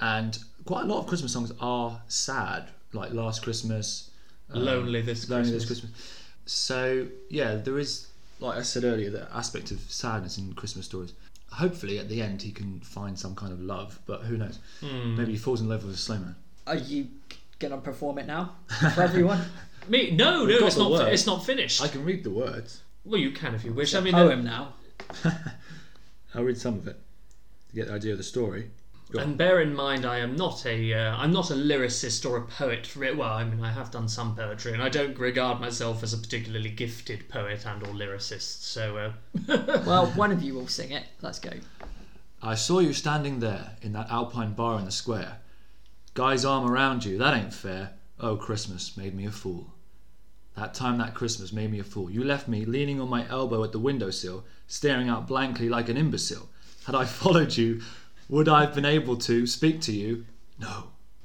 and 0.00 0.38
quite 0.64 0.84
a 0.84 0.86
lot 0.86 0.98
of 0.98 1.06
Christmas 1.06 1.32
songs 1.32 1.52
are 1.60 2.00
sad, 2.08 2.68
like 2.92 3.12
Last 3.12 3.42
Christmas, 3.42 4.10
um, 4.52 4.64
Lonely 4.64 5.02
this 5.02 5.28
Lonely 5.28 5.50
Christmas. 5.50 5.68
this 5.68 5.80
Christmas. 5.80 6.22
So 6.46 7.06
yeah, 7.30 7.56
there 7.56 7.78
is, 7.78 8.08
like 8.40 8.58
I 8.58 8.62
said 8.62 8.84
earlier, 8.84 9.10
the 9.10 9.28
aspect 9.34 9.70
of 9.70 9.80
sadness 9.80 10.38
in 10.38 10.52
Christmas 10.54 10.86
stories. 10.86 11.12
Hopefully, 11.52 11.98
at 11.98 12.08
the 12.08 12.20
end, 12.20 12.42
he 12.42 12.50
can 12.50 12.80
find 12.80 13.16
some 13.18 13.34
kind 13.36 13.52
of 13.52 13.60
love, 13.60 14.00
but 14.06 14.22
who 14.22 14.36
knows? 14.36 14.58
Hmm. 14.80 15.16
Maybe 15.16 15.32
he 15.32 15.38
falls 15.38 15.60
in 15.60 15.68
love 15.68 15.84
with 15.84 15.94
a 15.94 15.98
slow 15.98 16.18
man. 16.18 16.34
Are 16.66 16.76
you 16.76 17.06
gonna 17.60 17.78
perform 17.78 18.18
it 18.18 18.26
now 18.26 18.56
for 18.94 19.02
everyone? 19.02 19.40
Me? 19.88 20.10
No, 20.10 20.40
We've 20.44 20.54
no, 20.54 20.60
got 20.60 20.66
it's 20.66 20.76
the 20.76 20.82
not. 20.82 20.90
words. 20.90 21.12
It's 21.12 21.26
not 21.26 21.44
finished. 21.44 21.82
I 21.82 21.88
can 21.88 22.04
read 22.04 22.24
the 22.24 22.30
words. 22.30 22.82
Well, 23.04 23.20
you 23.20 23.30
can 23.30 23.54
if 23.54 23.64
you 23.64 23.72
wish. 23.72 23.94
I 23.94 24.00
mean, 24.00 24.14
Poem 24.14 24.44
now. 24.44 24.74
I'll 26.34 26.44
read 26.44 26.58
some 26.58 26.74
of 26.74 26.86
it 26.88 26.98
to 27.70 27.74
get 27.74 27.86
the 27.88 27.94
idea 27.94 28.12
of 28.12 28.18
the 28.18 28.24
story. 28.24 28.70
Go 29.12 29.20
on. 29.20 29.24
And 29.28 29.38
bear 29.38 29.60
in 29.60 29.72
mind, 29.74 30.04
I 30.04 30.18
am 30.18 30.34
not 30.34 30.66
a 30.66 30.92
uh, 30.92 31.16
I'm 31.16 31.30
not 31.32 31.50
a 31.50 31.54
lyricist 31.54 32.28
or 32.28 32.36
a 32.36 32.42
poet. 32.42 32.96
Re- 32.96 33.14
Well, 33.14 33.32
I 33.32 33.44
mean, 33.44 33.62
I 33.64 33.70
have 33.70 33.92
done 33.92 34.08
some 34.08 34.34
poetry, 34.34 34.72
and 34.72 34.82
I 34.82 34.88
don't 34.88 35.16
regard 35.16 35.60
myself 35.60 36.02
as 36.02 36.12
a 36.12 36.18
particularly 36.18 36.70
gifted 36.70 37.28
poet 37.28 37.64
and 37.64 37.82
or 37.84 37.92
lyricist. 37.92 38.62
So, 38.62 38.96
uh, 38.96 39.12
Well, 39.86 40.06
one 40.08 40.32
of 40.32 40.42
you 40.42 40.54
will 40.54 40.66
sing 40.66 40.90
it. 40.90 41.04
Let's 41.22 41.38
go. 41.38 41.50
I 42.42 42.56
saw 42.56 42.80
you 42.80 42.92
standing 42.92 43.38
there 43.38 43.76
in 43.80 43.92
that 43.92 44.10
alpine 44.10 44.54
bar 44.54 44.78
in 44.80 44.84
the 44.84 44.90
square. 44.90 45.38
Guy's 46.14 46.44
arm 46.44 46.68
around 46.68 47.04
you, 47.04 47.16
that 47.18 47.34
ain't 47.34 47.54
fair. 47.54 47.92
Oh, 48.18 48.36
Christmas 48.36 48.96
made 48.96 49.14
me 49.14 49.24
a 49.26 49.30
fool. 49.30 49.72
That 50.56 50.72
time 50.72 50.96
that 50.98 51.14
Christmas 51.14 51.52
made 51.52 51.70
me 51.70 51.80
a 51.80 51.84
fool. 51.84 52.10
You 52.10 52.24
left 52.24 52.48
me 52.48 52.64
leaning 52.64 52.98
on 53.00 53.10
my 53.10 53.28
elbow 53.28 53.62
at 53.62 53.72
the 53.72 53.78
windowsill, 53.78 54.44
staring 54.66 55.08
out 55.08 55.28
blankly 55.28 55.68
like 55.68 55.88
an 55.90 55.98
imbecile. 55.98 56.48
Had 56.86 56.94
I 56.94 57.04
followed 57.22 57.56
you, 57.56 57.82
would 58.28 58.48
I 58.48 58.62
have 58.62 58.74
been 58.74 58.86
able 58.86 59.16
to 59.18 59.46
speak 59.46 59.80
to 59.82 59.92
you? 59.92 60.24
No. 60.58 60.84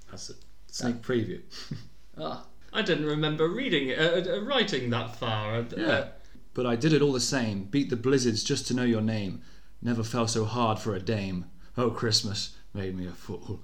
That's 0.10 0.30
a 0.30 0.34
sneak 0.67 1.02
preview. 1.02 1.41
Ah, 2.17 2.46
I 2.74 2.82
didn't 2.82 3.06
remember 3.06 3.48
reading 3.48 3.88
it, 3.88 3.98
uh, 3.98 4.34
uh, 4.36 4.41
writing 4.41 4.89
that 4.89 5.15
far. 5.15 5.56
Uh, 5.56 5.63
Yeah. 5.78 6.08
But 6.54 6.65
I 6.65 6.76
did 6.76 6.91
it 6.91 7.02
all 7.02 7.13
the 7.13 7.22
same. 7.22 7.63
Beat 7.63 7.89
the 7.89 7.96
blizzards 7.96 8.44
just 8.44 8.67
to 8.67 8.74
know 8.74 8.84
your 8.84 9.02
name. 9.02 9.41
Never 9.82 10.04
fell 10.04 10.28
so 10.28 10.44
hard 10.44 10.78
for 10.78 10.94
a 10.94 11.00
dame. 11.00 11.46
Oh, 11.78 11.89
Christmas 11.89 12.58
made 12.74 12.98
me 12.98 13.08
a 13.08 13.12
fool. 13.12 13.62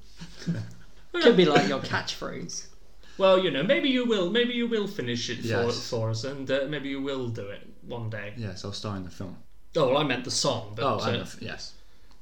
could 1.12 1.36
be 1.38 1.46
like 1.46 1.68
your 1.68 1.82
catchphrase. 1.82 2.68
Well, 3.18 3.44
you 3.44 3.50
know, 3.52 3.64
maybe 3.64 3.90
you 3.90 4.06
will. 4.06 4.30
Maybe 4.30 4.54
you 4.54 4.68
will 4.68 4.88
finish 4.88 5.30
it 5.30 5.42
for, 5.42 5.48
Yes. 5.48 5.90
for 5.90 6.10
us, 6.10 6.24
and 6.24 6.50
uh, 6.50 6.66
maybe 6.70 6.90
you 6.90 7.02
will 7.02 7.30
do 7.30 7.48
it 7.48 7.62
one 7.82 8.10
day. 8.10 8.34
Yes, 8.38 8.64
I'll 8.64 8.74
star 8.74 8.96
in 8.98 9.04
the 9.04 9.10
film. 9.10 9.38
Oh, 9.76 9.88
well, 9.90 9.98
I 9.98 10.04
meant 10.04 10.24
the 10.24 10.32
song. 10.32 10.74
But, 10.76 10.84
Oh, 10.86 10.98
uh, 10.98 11.12
the 11.12 11.20
f- 11.20 11.38
yes. 11.42 11.74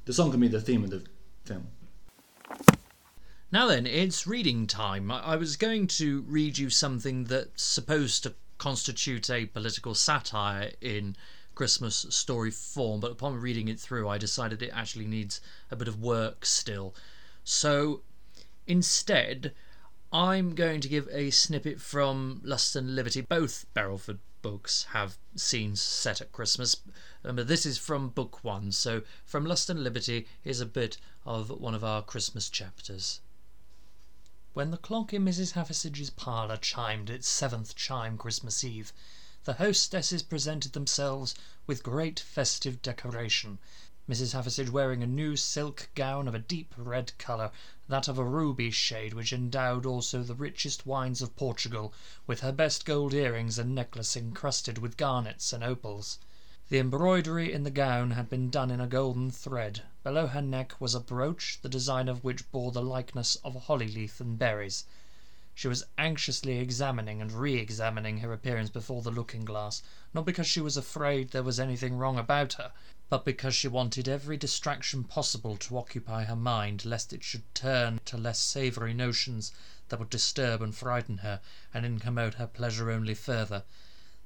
The 0.06 0.12
song 0.12 0.30
can 0.30 0.40
be 0.40 0.48
the 0.48 0.60
theme 0.60 0.84
of 0.84 0.90
the 0.90 1.02
film. 1.44 1.66
Now 3.52 3.66
then, 3.66 3.86
it's 3.86 4.26
reading 4.26 4.66
time. 4.66 5.10
I, 5.10 5.20
I 5.20 5.36
was 5.36 5.56
going 5.56 5.86
to 5.88 6.22
read 6.22 6.58
you 6.58 6.70
something 6.70 7.24
that's 7.24 7.62
supposed 7.62 8.22
to 8.24 8.34
constitute 8.58 9.28
a 9.30 9.46
political 9.46 9.94
satire 9.94 10.72
in 10.80 11.16
Christmas 11.54 12.06
story 12.10 12.50
form, 12.50 13.00
but 13.00 13.12
upon 13.12 13.36
reading 13.40 13.68
it 13.68 13.78
through, 13.80 14.08
I 14.08 14.18
decided 14.18 14.62
it 14.62 14.70
actually 14.74 15.06
needs 15.06 15.40
a 15.70 15.76
bit 15.76 15.88
of 15.88 16.00
work 16.00 16.44
still. 16.44 16.94
So 17.44 18.02
instead, 18.66 19.52
I'm 20.12 20.54
going 20.54 20.80
to 20.80 20.88
give 20.88 21.08
a 21.10 21.30
snippet 21.30 21.80
from 21.80 22.40
Lust 22.44 22.76
and 22.76 22.94
Liberty. 22.94 23.20
Both 23.20 23.66
Barrelford 23.74 24.18
books 24.40 24.84
have 24.90 25.18
scenes 25.34 25.80
set 25.80 26.20
at 26.20 26.30
Christmas, 26.30 26.76
um, 27.24 27.34
but 27.36 27.48
this 27.48 27.66
is 27.66 27.78
from 27.78 28.10
book 28.10 28.44
one. 28.44 28.70
So 28.70 29.02
from 29.24 29.44
Lust 29.44 29.68
and 29.68 29.82
Liberty 29.82 30.28
is 30.44 30.60
a 30.60 30.66
bit 30.66 30.98
of 31.24 31.50
one 31.50 31.74
of 31.74 31.82
our 31.82 32.02
Christmas 32.02 32.48
chapters. 32.48 33.20
When 34.54 34.70
the 34.70 34.78
clock 34.78 35.12
in 35.12 35.24
Mrs. 35.24 35.52
Hathersage's 35.52 36.10
parlour 36.10 36.56
chimed 36.56 37.10
its 37.10 37.28
seventh 37.28 37.74
chime 37.74 38.16
Christmas 38.16 38.62
Eve, 38.62 38.92
the 39.44 39.54
hostesses 39.54 40.22
presented 40.22 40.72
themselves 40.72 41.34
with 41.66 41.82
great 41.82 42.20
festive 42.20 42.80
decoration. 42.80 43.58
Mrs. 44.08 44.32
Hathersage 44.32 44.70
wearing 44.70 45.02
a 45.02 45.06
new 45.06 45.34
silk 45.34 45.88
gown 45.96 46.28
of 46.28 46.34
a 46.34 46.38
deep 46.38 46.72
red 46.76 47.12
colour, 47.18 47.50
that 47.88 48.08
of 48.08 48.18
a 48.18 48.24
ruby 48.24 48.70
shade, 48.70 49.14
which 49.14 49.32
endowed 49.32 49.86
also 49.86 50.22
the 50.22 50.34
richest 50.34 50.86
wines 50.86 51.22
of 51.22 51.36
Portugal, 51.36 51.92
with 52.26 52.40
her 52.40 52.50
best 52.50 52.84
gold 52.84 53.14
earrings 53.14 53.58
and 53.58 53.74
necklace 53.74 54.16
encrusted 54.16 54.78
with 54.78 54.96
garnets 54.96 55.52
and 55.52 55.62
opals. 55.62 56.18
The 56.68 56.80
embroidery 56.80 57.52
in 57.52 57.62
the 57.62 57.70
gown 57.70 58.10
had 58.10 58.28
been 58.28 58.50
done 58.50 58.72
in 58.72 58.80
a 58.80 58.88
golden 58.88 59.30
thread. 59.30 59.82
Below 60.02 60.26
her 60.26 60.42
neck 60.42 60.74
was 60.80 60.96
a 60.96 61.00
brooch, 61.00 61.60
the 61.62 61.68
design 61.68 62.08
of 62.08 62.24
which 62.24 62.50
bore 62.50 62.72
the 62.72 62.82
likeness 62.82 63.36
of 63.44 63.54
a 63.54 63.60
holly 63.60 63.86
leaf 63.86 64.20
and 64.20 64.36
berries. 64.36 64.84
She 65.54 65.68
was 65.68 65.84
anxiously 65.96 66.58
examining 66.58 67.22
and 67.22 67.30
re 67.30 67.54
examining 67.54 68.18
her 68.18 68.32
appearance 68.32 68.68
before 68.68 69.00
the 69.02 69.12
looking 69.12 69.44
glass, 69.44 69.80
not 70.12 70.26
because 70.26 70.48
she 70.48 70.60
was 70.60 70.76
afraid 70.76 71.30
there 71.30 71.44
was 71.44 71.60
anything 71.60 71.96
wrong 71.96 72.18
about 72.18 72.54
her, 72.54 72.72
but 73.08 73.24
because 73.24 73.54
she 73.54 73.68
wanted 73.68 74.08
every 74.08 74.36
distraction 74.36 75.04
possible 75.04 75.56
to 75.56 75.78
occupy 75.78 76.24
her 76.24 76.34
mind, 76.34 76.84
lest 76.84 77.12
it 77.12 77.22
should 77.22 77.44
turn 77.54 78.00
to 78.04 78.16
less 78.16 78.40
savoury 78.40 78.92
notions 78.92 79.52
that 79.88 80.00
would 80.00 80.10
disturb 80.10 80.60
and 80.60 80.74
frighten 80.74 81.18
her, 81.18 81.40
and 81.72 81.86
incommode 81.86 82.34
her 82.34 82.48
pleasure 82.48 82.90
only 82.90 83.14
further. 83.14 83.62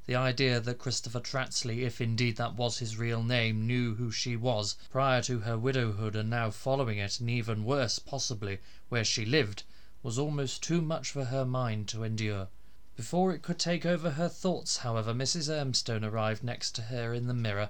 The 0.07 0.15
idea 0.17 0.61
that 0.61 0.79
Christopher 0.79 1.21
Trattsley, 1.21 1.83
if 1.83 2.01
indeed 2.01 2.39
that 2.39 2.55
was 2.55 2.79
his 2.79 2.97
real 2.97 3.23
name, 3.23 3.67
knew 3.67 3.97
who 3.97 4.11
she 4.11 4.35
was, 4.35 4.77
prior 4.91 5.21
to 5.25 5.41
her 5.41 5.59
widowhood 5.59 6.17
and 6.17 6.31
now 6.31 6.51
following 6.51 6.97
it, 6.97 7.21
and 7.21 7.29
even 7.29 7.65
worse, 7.65 7.99
possibly, 7.99 8.61
where 8.89 9.05
she 9.05 9.27
lived, 9.27 9.63
was 10.03 10.19
almost 10.19 10.63
too 10.63 10.81
much 10.81 11.11
for 11.11 11.27
her 11.27 11.45
mind 11.45 11.87
to 11.89 12.03
endure. 12.03 12.49
Before 12.97 13.35
it 13.35 13.43
could 13.43 13.59
take 13.59 13.85
over 13.85 14.13
her 14.13 14.31
thoughts, 14.31 14.79
however, 14.79 15.13
Mrs. 15.13 15.51
Ermstone 15.51 16.03
arrived 16.03 16.43
next 16.43 16.75
to 16.77 16.83
her 16.85 17.13
in 17.13 17.27
the 17.27 17.35
mirror, 17.35 17.69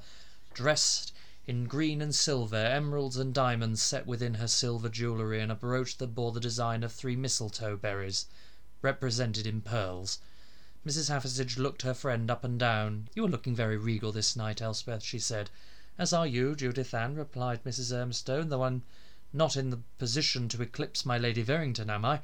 dressed 0.52 1.12
in 1.46 1.62
green 1.66 2.02
and 2.02 2.12
silver, 2.12 2.56
emeralds 2.56 3.16
and 3.16 3.32
diamonds 3.32 3.80
set 3.80 4.04
within 4.04 4.34
her 4.34 4.48
silver 4.48 4.88
jewellery, 4.88 5.40
and 5.40 5.52
a 5.52 5.54
brooch 5.54 5.96
that 5.98 6.12
bore 6.12 6.32
the 6.32 6.40
design 6.40 6.82
of 6.82 6.92
three 6.92 7.14
mistletoe 7.14 7.76
berries, 7.76 8.26
represented 8.82 9.46
in 9.46 9.60
pearls. 9.60 10.18
Mrs. 10.84 11.08
Hathersage 11.08 11.56
looked 11.56 11.82
her 11.82 11.94
friend 11.94 12.32
up 12.32 12.42
and 12.42 12.58
down. 12.58 13.08
"You 13.14 13.26
are 13.26 13.28
looking 13.28 13.54
very 13.54 13.76
regal 13.76 14.10
this 14.10 14.34
night, 14.34 14.60
Elspeth," 14.60 15.04
she 15.04 15.20
said. 15.20 15.50
"As 15.96 16.12
are 16.12 16.26
you, 16.26 16.56
Judith 16.56 16.92
Ann," 16.92 17.14
replied 17.14 17.62
Mrs. 17.62 17.92
Ermstone, 17.92 18.48
"though 18.48 18.64
I'm 18.64 18.82
not 19.32 19.56
in 19.56 19.70
the 19.70 19.78
position 19.98 20.48
to 20.48 20.62
eclipse 20.62 21.06
my 21.06 21.16
Lady 21.16 21.44
Verrington, 21.44 21.88
am 21.90 22.04
I?" 22.04 22.22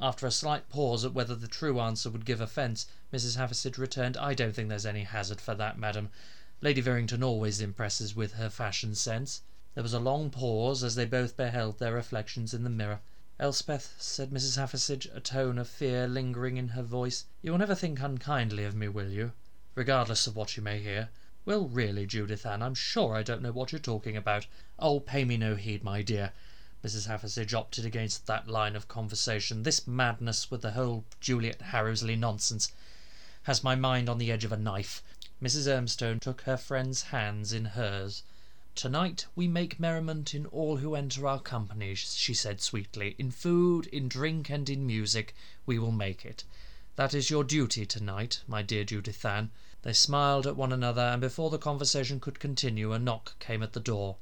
After 0.00 0.26
a 0.26 0.32
slight 0.32 0.68
pause 0.70 1.04
at 1.04 1.14
whether 1.14 1.36
the 1.36 1.46
true 1.46 1.78
answer 1.78 2.10
would 2.10 2.24
give 2.24 2.40
offence, 2.40 2.88
Mrs. 3.12 3.36
Hathersage 3.36 3.78
returned, 3.78 4.16
"I 4.16 4.34
don't 4.34 4.56
think 4.56 4.70
there's 4.70 4.84
any 4.84 5.04
hazard 5.04 5.40
for 5.40 5.54
that, 5.54 5.78
madam. 5.78 6.10
Lady 6.64 6.80
Verrington 6.80 7.22
always 7.22 7.60
impresses 7.60 8.16
with 8.16 8.32
her 8.36 8.48
fashion 8.48 8.94
sense." 8.94 9.42
There 9.74 9.82
was 9.82 9.92
a 9.92 9.98
long 10.00 10.30
pause 10.30 10.82
as 10.82 10.94
they 10.94 11.04
both 11.04 11.36
beheld 11.36 11.78
their 11.78 11.92
reflections 11.92 12.54
in 12.54 12.64
the 12.64 12.70
mirror. 12.70 13.00
"Elspeth," 13.38 13.94
said 13.98 14.30
Mrs. 14.30 14.56
Hathersage, 14.56 15.04
a 15.12 15.20
tone 15.20 15.58
of 15.58 15.68
fear 15.68 16.08
lingering 16.08 16.56
in 16.56 16.68
her 16.68 16.82
voice, 16.82 17.26
"you 17.42 17.50
will 17.52 17.58
never 17.58 17.74
think 17.74 18.00
unkindly 18.00 18.64
of 18.64 18.74
me, 18.74 18.88
will 18.88 19.10
you, 19.10 19.32
regardless 19.74 20.26
of 20.26 20.36
what 20.36 20.56
you 20.56 20.62
may 20.62 20.80
hear?" 20.80 21.10
"Well, 21.44 21.68
really, 21.68 22.06
Judith 22.06 22.46
Ann, 22.46 22.62
I'm 22.62 22.74
sure 22.74 23.14
I 23.14 23.22
don't 23.22 23.42
know 23.42 23.52
what 23.52 23.70
you're 23.70 23.78
talking 23.78 24.16
about." 24.16 24.46
"Oh, 24.78 25.00
pay 25.00 25.26
me 25.26 25.36
no 25.36 25.56
heed, 25.56 25.84
my 25.84 26.00
dear." 26.00 26.32
Mrs. 26.82 27.06
Hathersage 27.06 27.52
opted 27.52 27.84
against 27.84 28.24
that 28.24 28.48
line 28.48 28.74
of 28.74 28.88
conversation. 28.88 29.64
"This 29.64 29.86
madness 29.86 30.50
with 30.50 30.62
the 30.62 30.70
whole 30.72 31.04
Juliet 31.20 31.58
Harrowsley 31.60 32.16
nonsense 32.16 32.72
has 33.42 33.62
my 33.62 33.74
mind 33.74 34.08
on 34.08 34.16
the 34.16 34.32
edge 34.32 34.46
of 34.46 34.52
a 34.52 34.56
knife." 34.56 35.02
Mrs. 35.44 35.66
Ermstone 35.66 36.20
took 36.20 36.40
her 36.42 36.56
friend's 36.56 37.02
hands 37.02 37.52
in 37.52 37.66
hers. 37.66 38.22
"To-night 38.76 39.26
we 39.36 39.46
make 39.46 39.78
merriment 39.78 40.32
in 40.34 40.46
all 40.46 40.78
who 40.78 40.94
enter 40.94 41.26
our 41.26 41.38
company," 41.38 41.94
she 41.94 42.32
said 42.32 42.62
sweetly. 42.62 43.14
"In 43.18 43.30
food, 43.30 43.86
in 43.88 44.08
drink, 44.08 44.48
and 44.48 44.70
in 44.70 44.86
music, 44.86 45.34
we 45.66 45.78
will 45.78 45.92
make 45.92 46.24
it. 46.24 46.44
That 46.96 47.12
is 47.12 47.28
your 47.28 47.44
duty 47.44 47.84
to-night, 47.84 48.40
my 48.48 48.62
dear 48.62 48.84
Judith 48.84 49.22
Ann." 49.22 49.50
They 49.82 49.92
smiled 49.92 50.46
at 50.46 50.56
one 50.56 50.72
another, 50.72 51.02
and 51.02 51.20
before 51.20 51.50
the 51.50 51.58
conversation 51.58 52.20
could 52.20 52.40
continue 52.40 52.94
a 52.94 52.98
knock 52.98 53.38
came 53.38 53.62
at 53.62 53.74
the 53.74 53.80
door. 53.80 54.16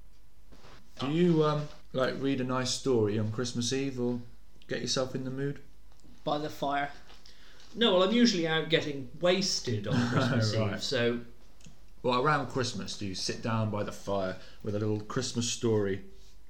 Do 0.98 1.08
you 1.08 1.44
um, 1.44 1.68
like 1.92 2.20
read 2.20 2.40
a 2.40 2.44
nice 2.44 2.72
story 2.72 3.16
on 3.16 3.30
Christmas 3.30 3.72
Eve 3.72 4.00
or 4.00 4.20
get 4.66 4.80
yourself 4.80 5.14
in 5.14 5.22
the 5.22 5.30
mood? 5.30 5.60
By 6.24 6.38
the 6.38 6.50
fire. 6.50 6.90
No, 7.74 7.92
well, 7.94 8.02
I'm 8.02 8.12
usually 8.14 8.46
out 8.46 8.68
getting 8.68 9.08
wasted 9.20 9.86
on 9.86 10.08
Christmas 10.10 10.54
Right. 10.56 10.74
Eve, 10.74 10.82
so 10.82 11.20
Well, 12.02 12.22
around 12.22 12.48
Christmas, 12.48 12.96
do 12.98 13.06
you 13.06 13.14
sit 13.14 13.42
down 13.42 13.70
by 13.70 13.82
the 13.82 13.92
fire 13.92 14.36
with 14.62 14.74
a 14.74 14.78
little 14.78 15.00
Christmas 15.00 15.48
story? 15.50 16.02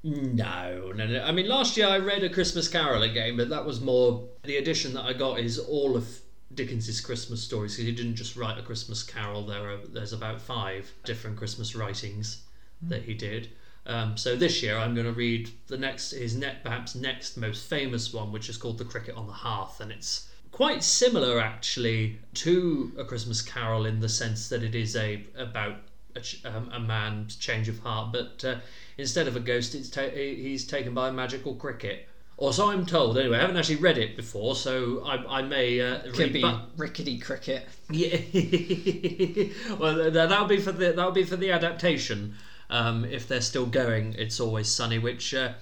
No, 0.04 0.92
no, 0.96 1.06
no. 1.06 1.22
I 1.22 1.30
mean, 1.30 1.46
last 1.48 1.76
year 1.76 1.86
I 1.86 1.98
read 1.98 2.24
A 2.24 2.28
Christmas 2.30 2.66
Carol 2.68 3.02
again, 3.02 3.36
but 3.36 3.48
that 3.50 3.64
was 3.64 3.80
more. 3.80 4.28
The 4.42 4.56
edition 4.56 4.94
that 4.94 5.04
I 5.04 5.12
got 5.12 5.38
is 5.38 5.58
all 5.60 5.96
of 5.96 6.20
Dickens's 6.54 7.00
Christmas 7.00 7.40
stories. 7.42 7.76
'cause 7.76 7.84
he 7.84 7.92
didn't 7.92 8.16
just 8.16 8.34
write 8.34 8.58
A 8.58 8.62
Christmas 8.62 9.02
Carol. 9.04 9.46
There 9.46 9.70
are 9.70 9.76
there's 9.86 10.12
about 10.12 10.40
five 10.42 10.90
different 11.04 11.36
Christmas 11.36 11.76
writings 11.76 12.42
that 12.82 13.04
he 13.04 13.14
did. 13.14 13.50
Um, 13.86 14.16
so 14.16 14.34
this 14.36 14.60
year 14.62 14.76
I'm 14.76 14.94
going 14.94 15.06
to 15.06 15.12
read 15.12 15.50
the 15.68 15.78
next 15.78 16.10
his 16.10 16.34
net 16.34 16.64
perhaps 16.64 16.94
next 16.96 17.36
most 17.36 17.68
famous 17.68 18.12
one, 18.12 18.32
which 18.32 18.48
is 18.48 18.56
called 18.56 18.78
The 18.78 18.84
Cricket 18.84 19.14
on 19.16 19.28
the 19.28 19.32
Hearth, 19.32 19.80
and 19.80 19.92
it's 19.92 20.28
quite 20.52 20.82
similar 20.84 21.40
actually 21.40 22.18
to 22.34 22.92
A 22.98 23.04
Christmas 23.04 23.42
Carol 23.42 23.86
in 23.86 24.00
the 24.00 24.08
sense 24.08 24.48
that 24.50 24.62
it 24.62 24.74
is 24.74 24.94
a 24.96 25.24
about 25.36 25.76
a, 26.14 26.20
ch- 26.20 26.44
um, 26.44 26.70
a 26.72 26.78
man's 26.78 27.36
change 27.36 27.68
of 27.68 27.78
heart, 27.80 28.12
but 28.12 28.44
uh, 28.44 28.56
instead 28.98 29.26
of 29.26 29.34
a 29.34 29.40
ghost, 29.40 29.74
it's 29.74 29.88
ta- 29.88 30.10
he's 30.10 30.66
taken 30.66 30.92
by 30.94 31.08
a 31.08 31.12
magical 31.12 31.54
cricket. 31.54 32.06
Or 32.38 32.52
so 32.52 32.70
I'm 32.70 32.84
told. 32.86 33.16
Anyway, 33.18 33.36
I 33.38 33.40
haven't 33.42 33.56
actually 33.56 33.76
read 33.76 33.98
it 33.98 34.16
before, 34.16 34.56
so 34.56 35.02
I, 35.06 35.38
I 35.38 35.42
may 35.42 35.80
uh, 35.80 36.00
Could 36.02 36.18
read. 36.18 36.32
be 36.32 36.42
but- 36.42 36.68
rickety 36.76 37.18
cricket. 37.18 37.66
yeah. 37.90 38.16
well, 39.78 40.10
that'll 40.10 40.46
be 40.46 40.58
for 40.58 40.72
the 40.72 40.92
that'll 40.92 41.12
be 41.12 41.24
for 41.24 41.36
the 41.36 41.50
adaptation. 41.52 42.34
Um, 42.70 43.04
if 43.04 43.28
they're 43.28 43.42
still 43.42 43.66
going, 43.66 44.14
it's 44.18 44.40
always 44.40 44.68
sunny, 44.68 44.98
which 44.98 45.34
uh, 45.34 45.52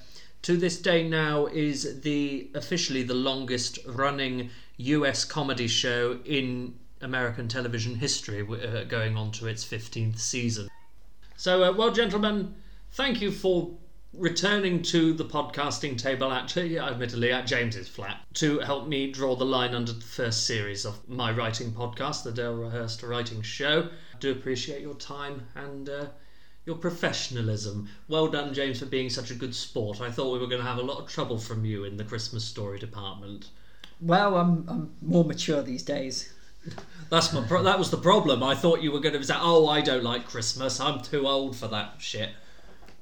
to 0.42 0.56
this 0.56 0.80
day 0.80 1.06
now 1.08 1.46
is 1.46 2.00
the 2.02 2.48
officially 2.54 3.02
the 3.02 3.14
longest 3.14 3.78
running 3.86 4.50
U.S. 4.80 5.24
comedy 5.24 5.68
show 5.68 6.18
in 6.24 6.74
American 7.00 7.48
television 7.48 7.94
history, 7.96 8.40
uh, 8.42 8.84
going 8.84 9.16
on 9.16 9.30
to 9.32 9.46
its 9.46 9.64
fifteenth 9.64 10.18
season. 10.18 10.68
So, 11.36 11.64
uh, 11.64 11.72
well, 11.72 11.90
gentlemen, 11.90 12.54
thank 12.90 13.20
you 13.20 13.30
for 13.30 13.70
returning 14.12 14.82
to 14.82 15.12
the 15.12 15.24
podcasting 15.24 15.96
table, 15.96 16.32
actually, 16.32 16.78
admittedly, 16.78 17.30
at 17.32 17.46
James's 17.46 17.88
flat, 17.88 18.20
to 18.34 18.58
help 18.60 18.88
me 18.88 19.10
draw 19.12 19.36
the 19.36 19.44
line 19.44 19.74
under 19.74 19.92
the 19.92 20.00
first 20.00 20.46
series 20.46 20.84
of 20.84 21.08
my 21.08 21.30
writing 21.30 21.70
podcast, 21.70 22.24
the 22.24 22.32
Dalehurst 22.32 23.08
Writing 23.08 23.40
Show. 23.42 23.88
I 24.14 24.18
do 24.18 24.32
appreciate 24.32 24.82
your 24.82 24.94
time 24.94 25.46
and 25.54 25.88
uh, 25.88 26.06
your 26.66 26.76
professionalism. 26.76 27.88
Well 28.08 28.28
done, 28.28 28.52
James, 28.52 28.80
for 28.80 28.86
being 28.86 29.10
such 29.10 29.30
a 29.30 29.34
good 29.34 29.54
sport. 29.54 30.00
I 30.00 30.10
thought 30.10 30.32
we 30.32 30.38
were 30.38 30.46
going 30.46 30.62
to 30.62 30.68
have 30.68 30.78
a 30.78 30.82
lot 30.82 30.98
of 30.98 31.08
trouble 31.08 31.38
from 31.38 31.64
you 31.64 31.84
in 31.84 31.96
the 31.96 32.04
Christmas 32.04 32.44
story 32.44 32.78
department. 32.78 33.50
Well, 34.00 34.36
I'm, 34.36 34.64
I'm 34.68 34.94
more 35.02 35.24
mature 35.24 35.62
these 35.62 35.82
days. 35.82 36.32
That's 37.10 37.32
my 37.32 37.42
pro- 37.42 37.62
that 37.64 37.78
was 37.78 37.90
the 37.90 37.96
problem. 37.96 38.42
I 38.42 38.54
thought 38.54 38.82
you 38.82 38.92
were 38.92 39.00
going 39.00 39.14
to 39.14 39.24
say, 39.24 39.34
"Oh, 39.36 39.66
I 39.68 39.80
don't 39.80 40.04
like 40.04 40.26
Christmas. 40.26 40.78
I'm 40.80 41.00
too 41.00 41.26
old 41.26 41.56
for 41.56 41.66
that 41.68 41.94
shit," 41.98 42.30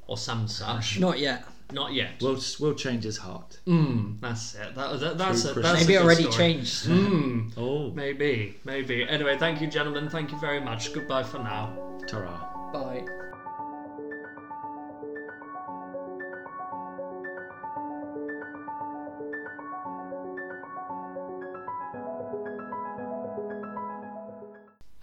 or 0.07 0.17
some 0.17 0.49
such. 0.49 0.99
Not 0.99 1.19
yet. 1.19 1.45
Not 1.71 1.93
yet. 1.93 2.13
We'll, 2.23 2.41
we'll 2.61 2.75
change 2.75 3.05
his 3.05 3.19
heart. 3.19 3.59
Mm, 3.67 4.21
that's 4.21 4.55
it. 4.55 4.75
That, 4.75 4.99
that, 5.01 5.19
that's 5.19 5.43
True 5.43 5.61
a, 5.61 5.63
that's 5.63 5.81
Maybe 5.83 5.97
a 5.97 5.99
it 5.99 6.01
good 6.01 6.07
already 6.07 6.23
story. 6.23 6.37
changed. 6.37 6.87
Mm, 6.87 7.53
Oh, 7.59 7.91
maybe, 7.91 8.57
maybe. 8.65 9.07
Anyway, 9.07 9.37
thank 9.37 9.61
you, 9.61 9.67
gentlemen. 9.67 10.09
Thank 10.09 10.33
you 10.33 10.41
very 10.41 10.61
much. 10.61 10.95
Goodbye 10.95 11.25
for 11.25 11.39
now. 11.41 11.99
ta 12.09 12.71
Bye. 12.73 13.05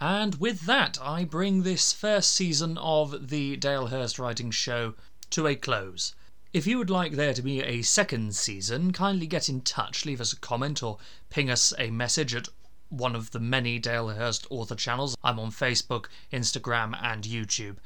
And 0.08 0.36
with 0.36 0.66
that, 0.66 1.00
I 1.02 1.24
bring 1.24 1.64
this 1.64 1.92
first 1.92 2.32
season 2.32 2.78
of 2.78 3.26
the 3.30 3.56
Dalehurst 3.56 4.20
Writing 4.20 4.52
Show 4.52 4.94
to 5.30 5.48
a 5.48 5.56
close. 5.56 6.14
If 6.52 6.64
you 6.64 6.78
would 6.78 6.90
like 6.90 7.14
there 7.14 7.34
to 7.34 7.42
be 7.42 7.60
a 7.60 7.82
second 7.82 8.36
season, 8.36 8.92
kindly 8.92 9.26
get 9.26 9.48
in 9.48 9.62
touch, 9.62 10.06
leave 10.06 10.20
us 10.20 10.32
a 10.32 10.38
comment, 10.38 10.80
or 10.80 10.98
ping 11.28 11.50
us 11.50 11.72
a 11.76 11.90
message 11.90 12.36
at 12.36 12.48
one 12.88 13.16
of 13.16 13.32
the 13.32 13.40
many 13.40 13.80
Dalehurst 13.80 14.46
author 14.48 14.76
channels. 14.76 15.16
I'm 15.24 15.40
on 15.40 15.50
Facebook, 15.50 16.06
Instagram, 16.32 16.96
and 17.02 17.24
YouTube. 17.24 17.78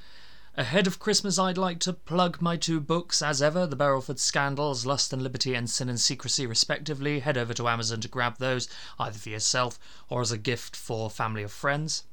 Ahead 0.59 0.87
of 0.87 0.99
Christmas, 0.99 1.39
I'd 1.39 1.57
like 1.57 1.79
to 1.81 1.95
plug 1.95 2.43
my 2.43 2.59
two 2.59 2.81
books 2.81 3.23
as 3.23 3.41
ever 3.41 3.67
The 3.67 3.77
Barrelford 3.77 4.19
Scandals, 4.19 4.85
Lust 4.85 5.15
and 5.15 5.23
Liberty, 5.23 5.55
and 5.55 5.71
Sin 5.71 5.89
and 5.89 5.99
Secrecy, 5.99 6.47
respectively. 6.47 7.21
Head 7.21 7.39
over 7.39 7.55
to 7.55 7.67
Amazon 7.67 8.03
to 8.03 8.09
grab 8.09 8.37
those, 8.37 8.69
either 8.99 9.19
for 9.19 9.31
yourself 9.31 9.79
or 10.11 10.21
as 10.21 10.33
a 10.33 10.37
gift 10.37 10.77
for 10.77 11.09
family 11.09 11.45
or 11.45 11.49
friends. 11.49 12.05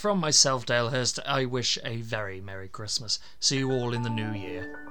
From 0.00 0.18
myself, 0.18 0.64
Dalehurst, 0.64 1.18
I 1.26 1.44
wish 1.44 1.78
a 1.84 2.00
very 2.00 2.40
Merry 2.40 2.68
Christmas. 2.68 3.18
See 3.38 3.58
you 3.58 3.70
all 3.70 3.92
in 3.92 4.00
the 4.00 4.08
new 4.08 4.32
year. 4.32 4.89